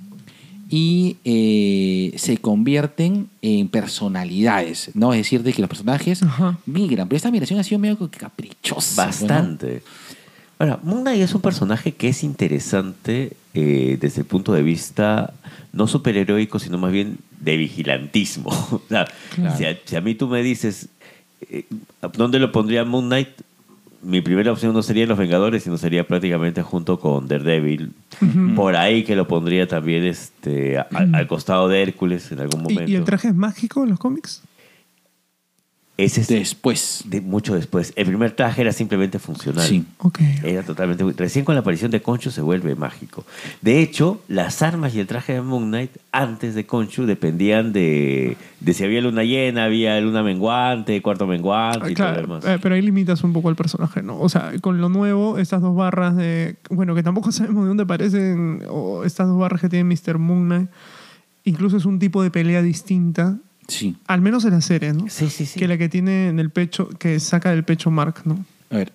y 0.69 1.17
eh, 1.25 2.13
se 2.19 2.39
convierten 2.39 3.29
en 3.41 3.69
personalidades, 3.69 4.91
¿no? 4.95 5.13
Es 5.13 5.21
decir, 5.21 5.45
de 5.45 5.53
que 5.53 5.61
los 5.61 5.69
personajes 5.69 6.23
Ajá. 6.23 6.59
migran. 6.67 7.09
Pero 7.09 7.17
esta 7.17 7.31
migración 7.31 7.61
ha 7.61 7.63
sido 7.63 7.79
medio 7.79 7.97
caprichosa. 8.11 9.03
¿no? 9.03 9.07
Bastante. 9.07 9.83
Ahora, 10.59 10.81
Moon 10.83 11.03
Knight 11.03 11.21
es 11.21 11.35
un 11.35 11.43
personaje 11.43 11.93
que 11.93 12.09
es 12.09 12.25
interesante 12.25 13.33
eh, 13.55 13.99
desde 14.01 14.23
el 14.23 14.27
punto 14.27 14.53
de 14.53 14.63
vista 14.63 15.35
no 15.73 15.87
superheroico, 15.87 16.59
sino 16.59 16.79
más 16.79 16.91
bien 16.91 17.19
de 17.41 17.57
vigilantismo. 17.57 18.51
O 18.73 18.83
sea, 18.89 19.07
Claro. 19.35 19.57
si, 19.57 19.65
a, 19.65 19.77
si 19.85 19.97
a 19.97 20.01
mí 20.01 20.15
tú 20.15 20.29
me 20.29 20.43
dices, 20.43 20.89
eh, 21.51 21.65
¿dónde 22.15 22.39
lo 22.39 22.51
pondría 22.53 22.85
Moon 22.85 23.07
Knight? 23.07 23.29
Mi 24.03 24.21
primera 24.21 24.53
opción 24.53 24.73
no 24.73 24.83
sería 24.83 25.05
Los 25.07 25.19
Vengadores, 25.19 25.65
sino 25.65 25.79
sería 25.79 26.07
prácticamente 26.07 26.63
junto 26.63 27.01
con 27.01 27.27
Daredevil. 27.29 27.91
Por 28.55 28.77
ahí 28.77 29.03
que 29.05 29.17
lo 29.17 29.27
pondría 29.27 29.67
también 29.67 30.05
este, 30.05 30.79
a- 30.79 30.87
al 30.93 31.27
costado 31.27 31.69
de 31.69 31.83
Hércules 31.83 32.31
en 32.31 32.41
algún 32.41 32.61
¿Y, 32.61 32.63
momento. 32.63 32.91
y 32.91 32.95
el 32.95 33.05
traje 33.05 33.29
es 33.29 33.35
mágico 33.35 33.83
en 33.83 33.91
los 33.91 33.99
cómics? 33.99 34.43
Ese 35.99 36.21
es 36.21 36.29
Después. 36.29 37.05
de 37.07 37.23
mucho 37.23 37.55
después. 37.55 37.95
El 37.97 38.05
primer 38.05 38.33
traje 38.33 38.61
era 38.61 38.73
simplemente 38.73 39.19
funcional. 39.19 39.67
Sí. 39.67 39.83
Ok. 39.99 40.21
Era 40.45 40.63
totalmente. 40.63 41.03
Recién 41.17 41.45
con 41.47 41.55
la 41.55 41.63
aparición 41.63 41.91
de 41.91 42.03
Conchu 42.03 42.31
se 42.31 42.43
vuelve 42.43 42.75
mágico. 42.75 43.25
De 43.63 43.81
hecho, 43.81 44.21
las 44.29 44.61
armas 44.61 44.95
y 44.95 45.01
el 45.01 45.07
traje 45.07 45.33
de 45.33 45.41
Moon 45.41 45.69
Knight 45.69 45.93
antes 46.13 46.55
de 46.55 46.67
Conchu 46.67 47.07
dependían 47.07 47.73
de, 47.73 48.37
de 48.61 48.75
si 48.75 48.85
había 48.85 49.01
luna 49.01 49.25
llena, 49.25 49.65
había 49.65 49.99
luna 50.03 50.23
menguante, 50.23 51.01
cuarto 51.01 51.27
menguante 51.27 51.91
y 51.93 51.95
todo 51.95 52.09
lo 52.09 52.13
Claro, 52.15 52.21
demás. 52.41 52.45
eh, 52.45 52.59
pero 52.63 52.75
ahí 52.75 52.83
limitas 52.83 53.25
un 53.25 53.33
poco 53.33 53.49
al 53.49 53.57
personaje, 53.57 54.03
¿no? 54.03 54.21
O 54.21 54.29
sea, 54.29 54.53
con 54.61 54.81
lo 54.83 54.91
nuevo, 54.91 55.39
estas 55.39 55.63
dos 55.63 55.75
barras 55.75 56.15
de. 56.15 56.57
Bueno, 56.69 56.95
que 56.95 57.03
tampoco 57.03 57.33
sabemos 57.33 57.63
de 57.65 57.69
dónde 57.69 57.85
aparecen, 57.85 58.63
o 58.69 59.03
estas 59.05 59.29
dos 59.29 59.39
barras 59.39 59.63
que 59.63 59.71
tiene 59.71 59.85
Mr. 59.95 60.19
Moon 60.19 60.45
Knight, 60.45 60.69
incluso 61.45 61.79
es 61.79 61.87
un 61.87 61.99
tipo 61.99 62.23
de 62.23 62.31
pelea 62.31 62.61
distinta, 62.61 63.39
Sí. 63.69 63.97
al 64.07 64.21
menos 64.21 64.45
en 64.45 64.53
la 64.53 64.61
serie, 64.61 64.93
¿no? 64.93 65.07
Sí, 65.09 65.29
sí, 65.29 65.45
sí. 65.47 65.59
Que 65.59 65.67
la 65.69 65.77
que 65.79 65.89
tiene 65.89 66.29
en 66.29 66.39
el 66.39 66.51
pecho, 66.51 66.89
que 66.99 67.19
saca 67.21 67.51
del 67.51 67.65
pecho 67.65 67.91
Mark, 67.91 68.23
¿no? 68.25 68.45
A 68.71 68.77
ver. 68.77 68.93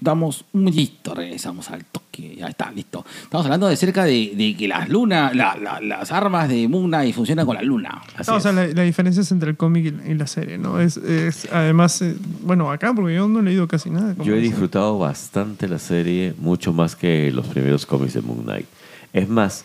Damos 0.00 0.44
un 0.52 0.64
listo, 0.64 1.14
regresamos 1.14 1.70
al 1.70 1.84
toque. 1.84 2.34
Ya 2.36 2.48
está, 2.48 2.72
listo. 2.72 3.06
Estamos 3.22 3.46
hablando 3.46 3.68
de 3.68 3.76
cerca 3.76 4.02
de, 4.04 4.32
de 4.36 4.56
que 4.56 4.66
las 4.66 4.88
lunas, 4.88 5.32
la- 5.36 5.56
la- 5.56 5.80
las 5.80 6.10
armas 6.10 6.48
de 6.48 6.66
Moon 6.66 6.86
Knight 6.88 7.14
funcionan 7.14 7.46
con 7.46 7.54
la 7.54 7.62
luna. 7.62 8.02
Así 8.16 8.28
No, 8.28 8.38
o 8.38 8.40
sea, 8.40 8.50
la, 8.50 8.66
la 8.66 8.82
diferencia 8.82 9.20
es 9.20 9.30
entre 9.30 9.50
el 9.50 9.56
cómic 9.56 9.84
y 9.86 9.90
la, 9.92 10.08
y 10.08 10.14
la 10.14 10.26
serie, 10.26 10.58
¿no? 10.58 10.80
Es, 10.80 10.96
es 10.96 11.46
además, 11.52 12.02
eh, 12.02 12.16
bueno, 12.42 12.68
acá, 12.72 12.92
porque 12.92 13.14
yo 13.14 13.28
no 13.28 13.38
he 13.38 13.42
leído 13.44 13.68
casi 13.68 13.90
nada. 13.90 14.16
Yo 14.24 14.34
he 14.34 14.40
disfrutado 14.40 14.98
bastante 14.98 15.68
la 15.68 15.78
serie, 15.78 16.34
mucho 16.38 16.72
más 16.72 16.96
que 16.96 17.30
los 17.30 17.46
primeros 17.46 17.86
cómics 17.86 18.14
de 18.14 18.22
Moon 18.22 18.42
Knight. 18.42 18.66
Es 19.12 19.28
más, 19.28 19.64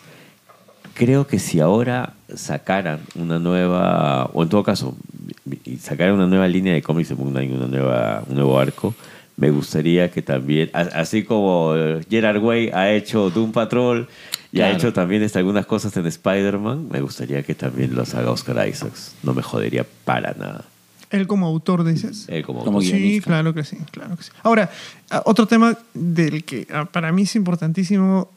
creo 0.98 1.26
que 1.26 1.38
si 1.38 1.60
ahora 1.60 2.12
sacaran 2.34 3.00
una 3.14 3.38
nueva, 3.38 4.26
o 4.34 4.42
en 4.42 4.48
todo 4.48 4.62
caso, 4.64 4.96
sacaran 5.80 6.14
una 6.14 6.26
nueva 6.26 6.48
línea 6.48 6.74
de 6.74 6.82
cómics 6.82 7.08
de 7.10 7.14
Moon 7.14 7.30
Knight, 7.30 7.50
una 7.52 7.66
nueva, 7.68 8.22
un 8.28 8.34
nuevo 8.34 8.58
arco, 8.58 8.94
me 9.36 9.50
gustaría 9.50 10.10
que 10.10 10.20
también, 10.22 10.68
a- 10.72 10.80
así 11.00 11.22
como 11.22 11.72
Gerard 12.10 12.42
Way 12.42 12.70
ha 12.74 12.90
hecho 12.90 13.30
Doom 13.30 13.52
Patrol 13.52 14.08
y 14.50 14.60
ha 14.62 14.72
hecho 14.72 14.92
también 14.92 15.22
este, 15.22 15.38
algunas 15.38 15.66
cosas 15.66 15.96
en 15.96 16.06
Spider-Man, 16.06 16.88
me 16.90 17.00
gustaría 17.00 17.42
que 17.42 17.54
también 17.54 17.94
los 17.94 18.14
haga 18.14 18.30
Oscar 18.30 18.66
Isaacs. 18.68 19.14
No 19.22 19.34
me 19.34 19.42
jodería 19.42 19.86
para 20.04 20.32
nada. 20.32 20.64
Él 21.10 21.26
como 21.26 21.46
autor, 21.46 21.84
dices. 21.84 22.26
Él 22.28 22.42
como, 22.44 22.64
Como 22.64 22.78
autor. 22.78 22.90
Sí, 22.98 23.20
claro 23.22 23.54
que 23.54 23.62
sí, 23.64 23.78
claro 23.92 24.16
que 24.16 24.22
sí. 24.24 24.30
Ahora, 24.42 24.70
ah, 25.10 25.22
otro 25.24 25.46
tema 25.46 25.76
del 25.94 26.44
que 26.44 26.66
para 26.92 27.12
mí 27.12 27.22
es 27.22 27.36
importantísimo 27.36 28.30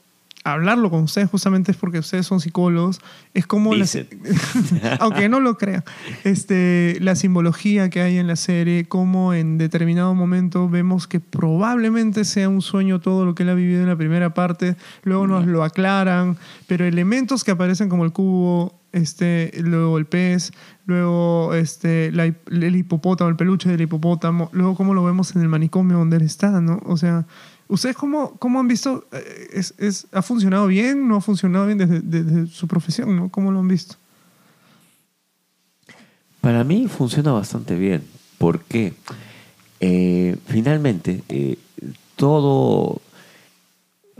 hablarlo 0.43 0.89
con 0.89 1.03
ustedes 1.03 1.29
justamente 1.29 1.71
es 1.71 1.77
porque 1.77 1.99
ustedes 1.99 2.25
son 2.25 2.39
psicólogos, 2.39 2.99
es 3.33 3.45
como 3.45 3.71
aunque 4.99 5.29
no 5.29 5.39
lo 5.39 5.57
crean, 5.57 5.83
este, 6.23 6.97
la 6.99 7.15
simbología 7.15 7.89
que 7.89 8.01
hay 8.01 8.17
en 8.17 8.27
la 8.27 8.35
serie, 8.35 8.85
cómo 8.85 9.33
en 9.33 9.57
determinado 9.57 10.13
momento 10.15 10.67
vemos 10.67 11.07
que 11.07 11.19
probablemente 11.19 12.25
sea 12.25 12.49
un 12.49 12.61
sueño 12.61 12.99
todo 12.99 13.25
lo 13.25 13.35
que 13.35 13.43
él 13.43 13.49
ha 13.49 13.53
vivido 13.53 13.81
en 13.81 13.87
la 13.87 13.95
primera 13.95 14.33
parte, 14.33 14.75
luego 15.03 15.27
nos 15.27 15.45
lo 15.45 15.63
aclaran, 15.63 16.37
pero 16.67 16.85
elementos 16.85 17.43
que 17.43 17.51
aparecen 17.51 17.89
como 17.89 18.05
el 18.05 18.11
cubo, 18.11 18.81
este, 18.91 19.51
luego 19.63 19.97
el 19.97 20.05
pez, 20.05 20.51
luego 20.85 21.53
este, 21.53 22.11
la 22.11 22.25
el 22.25 22.75
hipopótamo, 22.75 23.29
el 23.29 23.35
peluche 23.35 23.69
del 23.69 23.81
hipopótamo, 23.81 24.49
luego 24.51 24.75
cómo 24.75 24.93
lo 24.93 25.03
vemos 25.03 25.35
en 25.35 25.41
el 25.41 25.47
manicomio 25.47 25.97
donde 25.97 26.17
él 26.17 26.23
está, 26.23 26.59
¿no? 26.61 26.81
O 26.85 26.97
sea, 26.97 27.25
¿ustedes 27.71 27.95
cómo, 27.95 28.35
cómo 28.37 28.59
han 28.59 28.67
visto? 28.67 29.05
eh, 29.11 29.47
Es, 29.53 29.73
es- 29.77 30.05
¿Ha 30.11 30.21
funcionado 30.21 30.67
bien? 30.67 31.07
¿No 31.07 31.15
ha 31.17 31.21
funcionado 31.21 31.65
bien 31.65 31.77
desde, 31.79 31.99
desde 32.01 32.47
su 32.47 32.67
profesión? 32.67 33.15
¿no? 33.15 33.29
¿Cómo 33.29 33.51
lo 33.51 33.59
han 33.59 33.67
visto? 33.67 33.95
Para 36.41 36.63
mí 36.63 36.87
funciona 36.87 37.31
bastante 37.31 37.75
bien. 37.75 38.03
porque 38.37 38.93
finalmente, 40.47 41.23
eh, 41.29 41.57
todo, 42.15 43.01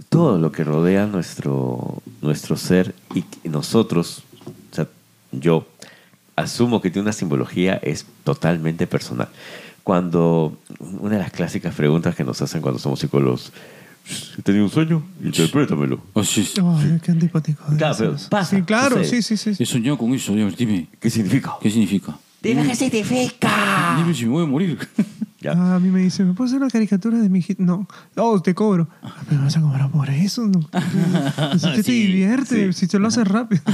todo 0.10 0.38
lo 0.40 0.52
que 0.52 0.64
rodea 0.64 1.06
nuestro, 1.08 2.02
nuestro 2.22 2.56
ser 2.58 2.94
y 3.16 3.24
nosotros, 3.50 4.24
o 4.72 4.76
sea, 4.76 4.88
yo, 5.32 5.68
asumo 6.36 6.82
que 6.82 6.90
tiene 6.90 7.04
una 7.08 7.14
simbología 7.14 7.76
es 7.76 8.06
totalmente 8.24 8.88
personal. 8.88 9.30
Cuando 9.84 10.58
una 11.00 11.16
de 11.16 11.20
las 11.24 11.32
clásicas 11.32 11.74
preguntas 11.76 12.16
que 12.16 12.24
nos 12.24 12.42
hacen 12.42 12.62
cuando 12.62 12.80
somos 12.80 13.00
psicólogos, 13.00 13.52
he 14.38 14.42
tenido 14.42 14.66
un 14.66 14.70
sueño, 14.70 15.04
interprétamelo. 15.24 16.00
Oh, 16.14 16.24
sí, 16.24 16.44
sí. 16.44 16.62
Ay, 16.64 17.00
qué 17.04 17.12
antipático. 17.12 17.64
Claro, 17.78 17.96
pero 17.98 18.16
pasa, 18.30 18.56
Sí, 18.58 18.62
claro, 18.64 18.98
sucede. 18.98 19.22
sí, 19.22 19.38
sí, 19.38 19.54
sí. 19.56 19.64
He 19.64 19.66
soñado 19.66 19.98
con 19.98 20.14
eso, 20.14 20.34
Dios, 20.34 20.56
dime. 20.56 20.88
¿Qué 21.00 21.10
significa? 21.10 21.54
¿Qué 21.62 21.70
significa? 21.70 22.18
Dime 22.42 22.64
qué 22.68 22.76
significa. 22.76 23.96
Dime 23.98 24.14
si 24.14 24.26
me 24.26 24.32
voy 24.32 24.44
a 24.44 24.48
morir. 24.48 24.78
Ya. 25.42 25.54
Ah, 25.56 25.76
a 25.76 25.80
mí 25.80 25.90
me 25.90 26.00
dice, 26.02 26.24
¿me 26.24 26.34
puedes 26.34 26.52
hacer 26.52 26.62
una 26.62 26.70
caricatura 26.70 27.18
de 27.18 27.28
mi 27.28 27.40
hijito? 27.40 27.64
No. 27.64 27.88
Oh, 28.16 28.40
te 28.42 28.54
cobro. 28.54 28.88
Ah, 29.02 29.16
¿Me 29.30 29.38
vas 29.38 29.58
a 29.58 29.62
cobrar 29.62 29.90
por 29.92 30.10
eso? 30.10 30.48
No. 30.48 30.60
Si 31.58 31.72
te, 31.74 31.84
Sí, 31.84 32.08
divierte, 32.08 32.72
sí. 32.74 32.80
si 32.82 32.88
te 32.88 33.00
lo 33.00 33.08
haces 33.08 33.28
rápido. 33.28 33.62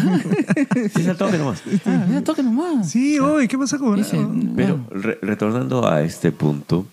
Sí, 0.94 1.02
es 1.02 1.08
al 1.10 1.18
toque 1.18 1.38
nomás. 1.38 1.62
Ah, 1.86 2.06
mira, 2.08 2.24
toque 2.24 2.42
nomás. 2.44 2.90
sí, 2.90 3.20
oye, 3.20 3.48
¿qué 3.48 3.58
vas 3.58 3.74
a 3.74 3.78
cobrar? 3.78 3.98
Dice, 4.04 4.18
Pero 4.56 4.80
re- 4.92 5.20
retornando 5.22 5.88
a 5.88 6.02
este 6.04 6.32
punto, 6.32 6.88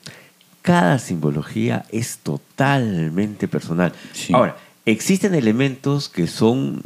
cada 0.62 0.98
simbología 0.98 1.84
es 1.92 2.18
totalmente 2.18 3.48
personal. 3.48 3.92
Sí. 4.12 4.32
Ahora, 4.34 4.56
existen 4.86 5.34
elementos 5.34 6.08
que 6.08 6.26
son 6.26 6.82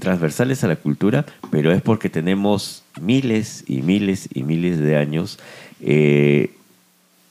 transversales 0.00 0.62
a 0.64 0.68
la 0.68 0.76
cultura, 0.76 1.24
pero 1.50 1.72
es 1.72 1.82
porque 1.82 2.08
tenemos 2.08 2.82
miles 3.00 3.64
y 3.66 3.82
miles 3.82 4.28
y 4.34 4.42
miles 4.42 4.78
de 4.78 4.96
años 4.96 5.38
eh, 5.80 6.54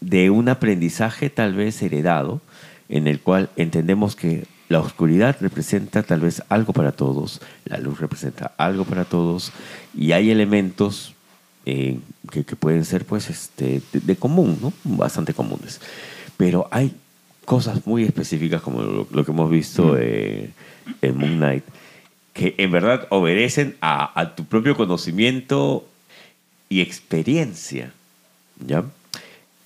de 0.02 0.30
un 0.30 0.50
aprendizaje 0.50 1.30
tal 1.30 1.54
vez 1.54 1.82
heredado, 1.82 2.42
en 2.90 3.08
el 3.08 3.20
cual 3.22 3.50
entendemos 3.56 4.16
que 4.16 4.46
la 4.68 4.80
oscuridad 4.80 5.38
representa 5.40 6.04
tal 6.04 6.22
vez 6.22 6.44
algo 6.50 6.74
para 6.74 6.92
todos, 6.92 7.42
la 7.66 7.78
luz 7.78 8.00
representa 8.00 8.54
algo 8.58 8.84
para 8.84 9.06
todos, 9.06 9.52
y 9.96 10.12
hay 10.12 10.32
elementos 10.32 11.14
eh, 11.66 12.00
que, 12.32 12.44
que 12.44 12.56
pueden 12.56 12.84
ser 12.86 13.06
pues 13.06 13.30
este, 13.30 13.82
de, 13.94 14.00
de 14.00 14.16
común, 14.16 14.58
¿no? 14.62 14.74
bastante 14.84 15.34
comunes. 15.34 15.80
Pero 16.38 16.68
hay 16.72 16.94
cosas 17.46 17.86
muy 17.86 18.04
específicas 18.04 18.62
como 18.62 18.82
lo, 18.82 19.08
lo 19.12 19.26
que 19.26 19.32
hemos 19.32 19.50
visto 19.50 19.98
eh, 19.98 20.50
en 21.02 21.18
Moon 21.18 21.38
Knight, 21.38 21.64
que 22.34 22.56
en 22.58 22.72
verdad 22.72 23.08
obedecen 23.10 23.76
a, 23.82 24.20
a 24.20 24.36
tu 24.36 24.46
propio 24.46 24.76
conocimiento 24.76 25.86
y 26.70 26.82
experiencia. 26.82 27.92
¿Ya? 28.66 28.86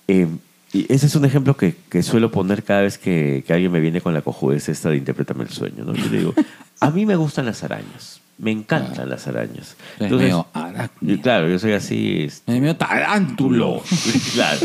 Eh, 0.08 0.26
y 0.72 0.92
ese 0.92 1.06
es 1.06 1.14
un 1.14 1.24
ejemplo 1.24 1.56
que, 1.56 1.74
que 1.88 2.02
suelo 2.02 2.30
poner 2.30 2.62
cada 2.62 2.82
vez 2.82 2.98
que, 2.98 3.44
que 3.46 3.52
alguien 3.52 3.72
me 3.72 3.80
viene 3.80 4.00
con 4.00 4.12
la 4.12 4.22
cojudez 4.22 4.68
esta 4.68 4.90
de 4.90 4.96
interprétame 4.96 5.44
el 5.44 5.50
sueño. 5.50 5.84
¿no? 5.84 5.94
Yo 5.94 6.10
le 6.10 6.18
digo, 6.18 6.34
a 6.80 6.90
mí 6.90 7.06
me 7.06 7.16
gustan 7.16 7.46
las 7.46 7.62
arañas. 7.62 8.20
Me 8.38 8.50
encantan 8.50 9.08
las 9.08 9.26
arañas. 9.26 9.76
Es 9.98 10.10
medio 10.10 10.46
arácnido. 10.52 11.14
y 11.14 11.18
claro, 11.20 11.48
yo 11.48 11.58
soy 11.58 11.72
así. 11.72 12.24
este, 12.24 12.52
Es 12.52 12.60
medio 12.60 12.76
tarántulo. 12.76 13.82
claro. 14.34 14.60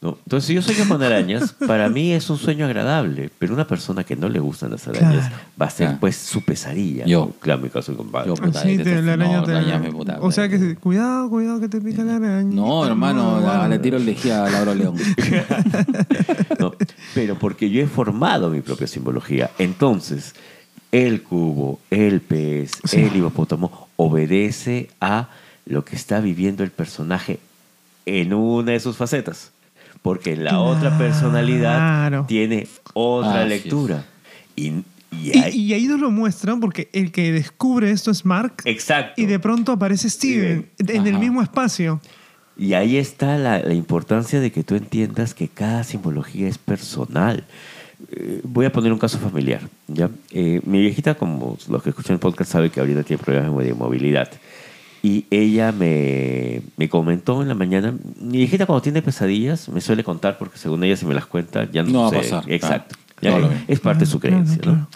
¿No? 0.00 0.16
Entonces, 0.24 0.46
si 0.46 0.54
yo 0.54 0.62
sueño 0.62 0.88
con 0.88 1.02
arañas, 1.02 1.54
para 1.66 1.88
mí 1.88 2.12
es 2.12 2.30
un 2.30 2.38
sueño 2.38 2.66
agradable, 2.66 3.30
pero 3.38 3.52
una 3.52 3.66
persona 3.66 4.04
que 4.04 4.14
no 4.14 4.28
le 4.28 4.38
gustan 4.38 4.70
las 4.70 4.86
arañas 4.86 5.26
Claro. 5.28 5.36
va 5.60 5.66
a 5.66 5.70
ser 5.70 5.86
Claro. 5.88 6.00
pues 6.00 6.16
su 6.16 6.42
pesadilla. 6.44 7.04
Yo. 7.04 7.26
¿no? 7.26 7.32
Claro, 7.40 7.60
mi 7.62 7.68
caso, 7.68 7.96
compadre. 7.96 8.28
Yo, 8.28 8.34
puta, 8.34 8.62
Sí, 8.62 8.76
te- 8.78 9.02
la 9.02 9.14
araña 9.14 9.38
no, 9.38 9.44
te... 9.44 9.50
araña 9.52 9.78
me 9.80 9.90
puta, 9.90 10.18
o 10.20 10.30
sea 10.30 10.48
que, 10.48 10.76
cuidado, 10.76 11.28
cuidado 11.28 11.58
que 11.60 11.68
te 11.68 11.80
pica 11.80 12.04
la 12.04 12.16
araña. 12.16 12.54
No, 12.54 12.86
hermano, 12.86 13.40
la- 13.40 13.66
le 13.68 13.78
tiro 13.80 13.96
el 13.96 14.06
lejía 14.06 14.44
a 14.44 14.50
Laura 14.50 14.74
León. 14.74 14.96
No, 16.58 16.74
pero 17.14 17.38
porque 17.38 17.70
yo 17.70 17.80
he 17.82 17.86
formado 17.86 18.50
mi 18.50 18.60
propia 18.60 18.86
simbología. 18.86 19.50
Entonces, 19.58 20.34
el 20.92 21.22
cubo, 21.22 21.80
el 21.90 22.20
pez, 22.20 22.72
Sí. 22.84 23.00
el 23.00 23.16
hipopótamo 23.16 23.88
obedece 23.96 24.90
a 25.00 25.28
lo 25.66 25.84
que 25.84 25.96
está 25.96 26.20
viviendo 26.20 26.62
el 26.64 26.70
personaje 26.70 27.38
en 28.06 28.32
una 28.32 28.72
de 28.72 28.80
sus 28.80 28.96
facetas. 28.96 29.50
Porque 30.08 30.36
la 30.36 30.58
otra 30.60 30.96
personalidad 30.96 32.24
tiene 32.26 32.66
otra 32.94 33.40
Así 33.42 33.48
lectura. 33.50 34.04
Y, 34.56 34.68
Y 34.68 34.84
Y, 35.10 35.38
ahí- 35.38 35.56
y 35.56 35.72
ahí 35.74 35.84
nos 35.86 36.00
lo 36.00 36.10
muestran 36.10 36.60
porque 36.60 36.88
el 36.92 37.12
que 37.12 37.30
descubre 37.32 37.90
esto 37.90 38.10
es 38.10 38.24
Mark. 38.24 38.54
Exacto. 38.64 39.20
Y 39.20 39.26
de 39.26 39.38
pronto 39.38 39.72
aparece 39.72 40.08
Steven 40.08 40.66
en 40.78 41.06
el 41.06 41.18
mismo 41.18 41.42
espacio. 41.42 42.00
Y 42.56 42.72
ahí 42.72 42.96
está 42.96 43.36
la, 43.38 43.58
la 43.60 43.74
importancia 43.74 44.40
de 44.40 44.50
que 44.50 44.62
tú 44.64 44.74
entiendas 44.74 45.32
que 45.34 45.48
cada 45.48 45.84
simbología 45.84 46.48
es 46.48 46.56
personal. 46.58 47.44
Eh, 48.12 48.40
voy 48.44 48.64
a 48.66 48.72
poner 48.72 48.92
un 48.92 48.98
caso 48.98 49.18
familiar. 49.18 49.60
¿ya? 49.88 50.08
Eh, 50.30 50.60
mi 50.64 50.80
viejita, 50.80 51.14
como 51.16 51.56
los 51.68 51.82
que 51.82 51.90
escuchan 51.90 52.14
el 52.14 52.20
podcast, 52.20 52.50
sabe 52.52 52.70
que 52.70 52.80
ahorita 52.80 53.02
tiene 53.02 53.22
problemas 53.22 53.64
de 53.64 53.74
movilidad. 53.74 54.30
Y 55.02 55.26
ella 55.30 55.70
me, 55.72 56.60
me 56.76 56.88
comentó 56.88 57.40
en 57.42 57.48
la 57.48 57.54
mañana, 57.54 57.94
mi 58.20 58.38
viejita 58.38 58.66
cuando 58.66 58.82
tiene 58.82 59.00
pesadillas 59.00 59.68
me 59.68 59.80
suele 59.80 60.02
contar 60.02 60.38
porque 60.38 60.58
según 60.58 60.82
ella 60.82 60.96
si 60.96 61.06
me 61.06 61.14
las 61.14 61.26
cuenta 61.26 61.70
ya 61.70 61.82
no, 61.84 61.90
No 61.90 62.02
va 62.02 62.08
a 62.08 62.12
pasar, 62.12 62.44
Exacto. 62.48 62.96
claro. 63.16 63.48
Ya 63.50 63.64
es- 63.68 63.80
parte 63.80 64.00
de 64.00 64.06
su 64.06 64.18
Claro, 64.18 64.36
creencia. 64.36 64.60
claro, 64.60 64.78
¿no? 64.78 64.88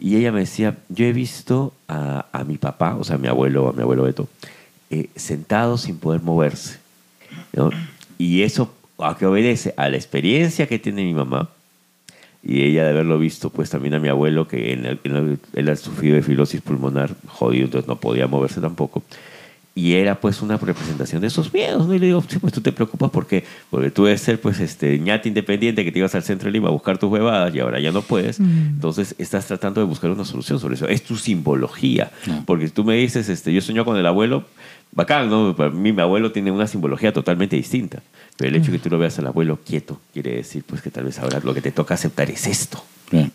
Y 0.00 0.16
ella 0.16 0.30
me 0.32 0.40
decía, 0.40 0.76
yo 0.88 1.04
he 1.06 1.12
visto 1.12 1.72
a, 1.88 2.26
a 2.32 2.44
mi 2.44 2.56
papá, 2.58 2.94
o 2.96 3.04
sea, 3.04 3.16
a 3.16 3.18
mi 3.18 3.26
abuelo, 3.28 3.68
a 3.68 3.72
mi 3.72 3.82
abuelo 3.82 4.04
Beto, 4.04 4.28
eh, 4.90 5.08
sentado 5.16 5.76
sin 5.78 5.98
poder 5.98 6.20
moverse. 6.22 6.78
¿no? 7.52 7.70
Y 8.16 8.42
eso 8.42 8.74
a 8.98 9.16
qué 9.16 9.26
obedece 9.26 9.74
a 9.76 9.88
la 9.88 9.96
experiencia 9.96 10.66
que 10.66 10.78
tiene 10.78 11.04
mi 11.04 11.14
mamá 11.14 11.50
y 12.48 12.62
ella 12.62 12.82
de 12.84 12.90
haberlo 12.90 13.18
visto 13.18 13.50
pues 13.50 13.68
también 13.70 13.92
a 13.94 14.00
mi 14.00 14.08
abuelo 14.08 14.48
que 14.48 14.72
en 14.72 14.86
el- 14.86 15.00
en 15.04 15.16
el- 15.16 15.38
él 15.54 15.68
ha 15.68 15.76
sufrido 15.76 16.16
de 16.16 16.22
fibrosis 16.22 16.60
pulmonar 16.62 17.14
jodido 17.26 17.66
entonces 17.66 17.86
no 17.86 17.96
podía 17.96 18.26
moverse 18.26 18.60
tampoco. 18.60 19.02
Y 19.74 19.92
era 19.92 20.18
pues 20.20 20.42
una 20.42 20.56
representación 20.56 21.20
de 21.20 21.28
esos 21.28 21.52
miedos 21.54 21.86
¿no? 21.86 21.94
y 21.94 22.00
le 22.00 22.06
digo 22.06 22.24
sí 22.26 22.40
pues 22.40 22.52
tú 22.52 22.60
te 22.60 22.72
preocupas 22.72 23.10
porque 23.12 23.44
porque 23.70 23.90
tú 23.92 24.06
debes 24.06 24.20
ser 24.22 24.40
pues 24.40 24.58
este 24.58 24.98
ñate 24.98 25.28
independiente 25.28 25.84
que 25.84 25.92
te 25.92 26.00
ibas 26.00 26.16
al 26.16 26.24
centro 26.24 26.46
de 26.46 26.52
Lima 26.52 26.66
a 26.66 26.72
buscar 26.72 26.98
tus 26.98 27.08
huevadas 27.12 27.54
y 27.54 27.60
ahora 27.60 27.78
ya 27.78 27.92
no 27.92 28.02
puedes 28.02 28.40
Mm. 28.40 28.74
entonces 28.74 29.14
estás 29.18 29.46
tratando 29.46 29.80
de 29.80 29.86
buscar 29.86 30.10
una 30.10 30.24
solución 30.24 30.58
sobre 30.58 30.74
eso. 30.74 30.88
Es 30.88 31.04
tu 31.04 31.14
simbología. 31.16 32.10
Porque 32.44 32.66
si 32.66 32.72
tú 32.72 32.82
me 32.82 32.96
dices 32.96 33.28
este 33.28 33.52
yo 33.52 33.60
sueño 33.60 33.84
con 33.84 33.96
el 33.96 34.06
abuelo 34.06 34.44
bacán 34.98 35.30
no 35.30 35.54
para 35.56 35.70
mí 35.70 35.92
mi 35.92 36.02
abuelo 36.02 36.30
tiene 36.32 36.50
una 36.50 36.66
simbología 36.66 37.12
totalmente 37.12 37.56
distinta 37.56 38.02
pero 38.36 38.50
el 38.50 38.56
hecho 38.56 38.70
de 38.70 38.78
que 38.78 38.84
tú 38.84 38.90
lo 38.90 38.98
veas 38.98 39.18
al 39.18 39.26
abuelo 39.28 39.58
quieto 39.64 40.00
quiere 40.12 40.36
decir 40.36 40.62
pues 40.66 40.82
que 40.82 40.90
tal 40.90 41.04
vez 41.04 41.18
ahora 41.18 41.40
lo 41.42 41.54
que 41.54 41.62
te 41.62 41.72
toca 41.72 41.94
aceptar 41.94 42.30
es 42.30 42.46
esto. 42.46 42.82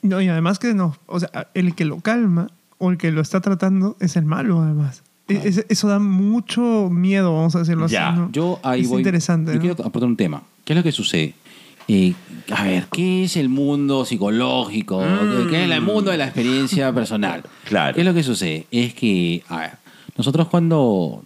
No, 0.04 0.22
y 0.22 0.28
además 0.30 0.60
que 0.60 0.74
no, 0.76 0.96
o 1.08 1.20
sea, 1.20 1.50
el 1.56 1.74
que 1.76 1.84
lo 1.86 2.00
calma 2.00 2.50
o 2.78 2.92
el 2.92 2.98
que 2.98 3.12
lo 3.12 3.22
está 3.22 3.42
tratando 3.42 3.98
es 4.00 4.16
el 4.16 4.24
malo, 4.26 4.62
además. 4.62 5.02
E- 5.28 5.42
es- 5.46 5.66
eso 5.68 5.88
da 5.88 5.98
mucho 6.00 6.90
miedo, 6.92 7.34
vamos 7.36 7.56
a 7.56 7.60
decirlo 7.60 7.88
Ya, 7.88 8.10
así. 8.10 8.20
¿no? 8.20 8.32
Yo 8.32 8.60
ahí 8.64 8.82
es 8.82 8.88
voy. 8.90 9.00
interesante. 9.02 9.52
Yo 9.52 9.56
¿no? 9.56 9.62
quiero 9.62 9.74
aportar 9.86 10.08
un 10.10 10.16
tema. 10.18 10.44
¿Qué 10.64 10.74
es 10.74 10.78
lo 10.78 10.84
que 10.84 10.92
sucede? 10.92 11.34
Eh, 11.88 12.14
a 12.56 12.64
ver, 12.64 12.86
¿qué 12.92 13.24
es 13.26 13.36
el 13.36 13.50
mundo 13.50 14.06
psicológico? 14.06 15.02
¿Qué 15.50 15.64
es 15.66 15.70
el 15.72 15.82
mundo 15.82 16.12
de 16.12 16.18
la 16.18 16.26
experiencia 16.26 16.94
personal? 16.94 17.44
Claro. 17.66 17.96
¿Qué 17.96 18.02
es 18.02 18.08
lo 18.08 18.14
que 18.14 18.24
sucede? 18.24 18.68
Es 18.72 18.94
que, 18.94 19.44
a 19.50 19.58
ver, 19.60 19.72
nosotros 20.18 20.48
cuando. 20.50 21.24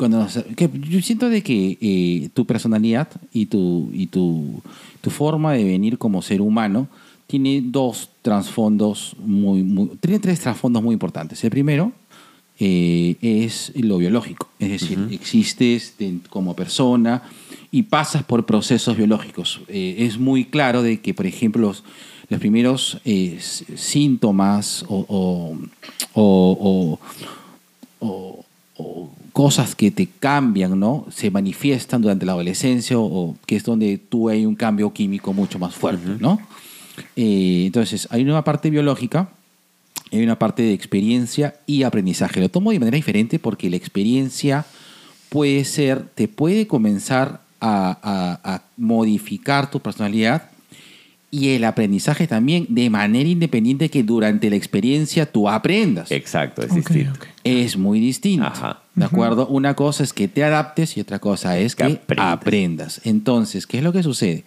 Cuando 0.00 0.26
que 0.56 0.70
yo 0.88 1.02
siento 1.02 1.28
de 1.28 1.42
que 1.42 1.76
eh, 1.80 2.30
tu 2.32 2.46
personalidad 2.46 3.08
y, 3.34 3.46
tu, 3.46 3.90
y 3.92 4.06
tu, 4.06 4.62
tu 5.02 5.10
forma 5.10 5.52
de 5.52 5.62
venir 5.64 5.98
como 5.98 6.22
ser 6.22 6.40
humano 6.40 6.88
tiene 7.26 7.60
dos 7.62 8.08
trasfondos 8.22 9.14
muy, 9.22 9.62
muy. 9.62 9.90
Tiene 10.00 10.18
tres 10.18 10.40
trasfondos 10.40 10.82
muy 10.82 10.94
importantes. 10.94 11.44
El 11.44 11.50
primero 11.50 11.92
eh, 12.58 13.14
es 13.20 13.72
lo 13.76 13.98
biológico, 13.98 14.48
es 14.58 14.70
decir, 14.70 14.98
existes 15.10 15.94
como 16.30 16.54
persona 16.56 17.22
y 17.70 17.82
pasas 17.82 18.22
por 18.24 18.46
procesos 18.46 18.96
biológicos. 18.96 19.60
Eh, 19.68 19.96
es 19.98 20.18
muy 20.18 20.46
claro 20.46 20.82
de 20.82 21.00
que, 21.00 21.12
por 21.12 21.26
ejemplo, 21.26 21.60
los, 21.68 21.84
los 22.30 22.40
primeros 22.40 22.98
síntomas 23.76 24.84
o, 24.88 25.04
o- 25.08 25.58
o- 26.14 26.52
o- 26.52 26.58
o- 26.60 26.98
o 27.49 27.49
cosas 29.40 29.74
que 29.74 29.90
te 29.90 30.06
cambian, 30.06 30.78
¿no? 30.78 31.06
Se 31.10 31.30
manifiestan 31.30 32.02
durante 32.02 32.26
la 32.26 32.32
adolescencia 32.32 32.98
o, 32.98 33.36
que 33.46 33.56
es 33.56 33.64
donde 33.64 33.96
tú 33.96 34.28
hay 34.28 34.44
un 34.44 34.54
cambio 34.54 34.92
químico 34.92 35.32
mucho 35.32 35.58
más 35.58 35.74
fuerte, 35.74 36.06
¿no? 36.20 36.38
Eh, 37.16 37.62
entonces, 37.66 38.06
hay 38.10 38.22
una 38.22 38.44
parte 38.44 38.68
biológica 38.70 39.28
hay 40.12 40.22
una 40.24 40.36
parte 40.38 40.62
de 40.62 40.72
experiencia 40.72 41.54
y 41.66 41.84
aprendizaje. 41.84 42.40
Lo 42.40 42.48
tomo 42.48 42.72
de 42.72 42.80
manera 42.80 42.96
diferente 42.96 43.38
porque 43.38 43.70
la 43.70 43.76
experiencia 43.76 44.66
puede 45.28 45.64
ser, 45.64 46.02
te 46.02 46.26
puede 46.26 46.66
comenzar 46.66 47.40
a, 47.60 47.96
a- 48.02 48.54
a 48.54 48.62
modificar 48.76 49.70
tu 49.70 49.78
personalidad 49.78 50.50
y 51.30 51.50
el 51.50 51.62
aprendizaje 51.64 52.26
también 52.26 52.66
de 52.68 52.90
manera 52.90 53.28
independiente 53.28 53.88
que 53.88 54.02
durante 54.02 54.50
la 54.50 54.56
experiencia 54.56 55.30
tú 55.30 55.48
aprendas. 55.48 56.10
exacto 56.10 56.62
es 56.62 56.74
distinto. 56.74 57.20
Es 57.44 57.76
muy 57.76 58.00
distinto. 58.00 58.46
Ajá. 58.46 58.82
¿De 58.94 59.04
acuerdo? 59.04 59.46
Una 59.46 59.74
cosa 59.74 60.02
es 60.02 60.12
que 60.12 60.28
te 60.28 60.42
adaptes 60.44 60.96
y 60.96 61.00
otra 61.00 61.18
cosa 61.20 61.58
es 61.58 61.74
que, 61.76 61.84
Que 61.86 61.92
aprendas. 61.92 62.32
aprendas. 62.32 63.00
Entonces, 63.04 63.66
¿qué 63.66 63.78
es 63.78 63.84
lo 63.84 63.92
que 63.92 64.02
sucede? 64.02 64.44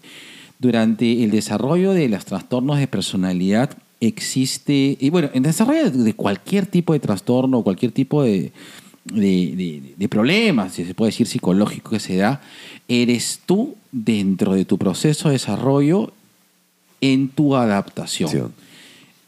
Durante 0.60 1.24
el 1.24 1.32
desarrollo 1.32 1.94
de 1.94 2.10
los 2.10 2.26
trastornos 2.26 2.78
de 2.78 2.88
personalidad 2.88 3.72
existe, 4.02 4.98
y 5.00 5.10
bueno, 5.10 5.30
en 5.34 5.44
desarrollo 5.44 5.90
de- 5.90 6.14
cualquier 6.14 6.66
tipo 6.66 6.94
de 6.94 7.00
trastorno 7.00 7.64
cualquier 7.64 7.92
tipo 7.94 8.22
de, 8.24 8.52
de, 9.06 9.22
de- 9.56 9.94
de 9.98 10.10
problemas, 10.10 10.74
si 10.74 10.86
se 10.86 10.94
puede 10.94 11.12
decir 11.12 11.26
psicológico 11.28 11.92
que 11.92 12.00
se 12.00 12.18
da, 12.18 12.42
eres 12.88 13.40
tú 13.46 13.76
dentro 13.92 14.54
de 14.54 14.66
tu 14.66 14.78
proceso 14.78 15.30
de 15.30 15.34
desarrollo 15.34 16.12
en 17.02 17.30
tu 17.30 17.56
adaptación. 17.56 18.30
Sí. 18.30 18.40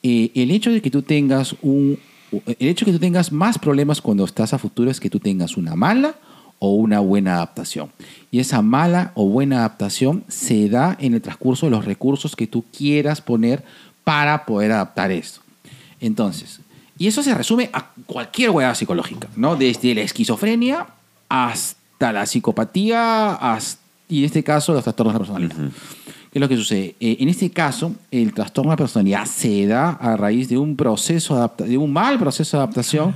Eh, 0.03 0.31
el 0.35 0.51
hecho 0.51 0.71
de 0.71 0.81
que 0.81 0.91
tú 0.91 1.01
tengas 1.01 1.55
un 1.61 1.97
el 2.45 2.67
hecho 2.67 2.85
de 2.85 2.91
que 2.91 2.97
tú 2.97 3.01
tengas 3.01 3.31
más 3.31 3.57
problemas 3.57 4.01
cuando 4.01 4.25
estás 4.25 4.53
a 4.53 4.57
futuro 4.57 4.91
es 4.91 4.99
que 4.99 5.09
tú 5.09 5.19
tengas 5.19 5.57
una 5.57 5.75
mala 5.75 6.15
o 6.59 6.75
una 6.75 6.99
buena 6.99 7.35
adaptación. 7.35 7.91
Y 8.31 8.39
esa 8.39 8.61
mala 8.61 9.11
o 9.15 9.27
buena 9.27 9.59
adaptación 9.59 10.23
se 10.27 10.69
da 10.69 10.97
en 10.99 11.13
el 11.13 11.21
transcurso 11.21 11.65
de 11.65 11.71
los 11.71 11.85
recursos 11.85 12.35
que 12.35 12.47
tú 12.47 12.63
quieras 12.75 13.21
poner 13.21 13.63
para 14.03 14.45
poder 14.45 14.71
adaptar 14.71 15.11
esto. 15.11 15.41
Entonces, 15.99 16.59
y 16.97 17.07
eso 17.07 17.23
se 17.23 17.33
resume 17.33 17.69
a 17.73 17.91
cualquier 18.05 18.51
hueá 18.51 18.73
psicológica, 18.73 19.27
¿no? 19.35 19.55
Desde 19.55 19.93
la 19.95 20.01
esquizofrenia 20.01 20.87
hasta 21.27 22.13
la 22.13 22.25
psicopatía 22.25 23.33
hasta, 23.33 23.81
y 24.07 24.19
en 24.19 24.25
este 24.25 24.43
caso 24.43 24.73
los 24.73 24.83
trastornos 24.83 25.13
de 25.13 25.19
personalidad. 25.19 25.55
¿Qué 26.35 26.39
es 26.39 26.41
lo 26.41 26.49
que 26.49 26.57
sucede? 26.57 26.95
Eh, 26.99 27.15
en 27.21 27.29
este 27.29 27.49
caso, 27.49 27.95
el 28.11 28.33
trastorno 28.33 28.71
de 28.71 28.75
personalidad 28.75 29.23
se 29.25 29.65
da 29.67 29.91
a 29.91 30.17
raíz 30.17 30.49
de 30.49 30.57
un 30.57 30.75
proceso 30.75 31.49
de 31.59 31.77
un 31.77 31.93
mal 31.93 32.19
proceso 32.19 32.57
de 32.57 32.63
adaptación 32.63 33.15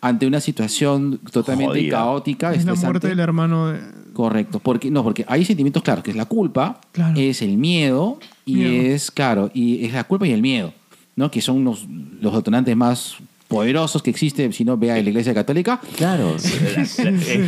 ante 0.00 0.24
una 0.24 0.38
situación 0.40 1.18
totalmente 1.32 1.72
Jodida. 1.80 1.96
caótica, 1.98 2.54
Es 2.54 2.64
la 2.64 2.76
muerte 2.76 3.08
del 3.08 3.18
hermano 3.18 3.70
de... 3.70 3.80
Correcto, 4.12 4.60
porque 4.60 4.88
no, 4.88 5.02
porque 5.02 5.24
hay 5.26 5.44
sentimientos 5.44 5.82
claros, 5.82 6.04
que 6.04 6.12
es 6.12 6.16
la 6.16 6.26
culpa, 6.26 6.80
Claro. 6.92 7.18
es 7.18 7.42
el 7.42 7.56
miedo 7.56 8.20
y 8.46 8.54
Miedo. 8.54 8.94
es 8.94 9.10
claro, 9.10 9.50
y 9.52 9.84
es 9.84 9.92
la 9.92 10.04
culpa 10.04 10.28
y 10.28 10.30
el 10.30 10.40
miedo, 10.40 10.72
¿no? 11.16 11.28
Que 11.28 11.40
son 11.40 11.64
los, 11.64 11.88
los 12.20 12.32
detonantes 12.32 12.76
más 12.76 13.16
poderosos 13.48 14.00
que 14.00 14.10
existen, 14.10 14.52
si 14.52 14.64
no 14.64 14.76
vea 14.76 14.94
la 14.94 15.00
Iglesia 15.00 15.34
Católica. 15.34 15.80
claro 15.96 16.36
la- 16.36 16.74
la- 16.76 16.82
es 16.82 16.94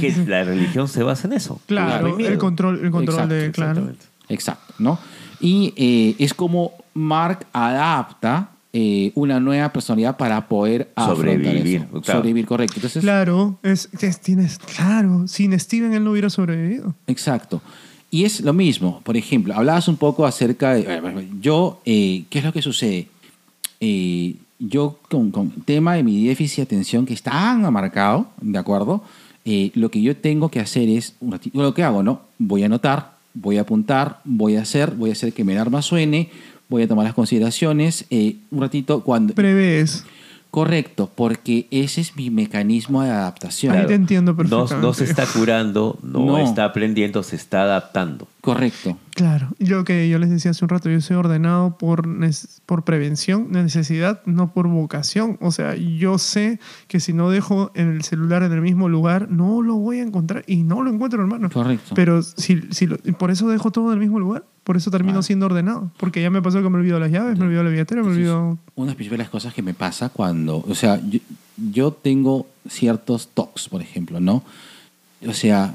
que 0.01 0.25
la 0.27 0.43
religión 0.43 0.89
se 0.89 1.05
basa 1.05 1.29
en 1.29 1.35
eso 1.35 1.61
Claro, 1.66 2.18
el 2.18 2.39
control, 2.39 2.81
el 2.85 2.91
control 2.91 3.14
Exacto, 3.31 3.35
de... 3.37 3.51
Claro. 3.53 3.93
Exacto, 4.29 4.73
¿no? 4.79 4.99
Y 5.43 5.74
eh, 5.76 6.14
es 6.18 6.32
como 6.32 6.72
Mark 6.95 7.47
adapta 7.53 8.49
eh, 8.72 9.12
una 9.14 9.38
nueva 9.40 9.70
personalidad 9.70 10.16
para 10.16 10.49
poder 10.49 10.90
afrontar 10.95 11.16
Sobrevivir, 11.36 11.76
eso. 11.82 12.01
claro. 12.01 12.20
Sobrevivir, 12.20 12.47
correcto. 12.47 12.76
Entonces, 12.76 13.03
Claro, 13.03 13.59
es, 13.62 13.88
es- 14.01 14.20
tienes, 14.20 14.59
claro, 14.59 15.28
sin 15.28 15.59
Steven 15.61 15.93
él 15.93 16.03
no 16.05 16.12
hubiera 16.12 16.30
sobrevivido. 16.30 16.95
Exacto. 17.07 17.61
Y 18.11 18.24
es 18.24 18.40
lo 18.40 18.53
mismo. 18.53 19.01
Por 19.05 19.16
ejemplo, 19.16 19.55
hablabas 19.55 19.88
un 19.88 19.97
poco 19.97 20.24
acerca 20.24 20.72
de... 20.74 20.82
eh, 20.82 21.28
Yo, 21.40 21.80
eh, 21.84 22.24
¿qué 22.30 22.38
es 22.38 22.45
lo 22.45 22.53
que 22.53 22.62
sucede? 22.62 23.09
Eh, 23.80 24.36
yo 24.59 24.99
con, 25.11 25.30
con 25.32 25.53
el 25.57 25.64
tema 25.64 25.95
de 25.95 26.05
mi 26.05 26.24
déficit 26.26 26.59
de 26.59 26.62
atención 26.62 27.05
que 27.05 27.14
está 27.14 27.30
tan 27.32 27.70
marcado, 27.72 28.28
¿de 28.40 28.59
acuerdo? 28.59 29.03
Eh, 29.45 29.72
lo 29.74 29.90
que 29.90 30.01
yo 30.01 30.16
tengo 30.16 30.51
que 30.51 30.61
hacer 30.61 30.88
es, 30.88 31.14
un 31.20 31.32
ratito- 31.32 31.61
lo 31.61 31.74
que 31.74 31.82
hago, 31.82 32.03
¿no? 32.03 32.20
Voy 32.38 32.62
a 32.62 32.66
anotar, 32.66 33.12
voy 33.35 33.59
a 33.59 33.62
apuntar, 33.62 34.20
voy 34.24 34.57
a 34.57 34.62
hacer, 34.62 34.93
voy 34.93 35.11
a 35.11 35.12
hacer 35.12 35.33
que 35.33 35.45
mi 35.45 35.53
alarma 35.53 35.83
suene, 35.83 36.30
voy 36.68 36.83
a 36.83 36.89
tomar 36.89 37.05
las 37.05 37.14
consideraciones, 37.14 38.07
eh, 38.11 38.37
un 38.51 38.61
ratito 38.61 39.03
cuando... 39.03 39.35
Prevés. 39.35 40.05
Correcto, 40.51 41.11
porque 41.14 41.66
ese 41.70 42.03
es 42.03 42.14
mi 42.14 42.28
mecanismo 42.28 43.03
de 43.03 43.09
adaptación. 43.09 43.74
Ahí 43.74 43.87
te 43.87 43.95
entiendo 43.95 44.33
no, 44.33 44.37
perfectamente. 44.37 44.87
no 44.87 44.93
se 44.93 45.05
está 45.05 45.24
curando 45.24 45.99
no, 46.03 46.26
No. 46.26 46.39
está 46.39 46.66
aprendiendo 46.66 47.22
se 47.22 47.37
está 47.37 47.62
adaptando 47.62 48.28
Correcto. 48.43 48.99
Claro, 49.15 49.51
yo 49.59 49.85
que 49.85 50.09
yo 50.09 50.19
les 50.19 50.31
decía 50.31 50.53
hace 50.53 50.65
un 50.65 50.71
rato, 50.71 50.89
yo 50.89 51.01
soy 51.03 51.17
ordenado 51.17 51.77
por, 51.77 52.09
por 52.65 52.85
prevención, 52.85 53.51
necesidad, 53.53 54.23
no 54.25 54.53
por 54.55 54.69
vocación. 54.69 55.37
O 55.43 55.53
sea, 55.53 55.77
yo 55.77 56.17
sé 56.17 56.59
que 56.89 56.99
si 56.99 57.13
no 57.13 57.29
dejo 57.31 57.71
el 57.75 58.03
celular 58.05 58.43
en 58.43 58.53
el 58.53 58.63
mismo 58.63 58.89
lugar, 58.89 59.31
no 59.31 59.61
lo 59.61 59.75
voy 59.77 59.99
a 59.99 60.03
encontrar 60.03 60.45
y 60.47 60.63
no 60.63 60.83
lo 60.83 60.91
encuentro, 60.91 61.21
hermano. 61.21 61.51
Correcto. 61.51 61.95
Pero 61.95 62.23
si, 62.23 62.63
si 62.71 62.87
lo- 62.87 62.97
por 63.19 63.31
eso 63.31 63.49
dejo 63.49 63.71
todo 63.71 63.89
en 63.89 63.95
el 63.95 64.01
mismo 64.01 64.19
lugar, 64.19 64.45
por 64.65 64.77
eso 64.79 64.91
termino 64.91 65.19
Ah. 65.19 65.23
siendo 65.23 65.45
ordenado. 65.47 65.91
Porque 65.99 66.23
ya 66.23 66.31
me 66.31 66.41
pasó 66.41 66.63
que 66.63 66.71
me 66.71 66.79
olvido 66.79 66.99
las 66.99 67.11
llaves, 67.11 67.39
me 67.39 67.45
olvido 67.45 67.63
la 67.65 67.71
billetera, 67.71 68.03
me 68.03 68.09
olvido... 68.13 68.59
Una 68.77 68.95
de 68.95 69.19
las 69.19 69.29
cosas 69.29 69.53
que 69.53 69.61
me 69.61 69.75
pasa 69.75 70.09
cuando, 70.09 70.65
o 70.67 70.75
sea, 70.75 70.99
yo, 71.07 71.19
yo 71.71 71.93
tengo 71.93 72.47
ciertos 72.69 73.29
tocs, 73.35 73.69
por 73.69 73.83
ejemplo, 73.83 74.21
¿no? 74.21 74.43
O 75.27 75.35
sea, 75.35 75.75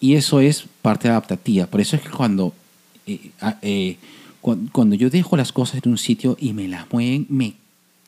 y 0.00 0.14
eso 0.14 0.40
es 0.40 0.64
parte 0.82 1.08
adaptativa. 1.08 1.66
Por 1.66 1.80
eso 1.80 1.94
es 1.94 2.02
que 2.02 2.08
cuando, 2.10 2.52
eh, 3.06 3.30
ah, 3.40 3.56
eh, 3.62 3.96
cuan- 4.40 4.68
cuando 4.72 4.94
yo 4.96 5.10
dejo 5.10 5.36
las 5.36 5.52
cosas 5.52 5.80
en 5.84 5.90
un 5.90 5.98
sitio 5.98 6.36
y 6.40 6.52
me 6.52 6.68
las 6.68 6.90
mueven, 6.92 7.26
me 7.28 7.54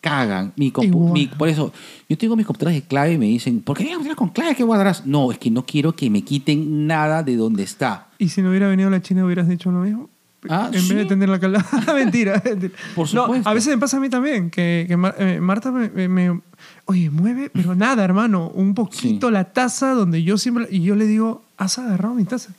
cagan. 0.00 0.52
Mi 0.56 0.72
mi- 1.12 1.26
por 1.28 1.48
eso, 1.48 1.72
yo 2.08 2.18
tengo 2.18 2.36
mis 2.36 2.44
computadoras 2.46 2.74
de 2.82 2.86
clave 2.86 3.12
y 3.14 3.18
me 3.18 3.26
dicen, 3.26 3.60
¿por 3.62 3.76
qué 3.78 3.84
tienes 3.84 4.14
con 4.16 4.28
clave? 4.28 4.54
¿Qué 4.54 4.62
guardarás? 4.62 5.06
No, 5.06 5.32
es 5.32 5.38
que 5.38 5.50
no 5.50 5.64
quiero 5.64 5.96
que 5.96 6.10
me 6.10 6.22
quiten 6.22 6.86
nada 6.86 7.22
de 7.22 7.36
donde 7.36 7.62
está. 7.62 8.08
Y 8.18 8.28
si 8.28 8.42
no 8.42 8.50
hubiera 8.50 8.68
venido 8.68 8.90
la 8.90 9.00
China, 9.00 9.24
hubieras 9.24 9.48
dicho 9.48 9.70
lo 9.70 9.80
mismo. 9.80 10.10
Ah, 10.46 10.68
en 10.70 10.82
¿sí? 10.82 10.88
vez 10.90 10.98
de 10.98 11.04
tenerla 11.06 11.40
calada. 11.40 11.64
mentira, 11.94 12.42
mentira. 12.44 12.74
Por 12.94 13.06
No, 13.14 13.22
supuesto. 13.22 13.48
a 13.48 13.54
veces 13.54 13.74
me 13.74 13.78
pasa 13.80 13.96
a 13.96 14.00
mí 14.00 14.10
también, 14.10 14.50
que, 14.50 14.84
que 14.86 14.94
Mar- 14.98 15.16
eh, 15.18 15.40
Marta 15.40 15.72
me, 15.72 15.88
me- 15.88 16.08
me- 16.08 16.40
Oye, 16.84 17.08
mueve, 17.08 17.48
pero 17.50 17.74
nada, 17.74 18.04
hermano. 18.04 18.48
Un 18.50 18.74
poquito 18.74 19.28
Sí. 19.28 19.32
la 19.32 19.44
taza 19.44 19.92
donde 19.94 20.22
yo 20.22 20.36
siempre... 20.36 20.66
Y 20.70 20.82
yo 20.82 20.96
le 20.96 21.06
digo, 21.06 21.42
has 21.56 21.78
agarrado 21.78 22.14
mi 22.14 22.24
taza. 22.24 22.52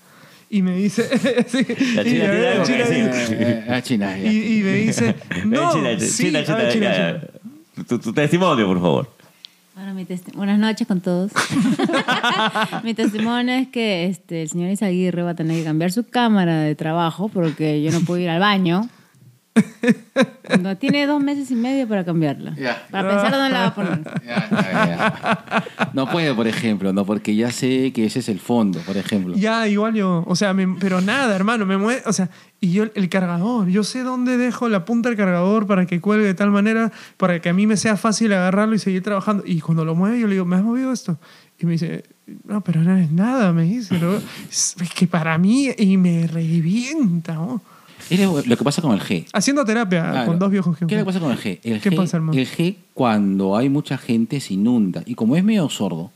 Y 0.49 0.61
me 0.61 0.75
dice... 0.77 1.03
sí, 1.47 1.65
La 1.95 2.01
y, 2.03 2.05
China 2.11 2.25
a 2.25 2.31
ver, 2.31 2.63
tiene 2.63 2.83
algo 2.83 3.11
que 3.11 3.25
China 3.27 3.65
ah, 3.69 3.81
China, 3.81 4.17
y- 4.19 4.57
y 4.59 4.63
me 4.63 4.73
dice, 4.73 5.15
no, 5.45 5.73
China, 5.73 5.99
sí, 5.99 6.23
China, 6.25 6.39
a 6.39 6.55
ver, 6.55 6.71
China, 6.71 6.71
China, 6.71 6.91
ya, 6.91 7.11
China. 7.19 7.21
ya. 7.77 7.83
Tu, 7.87 7.99
tu 7.99 8.13
testimonio, 8.13 8.67
por 8.67 8.79
favor. 8.79 9.15
Bueno, 9.75 9.93
mi 9.93 10.05
testi- 10.05 10.33
Buenas 10.33 10.57
noches 10.57 10.87
con 10.87 11.01
todos. 11.01 11.31
mi 12.83 12.93
testimonio 12.93 13.55
es 13.55 13.67
que 13.67 14.05
este, 14.05 14.43
el 14.43 14.49
señor 14.49 14.69
Isaguirre 14.71 15.23
va 15.23 15.31
a 15.31 15.35
tener 15.35 15.57
que 15.57 15.63
cambiar 15.65 15.91
su 15.91 16.05
cámara 16.07 16.61
de 16.61 16.75
trabajo 16.75 17.27
porque 17.27 17.81
yo 17.83 17.91
no 17.91 17.99
puedo 18.01 18.21
ir 18.21 18.29
al 18.29 18.39
baño. 18.39 18.87
No, 20.61 20.77
tiene 20.77 21.05
dos 21.07 21.21
meses 21.23 21.49
y 21.51 21.55
medio 21.55 21.87
para 21.87 22.03
cambiarla. 22.03 22.55
Ya. 22.55 22.85
Para 22.91 23.09
pensar 23.09 23.31
dónde 23.31 23.49
la 23.49 23.59
va 23.61 23.65
a 23.67 23.75
poner. 23.75 24.01
Ya, 24.25 24.49
ya, 24.51 24.87
ya. 24.87 25.89
No 25.93 26.09
puede, 26.09 26.33
por 26.33 26.47
ejemplo, 26.47 26.91
no, 26.93 27.05
porque 27.05 27.35
ya 27.35 27.51
sé 27.51 27.91
que 27.93 28.05
ese 28.05 28.19
es 28.19 28.29
el 28.29 28.39
fondo, 28.39 28.79
por 28.81 28.97
ejemplo. 28.97 29.35
Ya, 29.35 29.67
igual 29.67 29.93
yo, 29.95 30.23
o 30.27 30.35
sea, 30.35 30.53
me- 30.53 30.75
pero 30.79 31.01
nada, 31.01 31.35
hermano, 31.35 31.65
me 31.65 31.77
mueve, 31.77 32.01
o 32.05 32.13
sea, 32.13 32.29
y 32.59 32.71
yo 32.73 32.85
el 32.95 33.09
cargador, 33.09 33.67
yo 33.67 33.83
sé 33.83 34.03
dónde 34.03 34.37
dejo 34.37 34.69
la 34.69 34.85
punta 34.85 35.09
del 35.09 35.17
cargador 35.17 35.67
para 35.67 35.85
que 35.85 36.01
cuelgue 36.01 36.25
de 36.27 36.33
tal 36.33 36.51
manera, 36.51 36.91
para 37.17 37.39
que 37.39 37.49
a 37.49 37.53
mí 37.53 37.65
me 37.67 37.77
sea 37.77 37.95
fácil 37.97 38.33
agarrarlo 38.33 38.75
y 38.75 38.79
seguir 38.79 39.03
trabajando. 39.03 39.43
Y 39.45 39.61
cuando 39.61 39.85
lo 39.85 39.95
mueve, 39.95 40.19
yo 40.19 40.27
le 40.27 40.33
digo, 40.33 40.45
¿me 40.45 40.55
has 40.57 40.63
movido 40.63 40.91
esto? 40.91 41.17
Y 41.59 41.65
me 41.65 41.73
dice, 41.73 42.03
no, 42.45 42.61
pero 42.61 42.81
no 42.81 42.95
es 42.97 43.11
nada, 43.11 43.53
me 43.53 43.63
dice. 43.63 43.97
¿no? 43.99 44.15
Es 44.49 44.75
que 44.95 45.07
para 45.07 45.37
mí, 45.37 45.69
y 45.77 45.97
me 45.97 46.27
revienta, 46.27 47.35
¿no? 47.35 47.61
Es 48.09 48.19
lo 48.47 48.57
que 48.57 48.63
pasa 48.63 48.81
con 48.81 48.93
el 48.93 48.99
G. 49.01 49.25
Haciendo 49.33 49.65
terapia 49.65 50.11
Claro. 50.11 50.27
con 50.27 50.39
dos 50.39 50.51
viejos 50.51 50.77
que 50.77 50.85
¿Qué 50.85 50.95
es 50.95 50.99
lo 50.99 51.05
que 51.05 51.13
pasa 51.13 51.19
con 51.19 51.31
el 51.31 51.39
G? 51.39 51.59
El 51.63 51.81
¿Qué 51.81 51.89
G, 51.91 51.95
pasa, 51.95 52.17
hermano? 52.17 52.37
El 52.39 52.47
G, 52.47 52.75
cuando 52.93 53.55
hay 53.57 53.69
mucha 53.69 53.97
gente, 53.97 54.39
se 54.39 54.53
inunda. 54.53 55.01
Y 55.05 55.15
como 55.15 55.35
es 55.35 55.43
medio 55.43 55.67
sordo, 55.69 56.11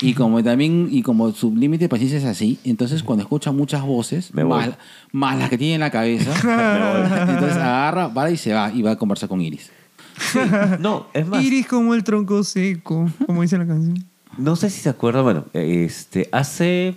y 0.00 0.14
como 0.14 0.42
también, 0.42 0.88
y 0.90 1.02
como 1.02 1.32
su 1.32 1.54
límite 1.54 1.84
de 1.84 1.88
paciencia 1.88 2.18
es 2.18 2.24
así, 2.24 2.58
entonces 2.64 3.02
cuando 3.02 3.22
escucha 3.22 3.52
muchas 3.52 3.82
voces, 3.82 4.32
más 5.12 5.38
las 5.38 5.50
que 5.50 5.58
tiene 5.58 5.74
en 5.74 5.80
la 5.80 5.90
cabeza, 5.90 6.30
entonces 7.28 7.56
agarra, 7.56 8.08
va 8.08 8.30
y 8.30 8.36
se 8.36 8.52
va, 8.52 8.70
y 8.72 8.82
va 8.82 8.92
a 8.92 8.96
conversar 8.96 9.28
con 9.28 9.40
Iris. 9.40 9.70
No, 10.78 11.06
es 11.12 11.26
más. 11.26 11.42
Iris 11.42 11.66
como 11.66 11.94
el 11.94 12.04
tronco 12.04 12.44
seco, 12.44 13.10
como 13.26 13.42
dice 13.42 13.58
la 13.58 13.66
canción. 13.66 14.04
No 14.38 14.56
sé 14.56 14.70
si 14.70 14.80
se 14.80 14.88
acuerda, 14.88 15.22
bueno, 15.22 15.44
este, 15.52 16.28
hace. 16.32 16.96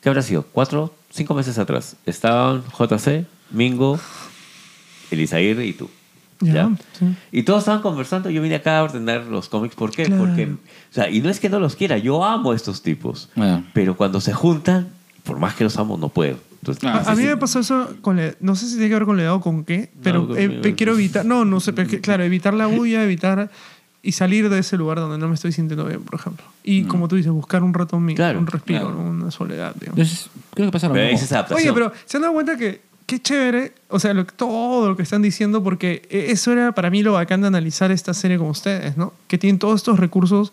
¿Qué 0.00 0.08
habrá 0.08 0.22
sido? 0.22 0.44
¿Cuatro, 0.52 0.94
cinco 1.10 1.34
meses 1.34 1.58
atrás? 1.58 1.96
Estaban 2.06 2.62
JC, 2.78 3.26
Mingo, 3.50 3.98
Elisair 5.10 5.60
y 5.60 5.72
tú. 5.72 5.88
Ya, 6.40 6.70
sí. 6.96 7.06
Y 7.32 7.42
todos 7.42 7.60
estaban 7.60 7.82
conversando. 7.82 8.30
Yo 8.30 8.40
vine 8.42 8.54
acá 8.54 8.78
a 8.78 8.84
ordenar 8.84 9.24
los 9.24 9.48
cómics. 9.48 9.74
¿Por 9.74 9.90
qué? 9.90 10.04
Claro. 10.04 10.24
Porque. 10.24 10.44
O 10.44 10.56
sea, 10.92 11.10
y 11.10 11.20
no 11.20 11.30
es 11.30 11.40
que 11.40 11.48
no 11.48 11.58
los 11.58 11.74
quiera. 11.74 11.98
Yo 11.98 12.24
amo 12.24 12.52
a 12.52 12.56
estos 12.56 12.82
tipos. 12.82 13.28
Ah. 13.36 13.62
Pero 13.74 13.96
cuando 13.96 14.20
se 14.20 14.32
juntan, 14.32 14.88
por 15.24 15.40
más 15.40 15.54
que 15.56 15.64
los 15.64 15.76
amo, 15.78 15.96
no 15.96 16.10
puedo. 16.10 16.36
Entonces, 16.60 16.84
Ah, 16.84 17.02
A, 17.06 17.14
mí 17.16 17.22
sí. 17.22 17.28
me 17.28 17.36
pasó 17.36 17.58
eso 17.60 17.88
con 18.02 18.16
la- 18.18 18.34
no 18.40 18.54
sé 18.54 18.66
si 18.66 18.72
tiene 18.74 18.88
que 18.88 18.94
ver 18.94 19.04
con 19.04 19.16
la 19.16 19.24
edad 19.24 19.34
o 19.34 19.40
con 19.40 19.64
qué, 19.64 19.90
pero 20.02 20.26
No, 20.26 20.36
eh, 20.36 20.48
pe- 20.48 20.74
quiero 20.74 20.92
evitar, 20.94 21.24
no, 21.24 21.44
no 21.44 21.58
sé, 21.60 21.72
pero 21.72 21.88
claro, 22.00 22.22
evitar 22.24 22.52
la 22.54 22.66
bulla, 22.66 23.02
evitar 23.02 23.50
y 24.08 24.12
salir 24.12 24.48
de 24.48 24.58
ese 24.58 24.78
lugar 24.78 25.00
donde 25.00 25.18
no 25.18 25.28
me 25.28 25.34
estoy 25.34 25.52
sintiendo 25.52 25.84
bien, 25.84 26.00
por 26.00 26.18
ejemplo. 26.18 26.46
Y 26.64 26.84
como 26.84 27.08
tú 27.08 27.16
dices, 27.16 27.30
buscar 27.30 27.62
un 27.62 27.74
rato 27.74 28.00
mío, 28.00 28.16
Claro, 28.16 28.38
un 28.38 28.46
respiro, 28.46 28.88
una 28.88 29.30
soledad, 29.30 29.74
digamos. 29.74 29.98
Entonces, 29.98 30.30
creo 30.54 30.68
que 30.68 30.72
pasa 30.72 30.88
lo 30.88 30.94
pero 30.94 31.12
mismo. 31.12 31.36
es. 31.36 31.52
Oye, 31.52 31.70
pero 31.74 31.92
se 32.06 32.16
han 32.16 32.22
dado 32.22 32.32
cuenta 32.32 32.56
que 32.56 32.80
qué 33.04 33.20
chévere, 33.20 33.74
o 33.88 34.00
sea, 34.00 34.14
lo, 34.14 34.24
todo 34.24 34.88
lo 34.88 34.96
que 34.96 35.02
están 35.02 35.20
diciendo, 35.20 35.62
porque 35.62 36.08
eh, 36.08 36.28
eso 36.30 36.52
era 36.52 36.72
para 36.72 36.88
mí 36.88 37.02
lo 37.02 37.12
bacán 37.12 37.42
de 37.42 37.48
analizar 37.48 37.90
esta 37.90 38.14
serie 38.14 38.38
con 38.38 38.48
ustedes, 38.48 38.96
¿no? 38.96 39.12
Que 39.26 39.36
tienen 39.36 39.58
todos 39.58 39.76
estos 39.80 39.98
recursos 39.98 40.52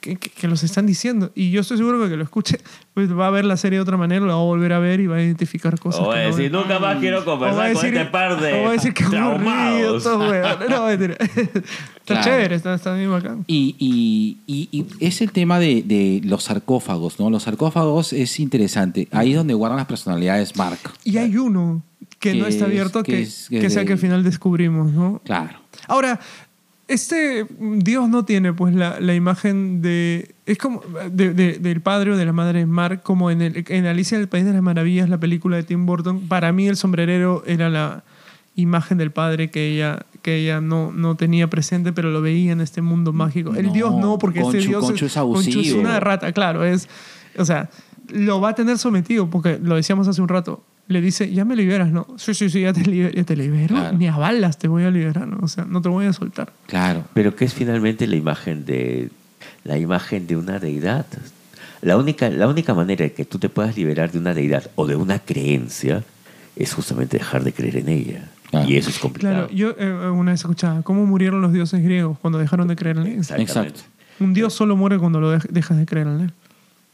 que, 0.00 0.16
que- 0.16 0.30
que 0.30 0.48
los 0.48 0.62
están 0.62 0.86
diciendo. 0.86 1.30
Y 1.34 1.50
yo 1.50 1.60
estoy 1.60 1.76
seguro 1.78 2.02
que 2.02 2.08
que 2.10 2.16
lo 2.16 2.24
escuche, 2.24 2.58
pues 2.94 3.10
va 3.16 3.26
a 3.28 3.30
ver 3.30 3.44
la 3.44 3.56
serie 3.56 3.78
de 3.78 3.82
otra 3.82 3.96
manera, 3.96 4.20
lo 4.24 4.28
va 4.28 4.40
a 4.40 4.44
volver 4.44 4.72
a 4.72 4.78
ver 4.78 5.00
y 5.00 5.06
va 5.06 5.16
a 5.16 5.22
identificar 5.22 5.78
cosas. 5.78 6.00
O 6.00 6.10
que 6.10 6.18
a 6.18 6.22
decir, 6.22 6.50
nunca 6.52 6.78
más 6.78 6.96
quiero 6.98 7.18
va 7.18 7.24
conversar 7.24 7.72
con 7.72 7.82
decir- 7.82 7.96
este 7.98 8.10
par 8.10 8.40
de 8.40 8.52
o 8.54 8.62
va 8.64 8.68
a 8.70 8.72
decir 8.72 8.94
que 8.94 9.04
aburrido. 9.04 9.98
No, 10.68 10.86
mentira. 10.86 11.16
Está 12.08 12.22
Claro. 12.22 12.22
chévere, 12.24 12.54
está, 12.54 12.74
está 12.74 12.94
bien 12.94 13.10
bacán. 13.10 13.44
Y, 13.46 13.76
y- 13.78 14.38
y- 14.46 14.68
y 14.72 14.86
es 15.06 15.20
el 15.20 15.30
tema 15.30 15.58
de, 15.58 15.82
de 15.82 16.22
los 16.24 16.44
sarcófagos, 16.44 17.20
¿no? 17.20 17.28
Los 17.28 17.42
sarcófagos 17.42 18.14
es 18.14 18.40
interesante. 18.40 19.08
Ahí 19.12 19.32
es 19.32 19.36
donde 19.36 19.52
guardan 19.52 19.76
las 19.76 19.86
personalidades 19.86 20.56
Mark. 20.56 20.78
Y 21.04 21.18
hay 21.18 21.36
uno 21.36 21.82
que, 22.18 22.32
Que 22.32 22.38
no 22.38 22.46
está 22.46 22.64
es- 22.64 22.70
abierto, 22.70 23.02
que 23.02 23.12
que, 23.12 23.22
es- 23.22 23.48
que, 23.50 23.60
que 23.60 23.68
sea 23.68 23.80
de- 23.80 23.86
que 23.88 23.92
al 23.92 23.98
final 23.98 24.24
descubrimos, 24.24 24.90
¿no? 24.90 25.20
Claro. 25.24 25.58
Ahora, 25.86 26.18
este 26.88 27.46
Dios 27.60 28.08
no 28.08 28.24
tiene 28.24 28.52
pues 28.52 28.74
la, 28.74 28.98
la 29.00 29.14
imagen 29.14 29.80
de... 29.82 30.34
Es 30.46 30.58
como 30.58 30.82
de- 31.12 31.34
de- 31.34 31.58
del 31.58 31.80
padre 31.80 32.12
o 32.12 32.16
de 32.16 32.24
la 32.24 32.32
madre 32.32 32.60
de 32.60 32.66
Mark, 32.66 33.02
como 33.02 33.30
en, 33.30 33.42
el, 33.42 33.64
en 33.68 33.86
Alicia 33.86 34.16
en 34.16 34.22
el 34.22 34.28
País 34.28 34.44
de 34.46 34.52
las 34.54 34.62
Maravillas, 34.62 35.08
la 35.08 35.18
película 35.18 35.56
de 35.56 35.62
Tim 35.62 35.84
Burton. 35.86 36.26
Para 36.28 36.50
mí 36.52 36.66
el 36.66 36.76
sombrerero 36.76 37.42
era 37.46 37.68
la 37.68 38.04
imagen 38.54 38.98
del 38.98 39.10
padre 39.12 39.50
que 39.50 39.68
ella, 39.74 40.06
que 40.22 40.36
ella 40.36 40.60
no, 40.60 40.90
no 40.90 41.16
tenía 41.16 41.48
presente, 41.48 41.92
pero 41.92 42.10
lo 42.10 42.20
veía 42.22 42.52
en 42.52 42.60
este 42.60 42.80
mundo 42.82 43.12
mágico. 43.12 43.54
El 43.54 43.66
No, 43.66 43.72
Dios 43.72 43.94
no, 43.94 44.18
porque 44.18 44.40
este 44.40 44.58
Conchu- 44.60 44.66
Dios 44.66 44.84
Conchu 44.84 45.06
es 45.06 45.16
abusivo. 45.16 45.54
Conchu 45.56 45.68
es 45.68 45.74
una 45.74 46.00
rata, 46.00 46.32
claro. 46.32 46.64
Es, 46.64 46.88
o 47.36 47.44
sea, 47.44 47.70
lo 48.08 48.40
va 48.40 48.48
a 48.50 48.54
tener 48.54 48.78
sometido, 48.78 49.28
porque 49.30 49.60
lo 49.62 49.76
decíamos 49.76 50.08
hace 50.08 50.20
un 50.22 50.28
rato. 50.28 50.64
Le 50.88 51.00
dice, 51.02 51.30
ya 51.30 51.44
me 51.44 51.54
liberas, 51.54 51.90
¿no? 51.92 52.06
Sí, 52.16 52.32
sí, 52.34 52.48
sí, 52.48 52.62
ya 52.62 52.72
te, 52.72 52.80
liber- 52.80 53.14
ya 53.14 53.22
te 53.24 53.36
libero. 53.36 53.74
Claro. 53.76 53.96
Ni 53.98 54.08
a 54.08 54.16
balas 54.16 54.58
te 54.58 54.68
voy 54.68 54.84
a 54.84 54.90
liberar, 54.90 55.26
¿no? 55.28 55.38
O 55.42 55.48
sea, 55.48 55.64
no 55.66 55.82
te 55.82 55.88
voy 55.90 56.06
a 56.06 56.12
soltar. 56.14 56.50
Claro. 56.66 57.04
Pero 57.12 57.36
¿qué 57.36 57.44
es 57.44 57.52
finalmente 57.54 58.06
la 58.06 58.16
imagen 58.16 58.64
de 58.64 59.10
la 59.64 59.76
imagen 59.78 60.26
de 60.26 60.36
una 60.36 60.58
deidad? 60.58 61.04
La 61.82 61.96
única, 61.98 62.30
la 62.30 62.48
única 62.48 62.72
manera 62.74 63.04
de 63.04 63.12
que 63.12 63.24
tú 63.26 63.38
te 63.38 63.48
puedas 63.50 63.76
liberar 63.76 64.10
de 64.10 64.18
una 64.18 64.32
deidad 64.34 64.70
o 64.76 64.86
de 64.86 64.96
una 64.96 65.18
creencia 65.18 66.02
es 66.56 66.72
justamente 66.72 67.18
dejar 67.18 67.44
de 67.44 67.52
creer 67.52 67.76
en 67.76 67.88
ella. 67.90 68.28
Claro. 68.50 68.68
Y 68.68 68.76
eso 68.78 68.88
es 68.88 68.98
complicado. 68.98 69.46
Claro, 69.48 69.52
yo 69.52 69.74
eh, 69.78 70.10
una 70.10 70.32
vez 70.32 70.40
escuchaba, 70.40 70.80
¿cómo 70.82 71.04
murieron 71.04 71.42
los 71.42 71.52
dioses 71.52 71.82
griegos 71.84 72.18
cuando 72.18 72.38
dejaron 72.38 72.66
de 72.66 72.76
creer 72.76 72.96
en 72.96 73.06
él? 73.08 73.18
Exactamente. 73.18 73.52
Exacto. 73.52 73.82
Un 74.20 74.32
dios 74.32 74.54
solo 74.54 74.74
muere 74.74 74.98
cuando 74.98 75.20
lo 75.20 75.32
dej- 75.36 75.48
dejas 75.50 75.76
de 75.76 75.84
creer 75.84 76.06
en 76.06 76.20
él. 76.22 76.32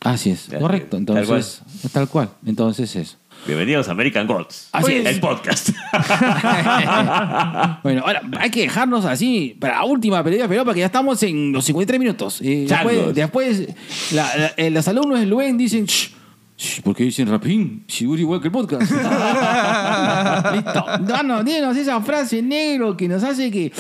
Así 0.01 0.31
es, 0.31 0.49
correcto. 0.59 0.91
tal 0.99 1.17
Entonces, 1.19 1.63
tal 1.93 2.09
cual. 2.09 2.29
Entonces 2.45 2.95
eso. 2.97 3.17
Bienvenidos 3.47 3.89
a 3.89 3.91
American 3.91 4.27
Gods. 4.27 4.69
Así 4.73 4.93
el 4.95 5.07
es. 5.07 5.19
podcast. 5.19 5.69
bueno, 7.83 8.03
ahora 8.07 8.23
hay 8.39 8.51
que 8.51 8.63
dejarnos 8.63 9.05
así 9.05 9.55
para 9.61 9.75
la 9.77 9.85
última 9.85 10.25
pelea, 10.25 10.49
pero 10.49 10.65
porque 10.65 10.81
ya 10.81 10.87
estamos 10.87 11.23
en 11.23 11.53
los 11.53 11.63
53 11.67 12.01
minutos. 12.01 12.41
Eh, 12.41 12.65
después, 12.67 13.15
después 13.15 13.69
la- 14.13 14.35
la- 14.37 14.53
eh, 14.57 14.71
los 14.71 14.89
alumnos 14.89 15.21
del 15.21 15.29
Luen 15.29 15.59
dicen, 15.59 15.85
"Shh, 15.85 16.11
shh, 16.57 16.81
¿por 16.83 16.97
qué 16.97 17.05
dicen 17.05 17.29
rapín? 17.29 17.85
Si 17.87 18.07
dura 18.07 18.21
igual 18.23 18.41
que 18.41 18.49
el 18.49 18.53
podcast. 18.53 18.91
Listo. 20.55 20.85
Danos, 21.01 21.45
dinos 21.45 21.77
esa 21.77 22.01
frase 22.01 22.41
negro 22.41 22.97
que 22.97 23.07
nos 23.09 23.23
hace 23.25 23.51
que 23.51 23.71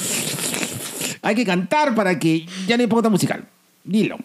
hay 1.23 1.35
que 1.35 1.45
cantar 1.47 1.95
para 1.95 2.19
que 2.19 2.45
ya 2.67 2.77
no 2.77 2.83
hay 2.83 2.87
pauta 2.87 3.09
musical. 3.09 3.43
Dilo. 3.83 4.19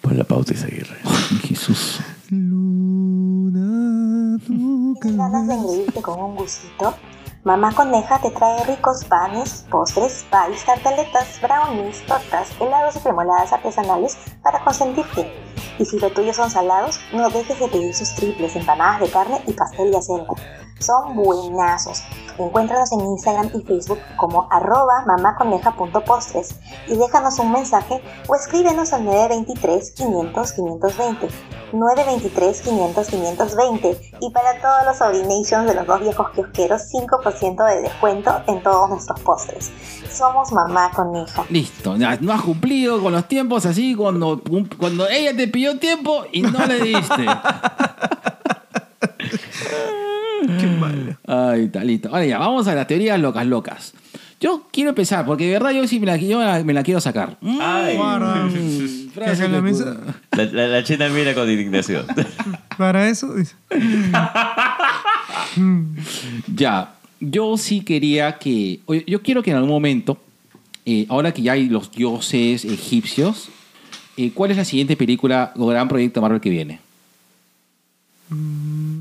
Pon 0.00 0.18
la 0.18 0.24
pauta 0.24 0.52
y 0.52 0.56
seguir. 0.56 0.88
Jesús. 1.48 2.00
Luna, 2.30 3.91
¿Tienes 4.38 5.16
ganas 5.18 5.46
de 5.46 6.00
con 6.00 6.18
un 6.18 6.36
gustito? 6.36 6.94
Mamá 7.44 7.74
Coneja 7.74 8.18
te 8.18 8.30
trae 8.30 8.64
ricos 8.64 9.04
panes, 9.04 9.66
postres, 9.70 10.24
pies, 10.30 10.64
tartaletas, 10.64 11.38
brownies, 11.42 12.06
tortas, 12.06 12.48
helados 12.58 12.96
y 12.96 13.00
cremoladas 13.00 13.52
artesanales 13.52 14.16
para 14.42 14.64
consentirte. 14.64 15.30
Y 15.78 15.84
si 15.84 15.98
lo 15.98 16.10
tuyo 16.10 16.32
son 16.32 16.48
salados, 16.50 16.98
no 17.12 17.28
dejes 17.28 17.58
de 17.58 17.68
pedir 17.68 17.94
sus 17.94 18.14
triples, 18.14 18.56
empanadas 18.56 19.00
de 19.00 19.10
carne 19.10 19.42
y 19.46 19.52
pastel 19.52 19.90
de 19.90 19.98
acelga. 19.98 20.34
Son 20.82 21.14
buenazos. 21.14 22.02
Encuéntranos 22.38 22.90
en 22.92 23.00
Instagram 23.00 23.50
y 23.54 23.60
Facebook 23.62 24.00
como 24.16 24.48
arroba 24.50 25.04
mamaconeja.postres 25.06 26.56
y 26.88 26.96
déjanos 26.96 27.38
un 27.38 27.52
mensaje 27.52 28.02
o 28.26 28.34
escríbenos 28.34 28.92
al 28.92 29.04
923 29.04 29.92
500 29.92 30.52
520. 30.52 31.28
923 31.72 32.60
500 32.62 33.06
520 33.06 34.00
y 34.20 34.30
para 34.30 34.60
todos 34.60 34.84
los 34.86 35.00
Orinations 35.00 35.66
de 35.66 35.74
los 35.74 35.86
dos 35.86 36.00
viejos 36.00 36.30
kiosqueros 36.30 36.82
5% 36.92 37.66
de 37.66 37.82
descuento 37.82 38.42
en 38.48 38.62
todos 38.62 38.90
nuestros 38.90 39.20
postres. 39.20 39.70
Somos 40.10 40.52
Mamá 40.52 40.90
Coneja. 40.94 41.44
Listo, 41.48 41.96
ya, 41.96 42.18
no 42.20 42.32
has 42.32 42.42
cumplido 42.42 43.00
con 43.00 43.12
los 43.12 43.26
tiempos 43.28 43.66
así 43.66 43.94
cuando, 43.94 44.40
cuando 44.78 45.08
ella 45.08 45.36
te 45.36 45.48
pidió 45.48 45.78
tiempo 45.78 46.24
y 46.32 46.42
no 46.42 46.66
le 46.66 46.80
diste. 46.80 47.26
Qué 50.60 50.66
malo. 50.66 51.16
Ay, 51.26 51.64
está 51.66 51.84
listo. 51.84 52.08
Ahora 52.08 52.26
ya, 52.26 52.38
vamos 52.38 52.66
a 52.66 52.74
las 52.74 52.86
teorías 52.86 53.18
locas, 53.20 53.46
locas. 53.46 53.92
Yo 54.40 54.66
quiero 54.72 54.88
empezar, 54.90 55.24
porque 55.24 55.46
de 55.46 55.52
verdad 55.52 55.70
yo 55.70 55.86
sí 55.86 56.00
me 56.00 56.06
la, 56.06 56.16
yo 56.16 56.40
la- 56.40 56.64
me 56.64 56.72
la 56.72 56.82
quiero 56.82 57.00
sacar. 57.00 57.36
Mm, 57.40 57.58
Ay. 57.60 57.96
Para, 57.96 58.48
frase 59.14 59.42
que 59.44 59.48
la 59.48 59.60
mesa-. 59.60 59.96
La, 60.36 60.44
la- 60.46 60.66
la 60.66 60.82
china 60.82 61.08
mira 61.10 61.32
con 61.34 61.48
indignación. 61.48 62.04
para 62.76 63.08
eso, 63.08 63.32
dice. 63.34 63.54
Ya, 66.54 66.94
yo 67.20 67.56
sí 67.56 67.82
quería 67.82 68.38
que. 68.38 68.80
Yo 69.06 69.22
quiero 69.22 69.42
que 69.42 69.50
en 69.50 69.56
algún 69.56 69.70
momento, 69.70 70.18
eh, 70.86 71.06
ahora 71.08 71.32
que 71.32 71.42
ya 71.42 71.52
hay 71.52 71.68
los 71.68 71.90
dioses 71.92 72.64
egipcios, 72.64 73.48
eh, 74.16 74.30
¿cuál 74.34 74.50
es 74.50 74.56
la 74.56 74.64
siguiente 74.64 74.96
película 74.96 75.52
o 75.56 75.66
gran 75.66 75.88
proyecto 75.88 76.20
Marvel 76.20 76.40
que 76.40 76.50
viene? 76.50 76.80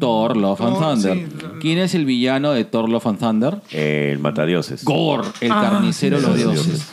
Thor, 0.01 0.35
Love 0.35 0.61
and 0.61 0.73
Thor, 0.73 0.83
Thunder. 0.83 1.15
sí. 1.15 1.45
¿Quién 1.61 1.77
es 1.79 1.95
el 1.95 2.03
villano 2.05 2.51
de 2.51 2.65
Thor, 2.65 2.89
Love 2.89 3.07
and 3.07 3.19
Thunder? 3.19 3.61
El 3.71 4.19
matadioses. 4.19 4.83
Gore, 4.83 5.29
el 5.39 5.51
Ah, 5.51 5.69
carnicero 5.71 6.17
de 6.19 6.27
los 6.27 6.35
sí, 6.35 6.41
sí, 6.43 6.49
dioses. 6.49 6.79
sí. 6.79 6.85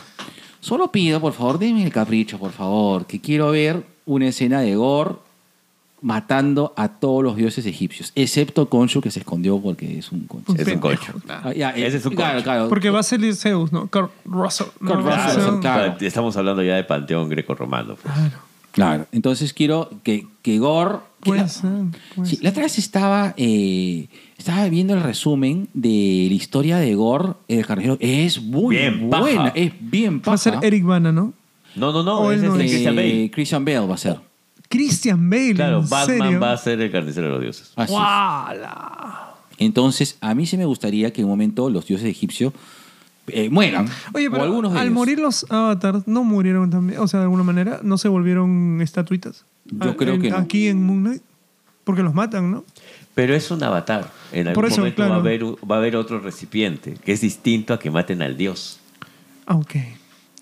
Solo 0.61 0.91
pido, 0.91 1.19
por 1.19 1.33
favor, 1.33 1.59
denme 1.59 1.83
el 1.83 1.91
capricho, 1.91 2.37
por 2.39 2.51
favor, 2.51 3.05
que 3.05 3.19
quiero 3.19 3.51
ver 3.51 3.83
una 4.05 4.27
escena 4.27 4.61
de 4.61 4.75
Gore 4.75 5.15
matando 6.01 6.73
a 6.77 6.87
todos 6.87 7.23
los 7.23 7.35
dioses 7.35 7.65
egipcios, 7.65 8.13
excepto 8.15 8.69
Khonshu 8.69 9.01
que 9.01 9.11
se 9.11 9.19
escondió 9.19 9.59
porque 9.59 9.97
es 9.99 10.11
un 10.13 10.21
concho. 10.27 10.53
Es 10.55 10.65
un 10.67 10.79
claro. 10.79 10.97
Ah, 11.27 11.51
ya, 11.53 11.71
Ese 11.71 11.97
es 11.97 12.05
un 12.05 12.15
claro, 12.15 12.33
concho. 12.35 12.43
claro. 12.45 12.69
Porque 12.69 12.89
va 12.89 12.99
a 13.01 13.03
salir 13.03 13.35
Zeus, 13.35 13.71
¿no? 13.73 13.87
Kurt 13.87 14.11
Russell. 14.25 14.67
¿no? 14.79 14.91
Kurt 14.91 15.05
Va 15.05 15.15
a 15.15 15.27
Russell, 15.27 15.41
ser- 15.51 15.59
claro. 15.59 15.95
Estamos 15.99 16.37
hablando 16.37 16.63
ya 16.63 16.75
de 16.75 16.83
panteón 16.85 17.27
greco-romano. 17.29 17.95
pues. 18.01 18.13
Claro. 18.13 18.37
Claro, 18.71 19.05
entonces 19.11 19.51
quiero 19.53 19.89
que, 20.03 20.25
que 20.41 20.59
Gore... 20.59 20.99
Puede 21.21 21.41
la, 21.41 21.47
ser, 21.47 21.69
puede 22.15 22.29
Sí, 22.29 22.35
ser. 22.37 22.43
la 22.45 22.49
otra 22.51 22.63
vez 22.63 22.77
estaba, 22.77 23.33
eh, 23.37 24.07
estaba 24.37 24.67
viendo 24.69 24.93
el 24.93 25.01
resumen 25.03 25.67
de 25.73 26.27
la 26.29 26.33
historia 26.35 26.77
de 26.77 26.95
Gore, 26.95 27.33
el 27.47 27.65
carnicero. 27.65 27.97
Es 27.99 28.41
muy 28.41 28.77
Bien 28.77 29.09
paja. 29.09 29.21
buena, 29.21 29.47
es 29.49 29.73
bien 29.81 30.21
Va 30.27 30.33
a 30.33 30.37
ser 30.37 30.53
paja. 30.53 30.67
Eric 30.67 30.83
Bana, 30.85 31.11
¿no? 31.11 31.33
No, 31.75 31.91
no, 31.91 32.03
no. 32.03 32.19
O 32.19 32.23
no 32.25 32.31
es 32.31 32.41
es. 32.43 32.49
Christian 32.49 32.95
Bale. 32.95 33.23
Eh, 33.25 33.31
Christian 33.31 33.65
Bale 33.65 33.79
va 33.87 33.93
a 33.95 33.97
ser. 33.97 34.19
Christian 34.69 35.29
Bale, 35.29 35.55
Claro, 35.55 35.79
¿en 35.81 35.89
Batman 35.89 36.19
serio? 36.19 36.39
va 36.39 36.51
a 36.53 36.57
ser 36.57 36.79
el 36.81 36.91
carnicero 36.91 37.25
de 37.27 37.31
los 37.33 37.41
dioses. 37.41 37.71
Así. 37.75 37.93
Entonces, 39.57 40.17
a 40.21 40.33
mí 40.35 40.45
sí 40.45 40.57
me 40.57 40.65
gustaría 40.65 41.11
que 41.11 41.21
en 41.21 41.25
un 41.25 41.31
momento 41.31 41.69
los 41.69 41.85
dioses 41.85 42.07
egipcios 42.07 42.53
eh, 43.27 43.49
mueran. 43.49 43.87
Oye, 44.13 44.27
o 44.27 44.31
pero 44.31 44.43
algunos 44.43 44.73
de 44.73 44.79
al 44.79 44.85
ellos. 44.87 44.93
morir 44.95 45.19
los 45.19 45.45
avatars, 45.51 46.07
¿no 46.07 46.23
murieron 46.23 46.69
también? 46.69 46.99
O 46.99 47.07
sea, 47.07 47.19
de 47.19 47.25
alguna 47.25 47.43
manera, 47.43 47.79
¿no 47.83 47.97
se 47.97 48.07
volvieron 48.07 48.79
estatuitas? 48.81 49.43
Yo 49.71 49.89
Ah, 49.91 49.95
creo 49.97 50.15
en- 50.15 50.21
que 50.21 50.29
no. 50.29 50.37
Aquí 50.37 50.67
en 50.67 50.83
Moon 50.85 51.03
Knight. 51.03 51.21
Porque 51.83 52.03
los 52.03 52.13
matan, 52.13 52.51
¿no? 52.51 52.63
Pero 53.15 53.33
es 53.35 53.49
un 53.51 53.63
avatar. 53.63 54.11
En 54.31 54.47
algún 54.47 54.53
Por 54.53 54.65
eso, 54.71 54.77
momento 54.81 55.01
va, 55.01 55.05
a 55.05 55.09
claro. 55.09 55.21
haber, 55.21 55.43
va 55.69 55.75
a 55.75 55.79
haber 55.79 55.95
otro 55.95 56.19
recipiente, 56.19 56.93
que 57.03 57.11
es 57.13 57.21
distinto 57.21 57.73
a 57.73 57.79
que 57.79 57.89
maten 57.89 58.21
al 58.21 58.37
dios. 58.37 58.79
Ah, 59.47 59.55
ok. 59.55 59.75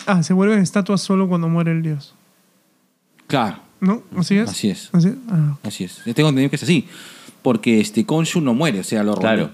Ah, 0.05 0.23
se 0.23 0.33
vuelven 0.33 0.59
estatuas 0.59 1.01
solo 1.01 1.27
cuando 1.29 1.47
muere 1.47 1.71
el 1.71 1.81
dios. 1.81 2.13
Claro, 3.27 3.59
¿No? 3.79 4.01
¿Así 4.17 4.37
es? 4.37 4.49
Así 4.49 4.69
es. 4.69 4.89
¿Así 4.91 5.09
es? 5.09 5.15
Ah, 5.29 5.57
así 5.63 5.83
es. 5.83 6.01
Yo 6.05 6.13
tengo 6.15 6.29
entendido 6.29 6.49
que 6.49 6.55
es 6.55 6.63
así. 6.63 6.87
Porque 7.43 7.79
este 7.79 8.05
Khonshu 8.05 8.41
no 8.41 8.53
muere, 8.53 8.79
o 8.79 8.83
sea, 8.83 9.03
lo 9.03 9.13
Claro. 9.15 9.51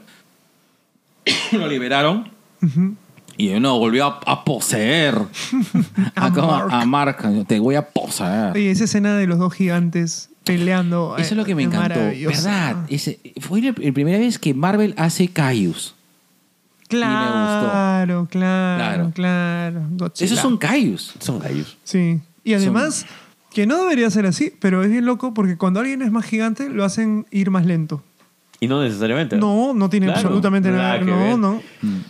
lo 1.51 1.67
liberaron 1.67 2.29
ujú. 2.61 2.95
Y 3.37 3.49
no 3.59 3.79
volvió 3.79 4.05
a, 4.05 4.19
a 4.25 4.43
poseer 4.45 5.15
a, 6.15 6.25
A 6.27 6.31
como- 6.33 6.47
Mark. 6.47 6.69
a 6.71 6.85
Mark. 6.85 7.45
Te 7.47 7.59
voy 7.59 7.75
a 7.75 7.87
poseer. 7.89 8.51
Oye, 8.53 8.71
esa 8.71 8.83
escena 8.85 9.15
de 9.15 9.27
los 9.27 9.39
dos 9.39 9.53
gigantes 9.53 10.29
peleando. 10.43 11.15
Eso 11.17 11.33
es 11.33 11.37
lo 11.37 11.45
que 11.45 11.55
me 11.55 11.63
eh, 11.63 11.65
encantó. 11.65 11.99
¿Verdad? 11.99 12.77
Ese- 12.89 13.19
fue 13.39 13.61
la 13.61 13.73
primera 13.73 14.17
vez 14.19 14.37
que 14.39 14.53
Marvel 14.53 14.93
hace 14.97 15.27
Caius. 15.29 15.95
Claro, 16.89 18.27
claro, 18.29 18.77
Claro. 18.77 19.11
claro. 19.13 19.81
Godzilla. 19.91 20.25
Esos 20.25 20.39
son 20.39 20.57
Caius. 20.57 21.13
Son 21.19 21.39
gallos. 21.39 21.77
Sí. 21.83 22.19
Y 22.43 22.53
además, 22.53 23.05
que 23.51 23.65
no 23.65 23.77
debería 23.81 24.09
ser 24.11 24.25
así, 24.27 24.53
pero 24.59 24.83
es 24.83 24.91
bien 24.91 25.05
loco 25.05 25.33
porque 25.33 25.57
cuando 25.57 25.79
alguien 25.79 26.01
es 26.01 26.11
más 26.11 26.25
gigante, 26.25 26.69
lo 26.69 26.83
hacen 26.83 27.25
ir 27.31 27.49
más 27.49 27.65
lento. 27.65 28.03
Y 28.63 28.67
no 28.67 28.81
necesariamente. 28.81 29.35
No, 29.37 29.73
no 29.73 29.89
tiene 29.89 30.05
Claro, 30.05 30.19
absolutamente 30.21 30.69
nada 30.71 30.83
nada. 30.83 30.99
que 30.99 31.05
No, 31.05 31.17
ver. 31.19 31.37
no. 31.37 31.61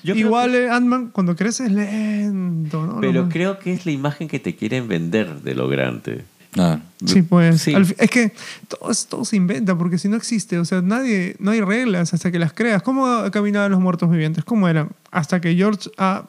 Yo 0.04 0.14
creo 0.14 0.16
Igual 0.28 0.52
que- 0.52 0.66
eh, 0.66 0.70
Ant-Man, 0.70 1.10
cuando 1.12 1.36
crece, 1.36 1.66
es 1.66 1.72
lento, 1.72 2.86
¿no? 2.86 3.00
Pero 3.02 3.24
No, 3.24 3.30
creo 3.30 3.58
que 3.60 3.74
es 3.74 3.86
la 3.86 3.92
imagen 3.92 4.28
que 4.28 4.40
te 4.40 4.56
quieren 4.56 4.88
vender 4.88 5.42
de 5.42 5.56
lo 5.56 5.68
grande. 5.68 6.26
Ah. 6.56 6.80
Sí, 7.04 7.24
pues. 7.24 7.62
Sí. 7.64 7.74
al 7.74 7.82
es 7.98 8.10
que 8.12 8.32
todo, 8.68 8.92
todo 9.10 9.26
se 9.26 9.36
inventa 9.36 9.76
porque 9.76 9.98
si 9.98 10.08
no 10.08 10.16
existe, 10.16 10.60
o 10.60 10.66
sea, 10.66 10.84
nadie, 10.84 11.36
no 11.40 11.50
hay 11.50 11.62
reglas 11.62 12.14
hasta 12.14 12.32
que 12.32 12.38
las 12.38 12.54
creas. 12.54 12.84
¿Cómo 12.84 13.24
caminaban 13.32 13.72
los 13.72 13.80
muertos 13.82 14.12
vivientes? 14.12 14.44
¿Cómo 14.44 14.68
eran? 14.70 14.90
Hasta 15.12 15.42
que 15.42 15.56
George 15.56 15.90
A. 15.98 16.26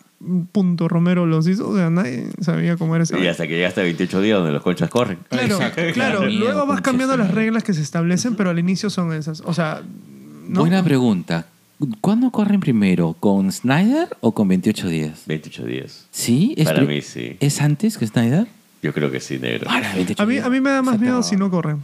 Punto 0.53 0.89
Romero 0.89 1.27
los 1.27 1.47
hizo, 1.47 1.69
o 1.69 1.77
sea, 1.77 1.91
nadie 1.91 2.29
sabía 2.41 2.79
cómo 2.79 2.95
era 2.95 3.05
ese. 3.05 3.21
Y 3.21 3.27
hasta 3.27 3.47
que 3.47 3.57
llegaste 3.57 3.83
a 3.83 3.85
28 3.85 4.23
días 4.23 4.39
donde 4.39 4.53
los 4.53 4.63
conchas 4.63 4.89
corren. 4.89 5.19
Claro, 5.29 5.45
Exacto. 5.57 5.83
claro. 5.93 6.27
Luego 6.31 6.65
vas 6.65 6.81
cambiando 6.81 7.15
las 7.19 7.31
reglas 7.31 7.63
que 7.63 7.75
se 7.75 7.83
establecen, 7.83 8.35
pero 8.35 8.49
al 8.49 8.59
inicio 8.59 8.89
son 8.89 9.13
esas. 9.13 9.43
O 9.45 9.53
sea, 9.53 9.83
¿no? 10.49 10.61
Buena 10.61 10.83
pregunta. 10.83 11.47
¿Cuándo 12.01 12.31
corren 12.31 12.61
primero? 12.61 13.15
¿Con 13.19 13.51
Snyder 13.51 14.09
o 14.21 14.33
con 14.33 14.49
28 14.49 14.89
días? 14.89 15.23
28 15.27 15.67
días. 15.67 16.07
¿Sí? 16.11 16.55
¿Es 16.57 16.67
Para 16.67 16.83
mí 16.83 17.03
sí. 17.03 17.37
¿Es 17.41 17.61
antes 17.61 17.99
que 17.99 18.07
Snyder? 18.07 18.47
Yo 18.83 18.93
creo 18.93 19.11
que 19.11 19.21
sí, 19.21 19.39
negro. 19.39 19.67
Para, 19.67 19.93
28 19.95 20.23
A 20.23 20.27
mí, 20.27 20.35
días. 20.35 20.47
a 20.47 20.51
mí 20.51 20.61
me 20.61 20.71
da 20.71 20.83
más 20.83 20.99
miedo 21.01 21.23
si 21.23 21.37
no 21.37 21.51
corren. 21.51 21.83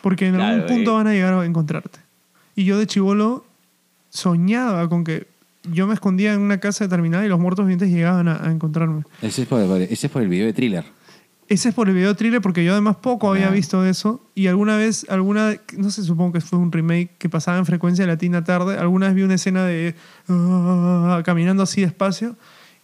Porque 0.00 0.26
en 0.28 0.34
Claro, 0.36 0.54
algún 0.54 0.66
punto 0.68 0.92
eh. 0.92 0.94
van 0.94 1.06
a 1.08 1.12
llegar 1.12 1.34
a 1.34 1.44
encontrarte. 1.44 1.98
Y 2.56 2.64
yo 2.64 2.78
de 2.78 2.86
chivolo 2.86 3.44
soñaba 4.08 4.88
con 4.88 5.04
que 5.04 5.26
yo 5.70 5.86
me 5.86 5.94
escondía 5.94 6.32
en 6.32 6.40
una 6.40 6.58
casa 6.58 6.84
determinada 6.84 7.24
y 7.24 7.28
los 7.28 7.38
muertos 7.38 7.66
vivientes 7.66 7.90
llegaban 7.90 8.28
a, 8.28 8.44
a 8.46 8.50
encontrarme. 8.50 9.02
Ese 9.22 9.42
es, 9.42 9.48
por, 9.48 9.64
por- 9.66 9.82
ese 9.82 10.06
es 10.06 10.12
por 10.12 10.22
el 10.22 10.28
video 10.28 10.46
de 10.46 10.52
thriller. 10.54 10.84
Ese 11.50 11.68
es 11.70 11.74
por 11.74 11.88
el 11.88 11.94
video 11.96 12.14
thriller 12.14 12.40
porque 12.40 12.64
yo 12.64 12.72
además 12.72 12.96
poco 12.96 13.28
había 13.28 13.48
Ah. 13.48 13.50
visto 13.50 13.84
eso 13.84 14.24
y 14.36 14.46
alguna 14.46 14.76
vez, 14.76 15.04
alguna, 15.10 15.56
no 15.76 15.90
sé, 15.90 16.02
supongo 16.04 16.32
que 16.32 16.40
fue 16.40 16.58
un 16.58 16.70
remake 16.70 17.10
que 17.18 17.28
pasaba 17.28 17.58
en 17.58 17.66
frecuencia 17.66 18.06
latina 18.06 18.42
tarde, 18.44 18.78
alguna 18.78 19.06
vez 19.06 19.16
vi 19.16 19.22
una 19.22 19.34
escena 19.34 19.64
de 19.64 19.94
ah, 20.28 21.20
caminando 21.24 21.64
así 21.64 21.80
despacio 21.80 22.36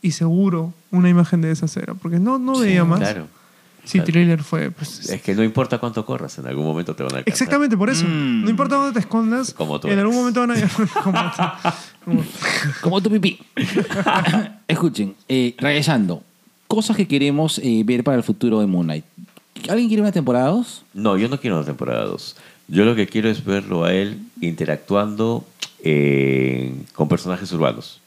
y 0.02 0.10
seguro 0.10 0.74
una 0.90 1.08
imagen 1.08 1.40
de 1.42 1.52
esa 1.52 1.68
cera, 1.68 1.94
porque 1.94 2.18
no, 2.18 2.38
no 2.40 2.58
veía 2.58 2.84
más. 2.84 2.98
Claro. 2.98 3.28
Sí, 3.84 3.98
Claro. 3.98 4.06
thriller 4.12 4.42
fue... 4.42 4.72
Pues, 4.72 5.08
Es 5.10 5.22
que 5.22 5.32
no 5.36 5.44
importa 5.44 5.78
cuánto 5.78 6.04
corras, 6.04 6.36
en 6.38 6.48
algún 6.48 6.64
momento 6.64 6.96
te 6.96 7.04
van 7.04 7.14
a 7.14 7.18
alcanzar. 7.18 7.32
Exactamente 7.32 7.76
por 7.76 7.88
eso. 7.88 8.04
Mm. 8.04 8.42
No 8.42 8.50
importa 8.50 8.74
dónde 8.74 8.92
te 8.94 8.98
escondas, 8.98 9.54
Como 9.54 9.78
tú 9.78 9.86
en 9.86 9.98
algún 10.00 10.16
momento 10.16 10.40
van 10.40 10.50
a 10.50 10.54
llegar. 10.56 10.70
como 11.04 11.20
tú. 11.30 11.42
Como- 12.04 12.24
Como 12.80 13.00
tu 13.00 13.10
pipí. 13.12 13.38
Escuchen, 14.66 15.14
eh, 15.28 15.54
regresando. 15.56 16.24
Cosas 16.68 16.96
que 16.96 17.06
queremos 17.06 17.58
eh, 17.58 17.82
ver 17.84 18.02
para 18.04 18.16
el 18.16 18.22
futuro 18.22 18.60
de 18.60 18.66
Moon 18.66 18.86
Knight. 18.86 19.04
¿Alguien 19.68 19.88
quiere 19.88 20.02
una 20.02 20.12
temporada 20.12 20.48
2? 20.48 20.84
No, 20.94 21.16
yo 21.16 21.28
no 21.28 21.40
quiero 21.40 21.56
una 21.56 21.64
temporada 21.64 22.04
2. 22.04 22.36
Yo 22.68 22.84
lo 22.84 22.94
que 22.94 23.06
quiero 23.06 23.28
es 23.28 23.44
verlo 23.44 23.84
a 23.84 23.92
él 23.94 24.18
interactuando 24.40 25.46
eh, 25.82 26.74
con 26.94 27.08
personajes 27.08 27.52
urbanos. 27.52 28.00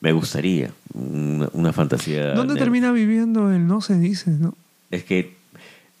Me 0.00 0.12
gustaría 0.12 0.72
una, 0.94 1.48
una 1.52 1.72
fantasía. 1.72 2.34
¿Dónde 2.34 2.54
nerd. 2.54 2.62
termina 2.62 2.92
viviendo 2.92 3.52
él? 3.52 3.66
No 3.66 3.80
se 3.80 3.98
dice, 3.98 4.30
¿no? 4.30 4.54
Es 4.90 5.04
que 5.04 5.34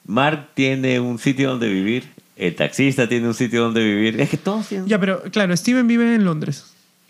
Mark 0.06 0.48
tiene 0.54 0.98
un 0.98 1.18
sitio 1.18 1.50
donde 1.50 1.68
vivir, 1.68 2.04
el 2.36 2.54
taxista 2.56 3.08
tiene 3.08 3.28
un 3.28 3.34
sitio 3.34 3.62
donde 3.62 3.84
vivir. 3.84 4.20
Es 4.20 4.30
que 4.30 4.36
todos 4.36 4.66
tienen. 4.66 4.88
Ya, 4.88 4.98
pero 4.98 5.22
claro, 5.30 5.56
Steven 5.56 5.86
vive 5.86 6.14
en 6.14 6.24
Londres. 6.24 6.64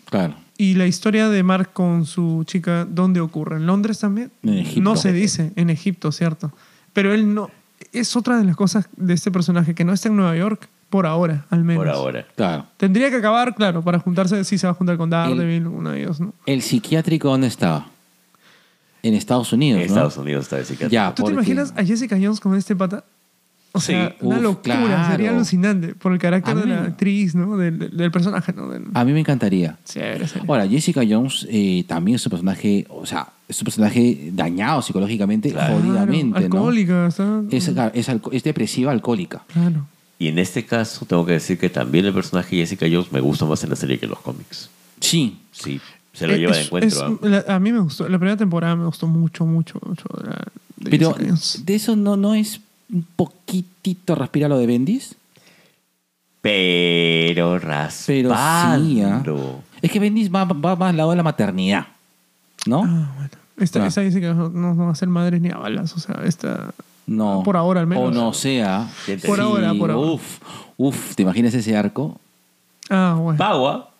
Claro. 0.05 0.35
¿Y 0.61 0.75
la 0.75 0.85
historia 0.85 1.27
de 1.27 1.41
Mark 1.41 1.71
con 1.73 2.05
su 2.05 2.43
chica, 2.45 2.85
dónde 2.85 3.19
ocurre? 3.19 3.55
¿En 3.55 3.65
Londres 3.65 3.97
también? 3.97 4.31
En 4.43 4.59
Egipto. 4.59 4.81
No 4.81 4.95
se 4.95 5.11
dice, 5.11 5.51
en 5.55 5.71
Egipto, 5.71 6.11
cierto. 6.11 6.51
Pero 6.93 7.15
él 7.15 7.33
no. 7.33 7.49
Es 7.93 8.15
otra 8.15 8.37
de 8.37 8.43
las 8.45 8.55
cosas 8.55 8.87
de 8.95 9.15
este 9.15 9.31
personaje, 9.31 9.73
que 9.73 9.83
no 9.83 9.91
está 9.91 10.09
en 10.09 10.17
Nueva 10.17 10.35
York, 10.35 10.69
Por 10.91 11.07
ahora, 11.07 11.47
al 11.49 11.63
menos. 11.63 11.83
por 11.83 11.89
ahora. 11.89 12.27
Claro. 12.35 12.67
Tendría 12.77 13.09
que 13.09 13.15
acabar, 13.15 13.55
claro, 13.55 13.81
para 13.81 13.97
juntarse, 13.97 14.43
sí 14.43 14.59
se 14.59 14.67
va 14.67 14.71
a 14.71 14.73
juntar 14.75 14.97
con 14.97 15.09
Daredevil, 15.09 15.65
uno 15.65 15.89
de 15.89 16.01
ellos, 16.03 16.19
¿no? 16.19 16.31
¿El 16.45 16.61
psiquiátrico 16.61 17.29
dónde 17.29 17.47
estaba? 17.47 17.87
En 19.01 19.15
Estados 19.15 19.51
Unidos, 19.53 19.81
En 19.81 19.87
¿no? 19.87 19.93
Estados 19.93 20.17
Unidos 20.17 20.43
está 20.43 20.59
ese 20.59 20.75
caso. 20.75 20.91
Ya, 20.91 21.15
¿Tú 21.15 21.23
te 21.23 21.31
imaginas 21.31 21.73
a 21.75 21.83
Jessica 21.83 22.17
Jones 22.21 22.39
con 22.39 22.55
este 22.55 22.75
pata? 22.75 23.03
O 23.73 23.79
Sí. 23.79 23.87
sea, 23.93 24.15
una 24.19 24.35
Uf, 24.37 24.43
locura, 24.43 24.75
claro. 24.81 25.11
sería 25.11 25.29
alucinante 25.29 25.95
por 25.95 26.11
el 26.11 26.19
carácter 26.19 26.55
de 26.55 26.65
la 26.65 26.81
me- 26.81 26.87
actriz, 26.87 27.35
¿no? 27.35 27.55
Del, 27.55 27.79
del- 27.79 27.95
del 27.95 28.11
personaje, 28.11 28.51
¿no? 28.51 28.67
Del- 28.69 28.83
A 28.93 29.05
mí 29.05 29.13
me 29.13 29.21
encantaría. 29.21 29.77
Sería. 29.85 30.27
Ahora, 30.47 30.67
Jessica 30.67 31.01
Jones 31.09 31.47
eh, 31.49 31.85
también 31.87 32.15
es 32.15 32.25
un 32.25 32.31
personaje, 32.31 32.85
o 32.89 33.05
sea, 33.05 33.29
es 33.47 33.59
un 33.61 33.63
personaje 33.65 34.29
dañado 34.33 34.81
psicológicamente, 34.81 35.51
Claro, 35.51 35.75
jodidamente, 35.79 36.39
¿no? 36.39 36.45
alcohólica, 36.57 37.07
está- 37.07 37.43
Es, 37.49 37.69
claro, 37.69 37.91
es, 37.95 38.09
alco- 38.09 38.31
es 38.33 38.43
depresiva 38.43 38.91
alcohólica. 38.91 39.43
Claro. 39.53 39.85
Y 40.19 40.27
en 40.27 40.37
este 40.37 40.65
caso, 40.65 41.05
tengo 41.05 41.25
que 41.25 41.31
decir 41.33 41.57
que 41.57 41.69
también 41.69 42.05
el 42.05 42.13
personaje 42.13 42.55
de 42.57 42.63
Jessica 42.63 42.85
Jones 42.91 43.11
me 43.13 43.21
gusta 43.21 43.45
más 43.45 43.63
en 43.63 43.69
la 43.69 43.75
serie 43.77 43.97
que 43.97 44.05
en 44.05 44.11
los 44.11 44.19
cómics. 44.19 44.69
Sí. 44.99 45.37
Sí, 45.53 45.79
se 46.13 46.27
lo 46.27 46.33
Eh, 46.33 46.39
lleva 46.39 46.55
de 46.57 46.61
encuentro. 46.63 47.19
es- 47.23 47.29
la- 47.47 47.55
a 47.55 47.59
mí 47.59 47.71
me 47.71 47.79
gustó, 47.79 48.07
la 48.09 48.19
primera 48.19 48.35
temporada 48.37 48.75
me 48.75 48.85
gustó 48.85 49.07
mucho, 49.07 49.45
mucho, 49.45 49.79
mucho. 49.85 50.03
la- 50.23 50.45
de 50.77 50.89
Pero 50.89 51.09
Jessica 51.11 51.25
Jones. 51.29 51.61
de 51.65 51.75
eso 51.75 51.95
no, 51.95 52.17
no 52.17 52.35
es 52.35 52.59
un 52.91 53.05
poquitito 53.15 54.15
respirar 54.15 54.49
lo 54.49 54.57
de 54.57 54.67
Bendis. 54.67 55.15
Pero 56.41 57.57
Pero 57.57 57.59
raspando. 57.59 58.35
sí, 58.85 59.01
¿ah? 59.01 59.23
Es 59.81 59.91
que 59.91 59.99
Bendis 59.99 60.33
va, 60.33 60.45
va 60.45 60.75
más 60.75 60.89
al 60.89 60.97
lado 60.97 61.11
de 61.11 61.15
la 61.17 61.23
maternidad, 61.23 61.87
¿no? 62.65 62.83
Ah, 62.85 63.11
bueno. 63.15 63.29
Esta, 63.57 63.83
Ah. 63.83 63.87
esa 63.87 64.01
dice 64.01 64.19
que 64.19 64.27
no, 64.33 64.49
no 64.49 64.75
va 64.85 64.91
a 64.91 64.95
ser 64.95 65.07
madres 65.07 65.39
ni 65.39 65.49
a 65.49 65.57
balas, 65.57 65.93
o 65.95 65.99
sea, 65.99 66.21
esta... 66.25 66.73
No. 67.05 67.41
Por 67.43 67.57
ahora 67.57 67.81
al 67.81 67.87
menos. 67.87 68.05
O 68.05 68.11
no 68.11 68.31
sea. 68.33 68.87
¿Quién 69.05 69.19
te 69.19 69.27
Por 69.27 69.39
ahora, 69.41 69.73
por 69.73 69.91
ahora. 69.91 70.11
Uf, 70.13 70.39
uf, 70.77 71.15
¿te 71.15 71.23
imaginas 71.23 71.53
ese 71.53 71.75
arco? 71.75 72.17
Ah, 72.89 73.17
bueno. 73.19 73.37
Pagua. 73.37 73.91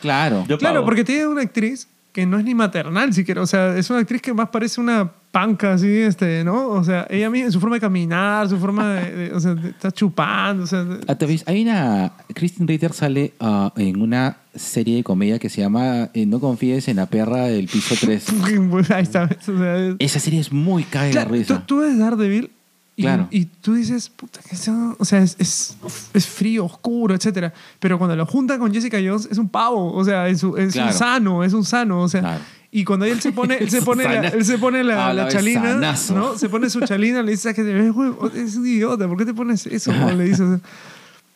Claro. 0.00 0.44
Yo 0.48 0.58
Claro, 0.58 0.76
pago. 0.76 0.84
porque 0.86 1.02
tiene 1.04 1.26
una 1.26 1.42
actriz 1.42 1.88
que 2.12 2.24
no 2.26 2.38
es 2.38 2.44
ni 2.44 2.54
maternal 2.54 3.12
siquiera. 3.12 3.42
O 3.42 3.46
sea, 3.46 3.76
es 3.76 3.88
una 3.90 4.00
actriz 4.00 4.22
que 4.22 4.32
más 4.32 4.48
parece 4.50 4.80
una 4.80 5.10
panca, 5.32 5.72
así, 5.72 5.88
este, 5.88 6.44
¿no? 6.44 6.68
O 6.68 6.84
sea, 6.84 7.06
ella 7.10 7.28
misma, 7.30 7.50
su 7.50 7.58
forma 7.58 7.76
de 7.76 7.80
caminar, 7.80 8.48
su 8.48 8.58
forma 8.58 8.94
de. 8.94 9.16
de- 9.16 9.32
o 9.34 9.40
sea, 9.40 9.54
de- 9.54 9.70
está 9.70 9.90
chupando, 9.90 10.62
o 10.62 10.66
sea. 10.66 10.84
de- 10.84 11.00
Ah. 11.08 11.16
Hay 11.46 11.62
una. 11.62 12.12
Kristen 12.34 12.68
Ritter 12.68 12.92
sale 12.92 13.32
ah, 13.40 13.72
en 13.76 14.00
una 14.00 14.36
serie 14.54 14.96
de 14.96 15.02
comedia 15.02 15.38
que 15.38 15.48
se 15.48 15.62
llama 15.62 16.10
eh, 16.12 16.26
No 16.26 16.38
confíes 16.38 16.86
en 16.88 16.96
la 16.98 17.06
perra 17.06 17.46
del 17.46 17.66
piso 17.66 17.94
3. 17.98 18.26
Ahí 18.90 19.02
está. 19.02 19.24
¿ves? 19.26 19.48
O 19.48 19.58
sea, 19.58 19.76
es- 19.78 19.96
Esa 19.98 20.20
serie 20.20 20.38
es 20.40 20.52
muy 20.52 20.84
caga 20.84 21.06
de 21.06 21.14
la 21.14 21.20
Claro, 21.24 21.30
tú, 21.30 21.34
risa. 21.36 21.62
tú 21.66 21.76
ves 21.78 21.98
Daredevil 21.98 22.50
y, 22.94 23.02
Claro. 23.02 23.26
y 23.30 23.46
tú 23.46 23.72
dices, 23.72 24.10
puta, 24.10 24.40
que 24.46 24.54
eso, 24.54 24.94
o 24.98 25.04
sea, 25.06 25.20
es, 25.22 25.34
es, 25.38 25.78
es 26.12 26.26
frío, 26.26 26.66
oscuro, 26.66 27.14
etcétera. 27.14 27.54
Pero 27.80 27.96
cuando 27.96 28.14
lo 28.14 28.26
juntan 28.26 28.58
con 28.58 28.70
Jessica 28.70 28.98
Jones, 29.02 29.26
es 29.30 29.38
un 29.38 29.48
pavo, 29.48 29.94
o 29.94 30.04
sea, 30.04 30.28
es, 30.28 30.42
un- 30.42 30.60
es 30.60 30.74
Claro. 30.74 30.88
un 30.90 30.94
sano, 30.94 31.42
es 31.44 31.54
un 31.54 31.64
sano, 31.64 32.02
o 32.02 32.08
sea. 32.08 32.20
Claro. 32.20 32.40
Y 32.74 32.84
cuando 32.84 33.04
él 33.04 33.20
se 33.20 33.32
pone, 33.32 33.58
él 33.58 33.70
se 33.70 33.82
pone, 33.82 34.04
la, 34.04 34.28
él 34.28 34.44
se 34.46 34.56
pone 34.56 34.82
la, 34.82 34.94
Ah, 34.94 35.08
la 35.08 35.14
la 35.14 35.24
vez 35.26 35.34
chalina, 35.34 35.60
sanazo. 35.74 36.14
¿no? 36.16 36.38
Se 36.38 36.48
pone 36.48 36.70
su 36.70 36.80
chalina, 36.80 37.22
le 37.22 37.32
dice 37.32 37.50
"Ah, 37.50 37.54
que 37.54 37.60
es 37.60 38.56
un 38.56 38.66
idiota, 38.66 39.06
¿por 39.06 39.18
qué 39.18 39.26
te 39.26 39.34
pones 39.34 39.66
eso? 39.66 39.92
Le 39.92 40.24
dices, 40.24 40.60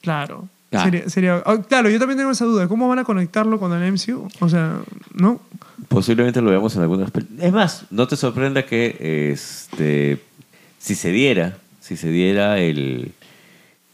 claro. 0.03 0.49
Sería, 0.82 1.09
sería- 1.09 1.43
ah, 1.47 1.59
claro, 1.66 1.89
yo 1.91 1.99
también 1.99 2.18
tengo 2.18 2.30
esa 2.30 2.45
duda. 2.45 2.68
¿Cómo 2.68 2.89
van 2.89 2.99
a 2.99 3.05
conectarlo 3.05 3.59
con 3.59 3.72
el 3.72 3.93
MCU? 3.93 4.28
O 4.41 4.49
sea, 4.49 4.80
¿no? 5.14 5.41
Posiblemente 5.89 6.41
lo 6.43 6.51
veamos 6.51 6.74
en 6.76 6.82
algunas 6.82 7.11
películas. 7.11 7.45
Es 7.45 7.53
más, 7.53 7.84
no 7.91 8.07
te 8.09 8.16
sorprenda 8.16 8.64
que 8.66 9.30
este, 9.32 10.20
si 10.78 10.95
se 10.95 11.12
diera, 11.12 11.57
si 11.80 11.97
se 11.97 12.11
diera 12.11 12.59
el, 12.59 13.12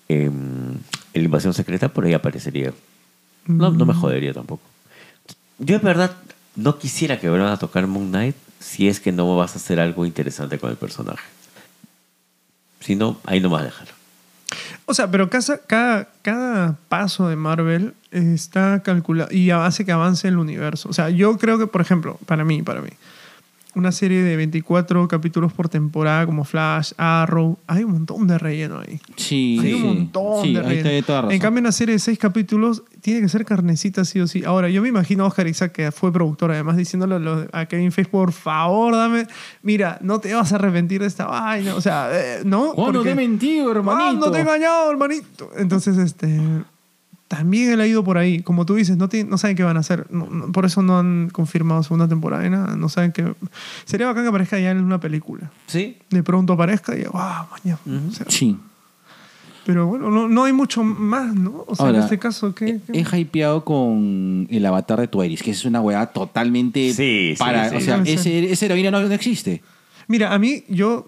el 0.08 1.22
invasión 1.22 1.54
secreta, 1.54 1.88
por 1.88 2.04
ahí 2.04 2.12
aparecería. 2.14 2.72
No, 3.46 3.70
no 3.70 3.84
me 3.84 3.94
jodería 3.94 4.32
tampoco. 4.32 4.62
Yo 5.58 5.76
en 5.76 5.82
verdad 5.82 6.12
no 6.56 6.78
quisiera 6.78 7.18
que 7.18 7.28
vuelvan 7.28 7.52
a 7.52 7.58
tocar 7.58 7.86
Moon 7.86 8.10
Knight 8.10 8.36
si 8.60 8.88
es 8.88 9.00
que 9.00 9.12
no 9.12 9.36
vas 9.36 9.54
a 9.54 9.56
hacer 9.56 9.80
algo 9.80 10.06
interesante 10.06 10.58
con 10.58 10.70
el 10.70 10.76
personaje. 10.76 11.24
Si 12.80 12.96
no, 12.96 13.18
ahí 13.24 13.40
no 13.40 13.50
vas 13.50 13.62
a 13.62 13.64
dejarlo. 13.66 13.92
O 14.84 14.94
sea, 14.94 15.10
pero 15.10 15.30
cada, 15.30 15.58
cada, 15.66 16.08
cada 16.22 16.76
paso 16.88 17.28
de 17.28 17.36
Marvel 17.36 17.94
está 18.10 18.82
calculado 18.82 19.32
y 19.32 19.50
hace 19.50 19.84
que 19.84 19.92
avance 19.92 20.28
el 20.28 20.38
universo. 20.38 20.88
O 20.88 20.92
sea, 20.92 21.08
yo 21.08 21.38
creo 21.38 21.58
que, 21.58 21.66
por 21.66 21.80
ejemplo, 21.80 22.18
para 22.26 22.44
mí, 22.44 22.62
para 22.62 22.82
mí, 22.82 22.90
una 23.74 23.90
serie 23.92 24.22
de 24.22 24.36
24 24.36 25.08
capítulos 25.08 25.52
por 25.52 25.68
temporada 25.68 26.26
como 26.26 26.44
Flash, 26.44 26.92
Arrow, 26.98 27.58
hay 27.66 27.84
un 27.84 27.92
montón 27.92 28.26
de 28.26 28.36
relleno 28.38 28.80
ahí. 28.80 29.00
Sí, 29.16 29.58
Hay 29.62 29.72
un 29.74 29.82
montón 29.86 30.42
Sí, 30.42 30.52
de 30.54 30.60
ahí 30.60 30.82
relleno. 30.82 31.06
toda 31.06 31.20
razón. 31.22 31.32
En 31.34 31.40
cambio, 31.40 31.60
una 31.60 31.72
serie 31.72 31.94
de 31.94 31.98
6 31.98 32.18
capítulos 32.18 32.82
tiene 33.00 33.20
que 33.22 33.28
ser 33.28 33.44
carnecita 33.44 34.04
sí 34.04 34.20
o 34.20 34.26
sí. 34.26 34.44
Ahora, 34.44 34.68
yo 34.68 34.82
me 34.82 34.88
imagino 34.88 35.24
a 35.24 35.28
Oscar 35.28 35.46
Isaac, 35.46 35.72
que 35.72 35.90
fue 35.90 36.12
productor, 36.12 36.50
además, 36.52 36.76
diciéndole 36.76 37.14
a 37.14 37.18
los- 37.18 37.46
a 37.52 37.66
Kevin 37.66 37.92
Feige, 37.92 38.10
por 38.10 38.32
favor, 38.32 38.94
dame, 38.94 39.26
mira, 39.62 39.98
no 40.02 40.18
te 40.20 40.34
vas 40.34 40.52
a 40.52 40.56
arrepentir 40.56 41.00
de 41.00 41.06
esta 41.06 41.26
vaina. 41.26 41.74
O 41.74 41.80
sea, 41.80 42.08
eh, 42.12 42.42
¿no? 42.44 42.72
¿Cuándo 42.74 43.00
Porque- 43.00 43.14
te 43.14 43.22
he 43.22 43.28
mentido, 43.28 43.70
hermanito? 43.70 44.04
Ah, 44.04 44.12
no 44.26 44.30
te 44.30 44.38
he 44.38 44.40
engañado, 44.42 44.90
hermanito. 44.90 45.50
Entonces, 45.56 45.96
este. 45.98 46.40
También 47.34 47.70
él 47.72 47.80
ha 47.80 47.86
ido 47.86 48.04
por 48.04 48.18
ahí. 48.18 48.42
Como 48.42 48.66
tú 48.66 48.74
dices, 48.74 48.98
no, 48.98 49.08
tienen- 49.08 49.30
no 49.30 49.38
saben 49.38 49.56
qué 49.56 49.62
van 49.62 49.78
a 49.78 49.80
hacer. 49.80 50.06
No- 50.10 50.26
no- 50.30 50.52
por 50.52 50.66
eso 50.66 50.82
no 50.82 50.98
han 50.98 51.30
confirmado 51.30 51.82
segunda 51.82 52.06
temporada. 52.06 52.46
y 52.46 52.50
nada. 52.50 52.76
No 52.76 52.90
saben 52.90 53.10
qué. 53.12 53.32
Sería 53.86 54.06
bacán 54.06 54.24
que 54.24 54.28
aparezca 54.28 54.58
ya 54.60 54.70
en 54.70 54.80
una 54.82 55.00
película. 55.00 55.50
Sí. 55.66 55.96
De 56.10 56.22
pronto 56.22 56.52
aparezca 56.52 56.94
y. 56.94 57.04
¡Wow! 57.04 57.46
Mañana. 57.64 57.78
O 58.08 58.12
sea, 58.12 58.26
Sí. 58.28 58.58
pero 59.64 59.86
bueno, 59.86 60.10
no, 60.10 60.28
no 60.28 60.44
hay 60.44 60.52
mucho 60.52 60.82
más, 60.84 61.34
¿no? 61.34 61.64
O 61.66 61.74
sea, 61.74 61.86
Ahora, 61.86 61.98
en 61.98 62.04
este 62.04 62.18
caso, 62.18 62.54
¿qué? 62.54 62.80
qué? 62.92 62.98
He 63.00 63.18
hypeado 63.20 63.64
con 63.64 64.46
el 64.50 64.66
avatar 64.66 65.00
de 65.00 65.08
Tueris, 65.08 65.42
que 65.42 65.52
es 65.52 65.64
una 65.64 65.80
weá 65.80 66.04
totalmente 66.06 66.92
Sí, 66.92 67.32
sí, 67.32 67.34
para. 67.38 67.70
sí. 67.70 67.76
O 67.76 67.80
sea, 67.80 68.04
sí. 68.04 68.12
ese, 68.12 68.52
esa 68.52 68.66
heroína 68.66 68.90
no, 68.90 69.00
no 69.00 69.14
existe. 69.14 69.62
Mira, 70.08 70.34
a 70.34 70.38
mí, 70.38 70.64
yo. 70.68 71.06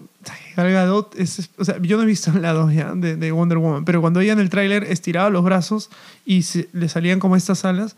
Gal 0.55 0.71
Gadot 0.71 1.15
es, 1.17 1.49
o 1.57 1.65
sea, 1.65 1.77
yo 1.81 1.97
no 1.97 2.03
he 2.03 2.05
visto 2.05 2.31
la 2.33 2.53
2 2.53 2.73
ya 2.73 2.93
de, 2.95 3.15
de 3.17 3.31
Wonder 3.31 3.57
Woman, 3.57 3.85
pero 3.85 4.01
cuando 4.01 4.19
ella 4.21 4.33
en 4.33 4.39
el 4.39 4.49
tráiler 4.49 4.83
estiraba 4.83 5.29
los 5.29 5.43
brazos 5.43 5.89
y 6.25 6.43
se- 6.43 6.67
le 6.73 6.87
salían 6.89 7.19
como 7.19 7.35
estas 7.35 7.65
alas, 7.65 7.95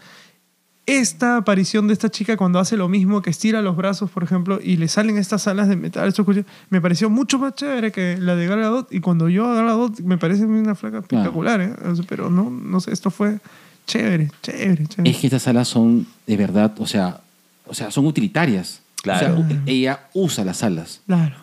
esta 0.85 1.35
aparición 1.35 1.87
de 1.87 1.93
esta 1.93 2.09
chica 2.09 2.37
cuando 2.37 2.59
hace 2.59 2.77
lo 2.77 2.87
mismo, 2.87 3.21
que 3.21 3.29
estira 3.29 3.61
los 3.61 3.75
brazos, 3.75 4.09
por 4.09 4.23
ejemplo, 4.23 4.59
y 4.63 4.77
le 4.77 4.87
salen 4.87 5.17
estas 5.17 5.45
alas 5.47 5.67
de 5.67 5.75
metal, 5.75 6.13
me 6.69 6.79
pareció 6.79 7.09
mucho 7.09 7.37
más 7.39 7.55
chévere 7.55 7.91
que 7.91 8.17
la 8.17 8.35
de 8.37 8.47
Gal 8.47 8.61
Gadot. 8.61 8.93
Y 8.93 9.01
cuando 9.01 9.27
yo 9.27 9.45
a 9.51 9.55
Gal 9.55 9.65
Gadot 9.65 9.99
me 9.99 10.17
parece 10.17 10.45
una 10.45 10.75
flaca 10.75 10.99
espectacular, 10.99 11.59
¿eh? 11.61 11.73
Pero 12.07 12.29
no, 12.29 12.49
no 12.49 12.79
sé, 12.79 12.93
esto 12.93 13.11
fue 13.11 13.39
chévere, 13.85 14.31
chévere, 14.41 14.87
chévere. 14.87 15.09
Es 15.11 15.17
que 15.17 15.27
estas 15.27 15.45
alas 15.49 15.67
son, 15.67 16.07
de 16.25 16.37
verdad, 16.37 16.73
o 16.79 16.87
sea, 16.87 17.19
o 17.65 17.73
sea 17.73 17.91
son 17.91 18.05
utilitarias. 18.05 18.81
Claro. 19.03 19.39
O 19.41 19.47
sea, 19.47 19.61
ella 19.65 20.07
usa 20.13 20.45
las 20.45 20.63
alas. 20.63 21.01
Claro. 21.05 21.35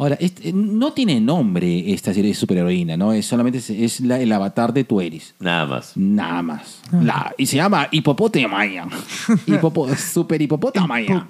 Ahora, 0.00 0.16
este, 0.18 0.52
no 0.52 0.92
tiene 0.94 1.20
nombre 1.20 1.92
esta 1.92 2.14
serie 2.14 2.30
de 2.30 2.34
superheroína, 2.34 2.96
¿no? 2.96 3.12
Es 3.12 3.26
solamente 3.26 3.58
es, 3.58 3.68
es 3.68 4.00
la- 4.00 4.18
el 4.18 4.32
avatar 4.32 4.72
de 4.72 4.84
Tueris. 4.84 5.34
Nada 5.38 5.66
más. 5.66 5.92
Nada 5.94 6.40
más. 6.42 6.80
La, 6.90 7.34
y 7.36 7.44
se 7.44 7.56
llama 7.56 7.86
Hipopotamaya. 7.90 8.88
Hipopo, 9.46 9.94
super 9.96 10.40
Hipopotamaya. 10.40 11.28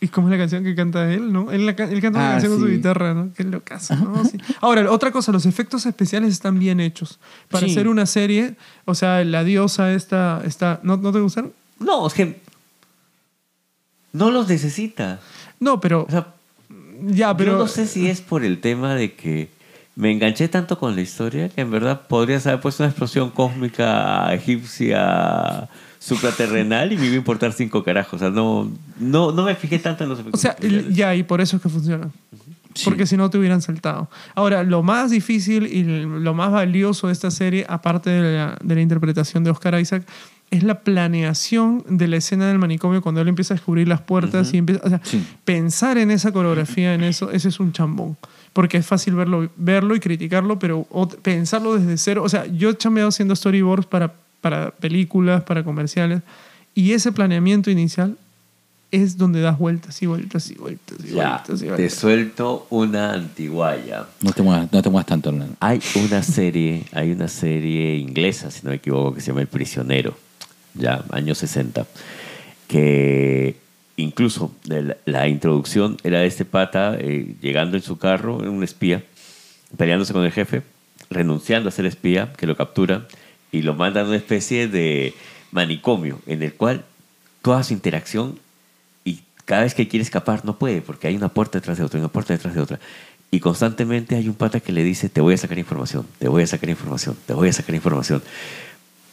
Y 0.00 0.08
como 0.08 0.28
es 0.28 0.32
la 0.32 0.38
canción 0.38 0.62
que 0.62 0.74
canta 0.76 1.12
él, 1.12 1.32
¿no? 1.32 1.50
Él, 1.50 1.66
la 1.66 1.74
ca- 1.74 1.90
él 1.90 2.00
canta 2.00 2.18
una 2.20 2.28
Ah, 2.28 2.32
canción 2.34 2.52
con 2.52 2.60
su 2.60 2.68
guitarra, 2.68 3.12
¿no? 3.14 3.30
Qué 3.34 3.42
locazo, 3.44 3.96
¿no? 3.96 4.24
Sí. 4.24 4.38
Ahora, 4.60 4.88
otra 4.92 5.10
cosa, 5.10 5.32
los 5.32 5.44
efectos 5.46 5.84
especiales 5.86 6.30
están 6.32 6.58
bien 6.60 6.78
hechos. 6.80 7.18
Para 7.50 7.66
Sí. 7.66 7.72
hacer 7.72 7.88
una 7.88 8.06
serie, 8.06 8.54
o 8.84 8.94
sea, 8.94 9.24
la 9.24 9.42
diosa 9.42 9.92
esta, 9.94 10.42
está, 10.44 10.78
¿no, 10.84 10.96
¿no 10.98 11.10
te 11.12 11.18
gustaron? 11.20 11.52
No, 11.80 12.06
es 12.06 12.14
que 12.14 12.40
no 14.12 14.30
los 14.30 14.48
necesita. 14.48 15.18
No, 15.60 15.80
pero... 15.80 16.04
O 16.06 16.10
sea, 16.10 16.34
ya, 17.02 17.36
pero... 17.36 17.52
Yo 17.52 17.58
no 17.58 17.68
sé 17.68 17.86
si 17.86 18.08
es 18.08 18.20
por 18.20 18.44
el 18.44 18.60
tema 18.60 18.94
de 18.94 19.12
que 19.14 19.48
me 19.94 20.12
enganché 20.12 20.48
tanto 20.48 20.78
con 20.78 20.94
la 20.94 21.00
historia 21.00 21.48
que 21.48 21.60
en 21.62 21.70
verdad 21.70 22.02
podrías 22.06 22.46
haber 22.46 22.60
puesto 22.60 22.82
una 22.82 22.90
explosión 22.90 23.30
cósmica 23.30 24.32
egipcia 24.34 25.68
supraterrenal 25.98 26.92
y 26.92 26.96
me 26.96 27.06
iba 27.06 27.14
a 27.14 27.18
importar 27.18 27.52
cinco 27.52 27.82
carajos. 27.82 28.14
O 28.14 28.18
sea, 28.18 28.30
no, 28.30 28.70
no, 28.98 29.32
no 29.32 29.42
me 29.44 29.54
fijé 29.54 29.78
tanto 29.78 30.04
en 30.04 30.10
los 30.10 30.18
O 30.18 30.22
efectos. 30.22 30.40
sea, 30.40 30.52
especiales. 30.52 30.94
ya, 30.94 31.14
y 31.14 31.22
por 31.22 31.40
eso 31.40 31.56
es 31.56 31.62
que 31.62 31.68
funcionan. 31.68 32.12
Sí. 32.74 32.84
Porque 32.84 33.06
si 33.06 33.16
no 33.16 33.30
te 33.30 33.38
hubieran 33.38 33.62
saltado. 33.62 34.10
Ahora, 34.34 34.62
lo 34.62 34.82
más 34.82 35.10
difícil 35.10 35.66
y 35.66 35.82
lo 35.84 36.34
más 36.34 36.52
valioso 36.52 37.06
de 37.06 37.14
esta 37.14 37.30
serie, 37.30 37.64
aparte 37.68 38.10
de 38.10 38.36
la, 38.36 38.58
de 38.62 38.74
la 38.74 38.80
interpretación 38.82 39.44
de 39.44 39.50
Oscar 39.50 39.80
Isaac, 39.80 40.06
es 40.50 40.62
la 40.62 40.80
planeación 40.80 41.84
de 41.88 42.06
la 42.08 42.16
escena 42.18 42.46
del 42.48 42.58
manicomio 42.58 43.02
cuando 43.02 43.20
él 43.20 43.28
empieza 43.28 43.54
a 43.54 43.56
descubrir 43.56 43.88
las 43.88 44.00
puertas 44.00 44.52
y 44.54 44.58
empieza. 44.58 44.80
O 44.84 44.88
sea, 44.88 45.00
Sí. 45.04 45.24
pensar 45.44 45.98
en 45.98 46.10
esa 46.10 46.32
coreografía, 46.32 46.94
en 46.94 47.02
eso, 47.02 47.30
ese 47.30 47.48
es 47.48 47.58
un 47.60 47.72
chambón. 47.72 48.16
Porque 48.52 48.78
es 48.78 48.86
fácil 48.86 49.14
verlo, 49.14 49.50
verlo 49.56 49.94
y 49.96 50.00
criticarlo, 50.00 50.58
pero 50.58 50.86
pensarlo 51.22 51.76
desde 51.78 51.96
cero. 51.98 52.22
O 52.22 52.28
sea, 52.28 52.46
yo 52.46 52.70
he 52.70 52.76
chambeado 52.76 53.08
haciendo 53.10 53.34
storyboards 53.36 53.86
para, 53.86 54.14
para 54.40 54.70
películas, 54.70 55.42
para 55.42 55.62
comerciales, 55.64 56.22
y 56.74 56.92
ese 56.92 57.12
planeamiento 57.12 57.70
inicial 57.70 58.16
es 58.92 59.18
donde 59.18 59.40
das 59.40 59.58
vueltas 59.58 60.00
y 60.00 60.06
vueltas 60.06 60.50
y 60.50 60.54
vueltas 60.54 60.96
y 61.04 61.08
Ya, 61.14 61.28
vueltas 61.44 61.60
y 61.60 61.64
te 61.64 61.70
vueltas. 61.70 61.92
suelto 61.94 62.66
una 62.70 63.12
antiguaya. 63.14 64.06
No 64.22 64.32
te 64.32 64.42
muevas, 64.42 64.72
no 64.72 64.80
te 64.80 64.88
muevas 64.90 65.06
tanto, 65.06 65.30
Hernán. 65.30 65.56
Hay 65.60 65.80
una 65.96 66.22
serie, 66.22 66.84
hay 66.92 67.10
una 67.12 67.28
serie 67.28 67.96
inglesa, 67.96 68.50
si 68.50 68.60
no 68.62 68.70
me 68.70 68.76
equivoco, 68.76 69.14
que 69.14 69.20
se 69.20 69.28
llama 69.28 69.40
El 69.40 69.48
Prisionero, 69.48 70.16
ya, 70.78 71.04
años 71.10 71.38
60, 71.38 71.86
que 72.68 73.56
incluso 73.96 74.54
la, 75.04 75.28
introducción 75.28 75.96
era 76.04 76.20
de 76.20 76.26
este 76.26 76.44
pata 76.44 76.96
eh, 76.98 77.34
llegando 77.40 77.76
en 77.76 77.82
su 77.82 77.98
carro, 77.98 78.36
un 78.36 78.62
espía, 78.62 79.04
peleándose 79.76 80.12
con 80.12 80.24
el 80.24 80.32
jefe, 80.32 80.62
renunciando 81.10 81.68
a 81.68 81.72
ser 81.72 81.86
espía, 81.86 82.32
que 82.36 82.46
lo 82.46 82.56
captura 82.56 83.06
y 83.52 83.62
lo 83.62 83.74
manda 83.74 84.02
a 84.02 84.04
una 84.04 84.16
especie 84.16 84.68
de 84.68 85.14
manicomio 85.50 86.20
en 86.26 86.42
el 86.42 86.52
cual 86.54 86.84
toda 87.42 87.62
su 87.62 87.72
interacción 87.72 88.38
y 89.04 89.20
cada 89.44 89.62
vez 89.62 89.74
que 89.74 89.88
quiere 89.88 90.02
escapar 90.02 90.44
no 90.44 90.58
puede 90.58 90.82
porque 90.82 91.08
hay 91.08 91.16
una 91.16 91.28
puerta 91.28 91.58
detrás 91.58 91.78
de 91.78 91.84
otra, 91.84 91.98
una 91.98 92.08
puerta 92.08 92.32
detrás 92.32 92.54
de 92.54 92.60
otra. 92.60 92.80
Y 93.30 93.40
constantemente 93.40 94.14
hay 94.14 94.28
un 94.28 94.34
pata 94.34 94.60
que 94.60 94.72
le 94.72 94.84
dice, 94.84 95.08
te 95.08 95.20
voy 95.20 95.34
a 95.34 95.36
sacar 95.36 95.58
información, 95.58 96.06
te 96.18 96.28
voy 96.28 96.42
a 96.42 96.46
sacar 96.46 96.70
información, 96.70 97.16
te 97.26 97.34
voy 97.34 97.48
a 97.48 97.52
sacar 97.52 97.74
información. 97.74 98.22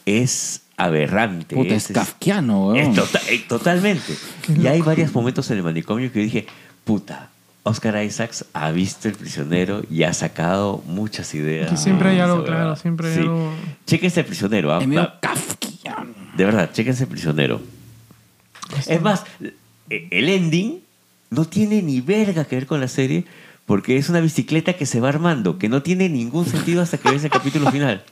Es 0.06 0.63
aberrante. 0.76 1.54
Puta, 1.54 1.74
es 1.74 1.88
kafkiano, 1.88 2.74
es 2.74 2.94
tota- 2.94 3.20
eh, 3.30 3.44
totalmente. 3.48 4.14
Y 4.58 4.66
hay 4.66 4.82
varios 4.82 5.12
momentos 5.14 5.50
en 5.50 5.58
el 5.58 5.62
manicomio 5.62 6.10
que 6.12 6.18
yo 6.20 6.24
dije, 6.24 6.46
puta, 6.84 7.30
Oscar 7.62 8.02
Isaacs 8.04 8.44
ha 8.52 8.70
visto 8.72 9.08
El 9.08 9.14
Prisionero 9.14 9.82
y 9.90 10.02
ha 10.02 10.12
sacado 10.12 10.82
muchas 10.86 11.34
ideas. 11.34 11.70
Que 11.70 11.76
siempre 11.78 12.10
hay 12.10 12.20
algo, 12.20 12.44
claro, 12.44 12.76
siempre 12.76 13.08
hay 13.08 13.14
Sí. 13.14 13.20
algo. 13.20 13.50
Chéquense 13.86 14.20
El 14.20 14.26
Prisionero. 14.26 14.72
ah, 14.74 14.80
va- 14.80 15.18
kafkiano. 15.20 16.10
de 16.36 16.44
verdad, 16.44 16.70
chéquense 16.72 17.04
El 17.04 17.08
Prisionero. 17.08 17.60
Es 18.86 19.00
más, 19.00 19.24
e- 19.90 20.08
el 20.10 20.28
ending 20.28 20.80
no 21.30 21.44
tiene 21.46 21.80
ni 21.82 22.00
verga 22.00 22.44
que 22.44 22.56
ver 22.56 22.66
con 22.66 22.80
la 22.80 22.88
serie 22.88 23.24
porque 23.66 23.96
es 23.96 24.08
una 24.10 24.20
bicicleta 24.20 24.74
que 24.74 24.84
se 24.86 25.00
va 25.00 25.08
armando, 25.08 25.58
que 25.58 25.68
no 25.68 25.82
tiene 25.82 26.08
ningún 26.08 26.44
sentido 26.44 26.82
hasta 26.82 26.98
que 26.98 27.10
ves 27.10 27.24
el 27.24 27.30
capítulo 27.30 27.70
final. 27.70 28.02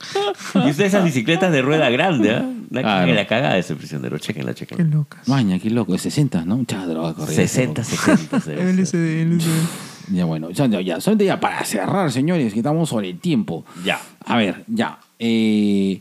Y 0.54 0.70
ustedes 0.70 0.94
esas 0.94 1.04
bicicletas 1.04 1.52
de 1.52 1.60
rueda 1.62 1.90
grande, 1.90 2.30
¿ah? 2.34 2.48
La, 2.70 2.80
Claro. 2.80 3.12
la 3.12 3.26
cagada 3.26 3.54
de 3.54 3.60
ese 3.60 3.76
prisionero, 3.76 4.16
chequenla, 4.18 4.54
Qué 4.54 4.60
chequenla. 4.66 4.96
locas. 4.96 5.28
Maña, 5.28 5.58
qué 5.58 5.68
loco. 5.68 5.94
Es 5.94 6.02
60, 6.02 6.44
¿no? 6.46 6.56
Mucha 6.56 6.86
droga 6.86 7.12
corrida. 7.12 7.36
60, 7.36 7.84
60. 7.84 8.40
se 8.40 8.54
ve. 8.54 8.72
LSD, 8.72 9.24
LSD. 9.26 9.48
Ya, 10.10 10.24
bueno. 10.24 10.50
Ya, 10.50 10.66
ya, 10.66 10.80
ya. 10.80 11.00
Solamente 11.00 11.26
ya 11.26 11.38
para 11.38 11.64
cerrar, 11.64 12.10
señores, 12.10 12.52
que 12.52 12.58
estamos 12.58 12.88
sobre 12.88 13.10
el 13.10 13.18
tiempo. 13.18 13.64
Ya. 13.84 14.00
A 14.26 14.36
ver, 14.36 14.64
ya. 14.66 14.98
Eh, 15.18 16.00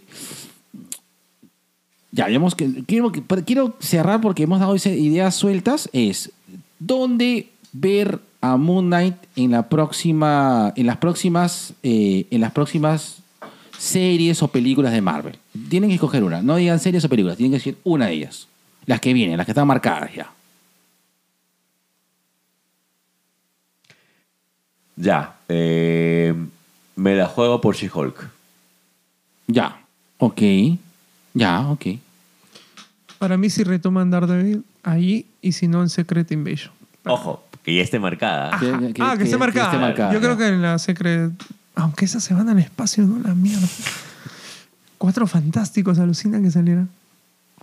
ya, 2.11 2.25
habíamos 2.25 2.55
que 2.55 2.83
quiero, 2.85 3.11
quiero 3.45 3.75
cerrar 3.79 4.19
porque 4.19 4.43
hemos 4.43 4.59
dado 4.59 4.75
ideas 4.75 5.35
sueltas. 5.35 5.87
Es 5.93 6.31
dónde 6.79 7.49
ver 7.73 8.19
a 8.41 8.57
Moon 8.57 8.87
Knight 8.87 9.15
en 9.35 9.51
la 9.51 9.69
próxima, 9.69 10.73
en 10.75 10.87
las 10.87 10.97
próximas, 10.97 11.73
eh, 11.83 12.25
en 12.31 12.41
las 12.41 12.51
próximas 12.51 13.17
series 13.77 14.41
o 14.43 14.47
películas 14.47 14.91
de 14.91 15.01
Marvel. 15.01 15.37
Tienen 15.69 15.89
que 15.89 15.95
escoger 15.95 16.23
una. 16.23 16.41
No 16.41 16.55
digan 16.55 16.79
series 16.79 17.05
o 17.05 17.09
películas. 17.09 17.37
Tienen 17.37 17.51
que 17.51 17.57
decir 17.57 17.77
una 17.83 18.07
de 18.07 18.13
ellas. 18.13 18.47
Las 18.85 18.99
que 18.99 19.13
vienen, 19.13 19.37
las 19.37 19.45
que 19.45 19.51
están 19.51 19.67
marcadas 19.67 20.13
ya. 20.13 20.31
Ya. 24.95 25.35
eh, 25.47 26.33
me 26.95 27.15
la 27.15 27.27
juego 27.27 27.61
por 27.61 27.75
She-Hulk. 27.75 28.29
Ya. 29.47 29.81
Ok. 30.17 30.41
Ya, 31.33 31.67
ok. 31.69 31.85
Para 33.17 33.37
mí, 33.37 33.49
si 33.49 33.63
retoman 33.63 34.11
Daredevil, 34.11 34.63
ahí, 34.83 35.25
y 35.41 35.51
si 35.53 35.67
no, 35.67 35.81
en 35.81 35.89
Secret 35.89 36.31
Invasion. 36.31 36.71
Ojo, 37.05 37.43
que 37.63 37.75
ya 37.75 37.81
esté 37.81 37.99
marcada. 37.99 38.57
Que- 38.59 38.67
ah, 38.71 38.77
que, 38.79 38.93
que- 38.93 39.23
esté 39.23 39.29
que 39.31 39.37
marcada. 39.37 39.65
esté 39.67 39.77
marcada, 39.77 40.13
Yo 40.13 40.19
creo 40.19 40.31
ya. 40.33 40.37
que 40.37 40.47
en 40.47 40.61
la 40.61 40.79
Secret. 40.79 41.31
Aunque 41.75 42.05
esas 42.05 42.23
se 42.23 42.33
van 42.33 42.49
al 42.49 42.59
espacio, 42.59 43.03
¿no? 43.05 43.19
La 43.27 43.33
mierda. 43.33 43.67
Cuatro 44.97 45.25
fantásticos 45.25 45.97
alucinan 45.99 46.43
que 46.43 46.51
salieran. 46.51 46.89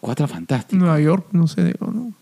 Cuatro 0.01 0.26
fantásticos. 0.28 0.78
Nueva 0.78 0.99
York, 1.01 1.26
no 1.32 1.46
sé, 1.46 1.64
digo, 1.64 1.90
¿no? 1.92 2.12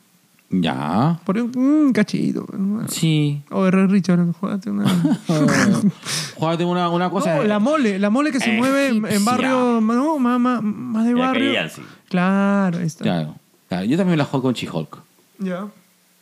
Ya. 0.51 1.19
Por 1.25 1.39
un 1.39 1.57
un 1.57 1.93
cachito. 1.93 2.47
¿no? 2.57 2.87
Sí. 2.89 3.43
O 3.51 3.67
R. 3.67 3.87
Richard, 3.89 4.33
jugate 4.33 4.71
una. 4.71 4.85
Júgate 6.37 6.65
una, 6.65 6.89
una 6.89 7.11
cosa. 7.11 7.37
No, 7.37 7.45
la 7.45 7.59
mole, 7.59 7.99
la 7.99 8.11
mole 8.11 8.31
que 8.33 8.41
se 8.41 8.53
mueve 8.53 8.89
en, 8.89 9.25
barrio, 9.25 9.81
no, 9.81 10.19
más, 10.19 10.39
más, 10.41 10.63
más 10.63 11.07
de 11.07 11.15
barrio. 11.15 11.53
Yancy. 11.53 11.83
Claro, 12.09 12.79
está. 12.81 13.03
Claro. 13.05 13.35
Claro, 13.69 13.85
Yo 13.87 13.97
también 13.97 14.19
la 14.19 14.25
juego 14.25 14.45
con 14.45 14.55
She-Hulk. 14.55 14.99
Ya. 15.41 15.67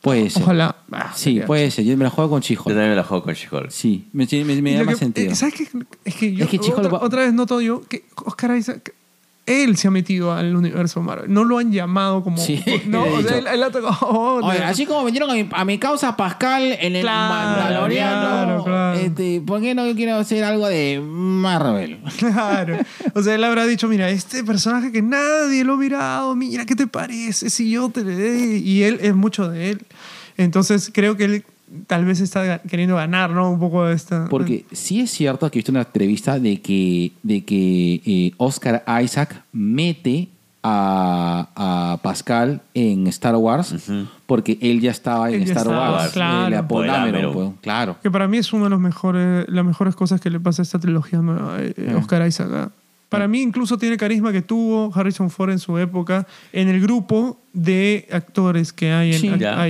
Puede 0.05 0.29
ser. 0.29 0.43
Ojalá. 0.43 0.75
Ah, 0.91 1.11
Sí, 1.15 1.41
puede 1.47 1.71
ser. 1.71 1.83
Yo 1.83 1.97
me 1.97 2.03
la 2.03 2.11
juego 2.11 2.29
con 2.29 2.41
Yo 2.41 2.49
She-Hulk. 2.49 2.67
también 2.67 2.89
me 2.91 2.95
la 2.95 3.03
juego 3.03 3.23
con 3.23 3.33
She-Hulk. 3.33 3.71
Sí, 3.71 4.07
me, 4.13 4.27
me- 4.31 4.61
me 4.61 4.73
da 4.75 4.83
más 4.83 4.99
sentido. 4.99 5.31
eh, 5.31 5.35
¿Sabes 5.35 5.55
qué? 5.55 5.67
Es 6.05 6.15
que 6.15 6.31
yo 6.33 6.43
Es 6.45 6.49
que 6.51 6.59
otra, 6.59 6.87
va- 6.89 7.01
otra 7.01 7.21
vez 7.23 7.33
noto 7.33 7.59
yo 7.59 7.81
que 7.81 8.05
Oscar 8.23 8.55
Isaac, 8.55 8.93
él 9.45 9.77
se 9.77 9.87
ha 9.87 9.91
metido 9.91 10.33
al 10.33 10.55
universo 10.55 11.01
Marvel. 11.01 11.31
No 11.31 11.43
lo 11.43 11.59
han 11.59 11.71
llamado 11.71 12.23
como... 12.23 12.37
Sí, 12.37 12.63
no, 12.87 13.03
o 13.03 13.21
sea, 13.21 13.37
él, 13.37 13.47
él 13.47 13.63
ha 13.63 13.69
tocado... 13.69 13.95
oh, 14.01 14.39
Oye, 14.43 14.63
así 14.63 14.85
como 14.85 15.03
vendieron 15.03 15.29
a 15.29 15.33
mi, 15.33 15.47
a 15.51 15.65
mi 15.65 15.77
causa 15.77 16.15
Pascal 16.17 16.75
en 16.79 16.95
el 16.95 17.01
Claro, 17.01 17.33
Mandaloriano, 17.33 18.21
claro, 18.21 18.63
claro. 18.63 18.99
Este, 18.99 19.41
¿por 19.41 19.61
qué 19.61 19.75
no 19.75 19.83
quiero 19.95 20.15
hacer 20.15 20.43
algo 20.43 20.67
de 20.67 20.99
Marvel? 21.01 21.99
Claro. 22.17 22.77
O 23.13 23.21
sea, 23.21 23.35
él 23.35 23.43
habrá 23.43 23.65
dicho, 23.65 23.87
mira, 23.87 24.09
este 24.09 24.43
personaje 24.43 24.91
que 24.91 25.01
nadie 25.01 25.63
lo 25.63 25.73
ha 25.73 25.77
mirado, 25.77 26.35
mira, 26.35 26.65
¿qué 26.65 26.75
te 26.75 26.87
parece 26.87 27.49
si 27.49 27.69
yo 27.69 27.89
te 27.89 28.03
le 28.03 28.15
dé? 28.15 28.57
Y 28.57 28.83
él 28.83 28.99
es 29.01 29.15
mucho 29.15 29.49
de 29.49 29.71
él. 29.71 29.81
Entonces 30.37 30.89
creo 30.93 31.15
que 31.15 31.25
él 31.25 31.45
tal 31.87 32.05
vez 32.05 32.19
está 32.19 32.59
queriendo 32.59 32.95
ganar, 32.95 33.31
¿no? 33.31 33.51
Un 33.51 33.59
poco 33.59 33.85
de 33.85 33.95
esta... 33.95 34.27
Porque 34.29 34.65
sí 34.71 35.01
es 35.01 35.11
cierto 35.11 35.49
que 35.49 35.57
he 35.57 35.59
visto 35.59 35.71
una 35.71 35.81
entrevista 35.81 36.39
de 36.39 36.61
que, 36.61 37.11
de 37.23 37.43
que 37.43 38.01
eh, 38.05 38.31
Oscar 38.37 38.83
Isaac 39.03 39.43
mete 39.51 40.29
a, 40.67 41.47
a 41.55 41.97
Pascal 42.01 42.61
en 42.73 43.05
Star 43.07 43.35
Wars 43.35 43.75
porque 44.25 44.57
él 44.61 44.81
ya 44.81 44.89
estaba 44.91 45.29
en 45.29 45.35
Él 45.35 45.41
Star 45.43 45.67
estaba, 45.67 45.91
Wars. 45.91 46.11
claro. 46.13 46.47
Eh, 46.47 46.49
le 46.49 46.89
Amero. 46.91 47.33
pues, 47.33 47.49
claro. 47.61 47.97
Que 48.01 48.09
para 48.09 48.27
mí 48.27 48.37
es 48.37 48.51
una 48.51 48.63
de 48.65 48.69
los 48.71 48.79
mejores, 48.79 49.45
las 49.47 49.63
mejores 49.63 49.95
cosas 49.95 50.19
que 50.19 50.31
le 50.31 50.39
pasa 50.39 50.61
a 50.61 50.63
esta 50.63 50.79
trilogía 50.79 51.19
nueva, 51.19 51.57
eh. 51.59 51.95
Oscar 51.95 52.27
Isaac. 52.27 52.49
¿ah? 52.51 52.71
Para 53.09 53.27
mí 53.27 53.41
incluso 53.41 53.77
tiene 53.77 53.97
carisma 53.97 54.31
que 54.31 54.41
tuvo 54.41 54.91
Harrison 54.93 55.29
Ford 55.29 55.51
en 55.51 55.59
su 55.59 55.77
época 55.77 56.25
en 56.51 56.67
el 56.67 56.81
grupo 56.81 57.39
de 57.53 58.07
actores 58.11 58.73
que 58.73 58.91
hay 58.91 59.13
en, 59.13 59.19
Sí. 59.19 59.31
Ya. 59.37 59.61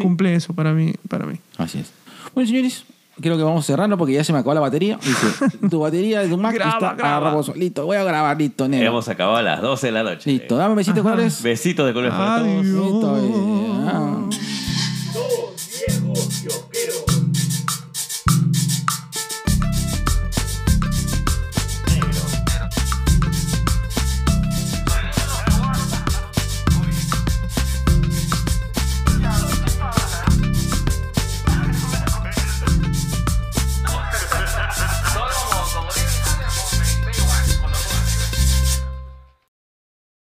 Ahí. 0.00 0.06
Cumple 0.06 0.34
eso 0.34 0.54
para 0.54 0.72
mí. 0.72 0.94
Para 1.08 1.26
mí. 1.26 1.36
Así 1.58 1.78
es. 1.80 1.92
Bueno, 2.34 2.48
señores, 2.48 2.84
creo 3.20 3.36
que 3.36 3.42
vamos 3.42 3.66
cerrando 3.66 3.98
porque 3.98 4.14
ya 4.14 4.24
se 4.24 4.32
me 4.32 4.38
acabó 4.38 4.54
la 4.54 4.60
batería. 4.60 4.98
Dice, 5.02 5.58
tu 5.70 5.80
batería 5.80 6.20
de 6.20 6.28
tu 6.28 6.38
Mac 6.38 6.54
Graba, 6.54 6.72
está 6.72 6.94
graba. 6.94 7.16
agarrado. 7.16 7.54
Listo, 7.54 7.84
voy 7.86 7.96
a 7.96 8.04
grabar, 8.04 8.36
listo, 8.36 8.68
negro. 8.68 8.88
Hemos 8.88 9.08
acabado 9.08 9.36
a 9.38 9.42
las 9.42 9.60
12 9.60 9.86
de 9.86 9.92
la 9.92 10.02
noche. 10.02 10.30
Listo, 10.30 10.56
dame 10.56 10.74
besitos, 10.74 11.02
colores. 11.02 11.42
Besitos 11.42 11.86
de 11.86 11.92
colores 11.92 12.14
para 12.14 12.38
todos. 12.38 12.64
Listo, 12.64 13.16
eh, 13.18 13.88
ah. 13.88 14.28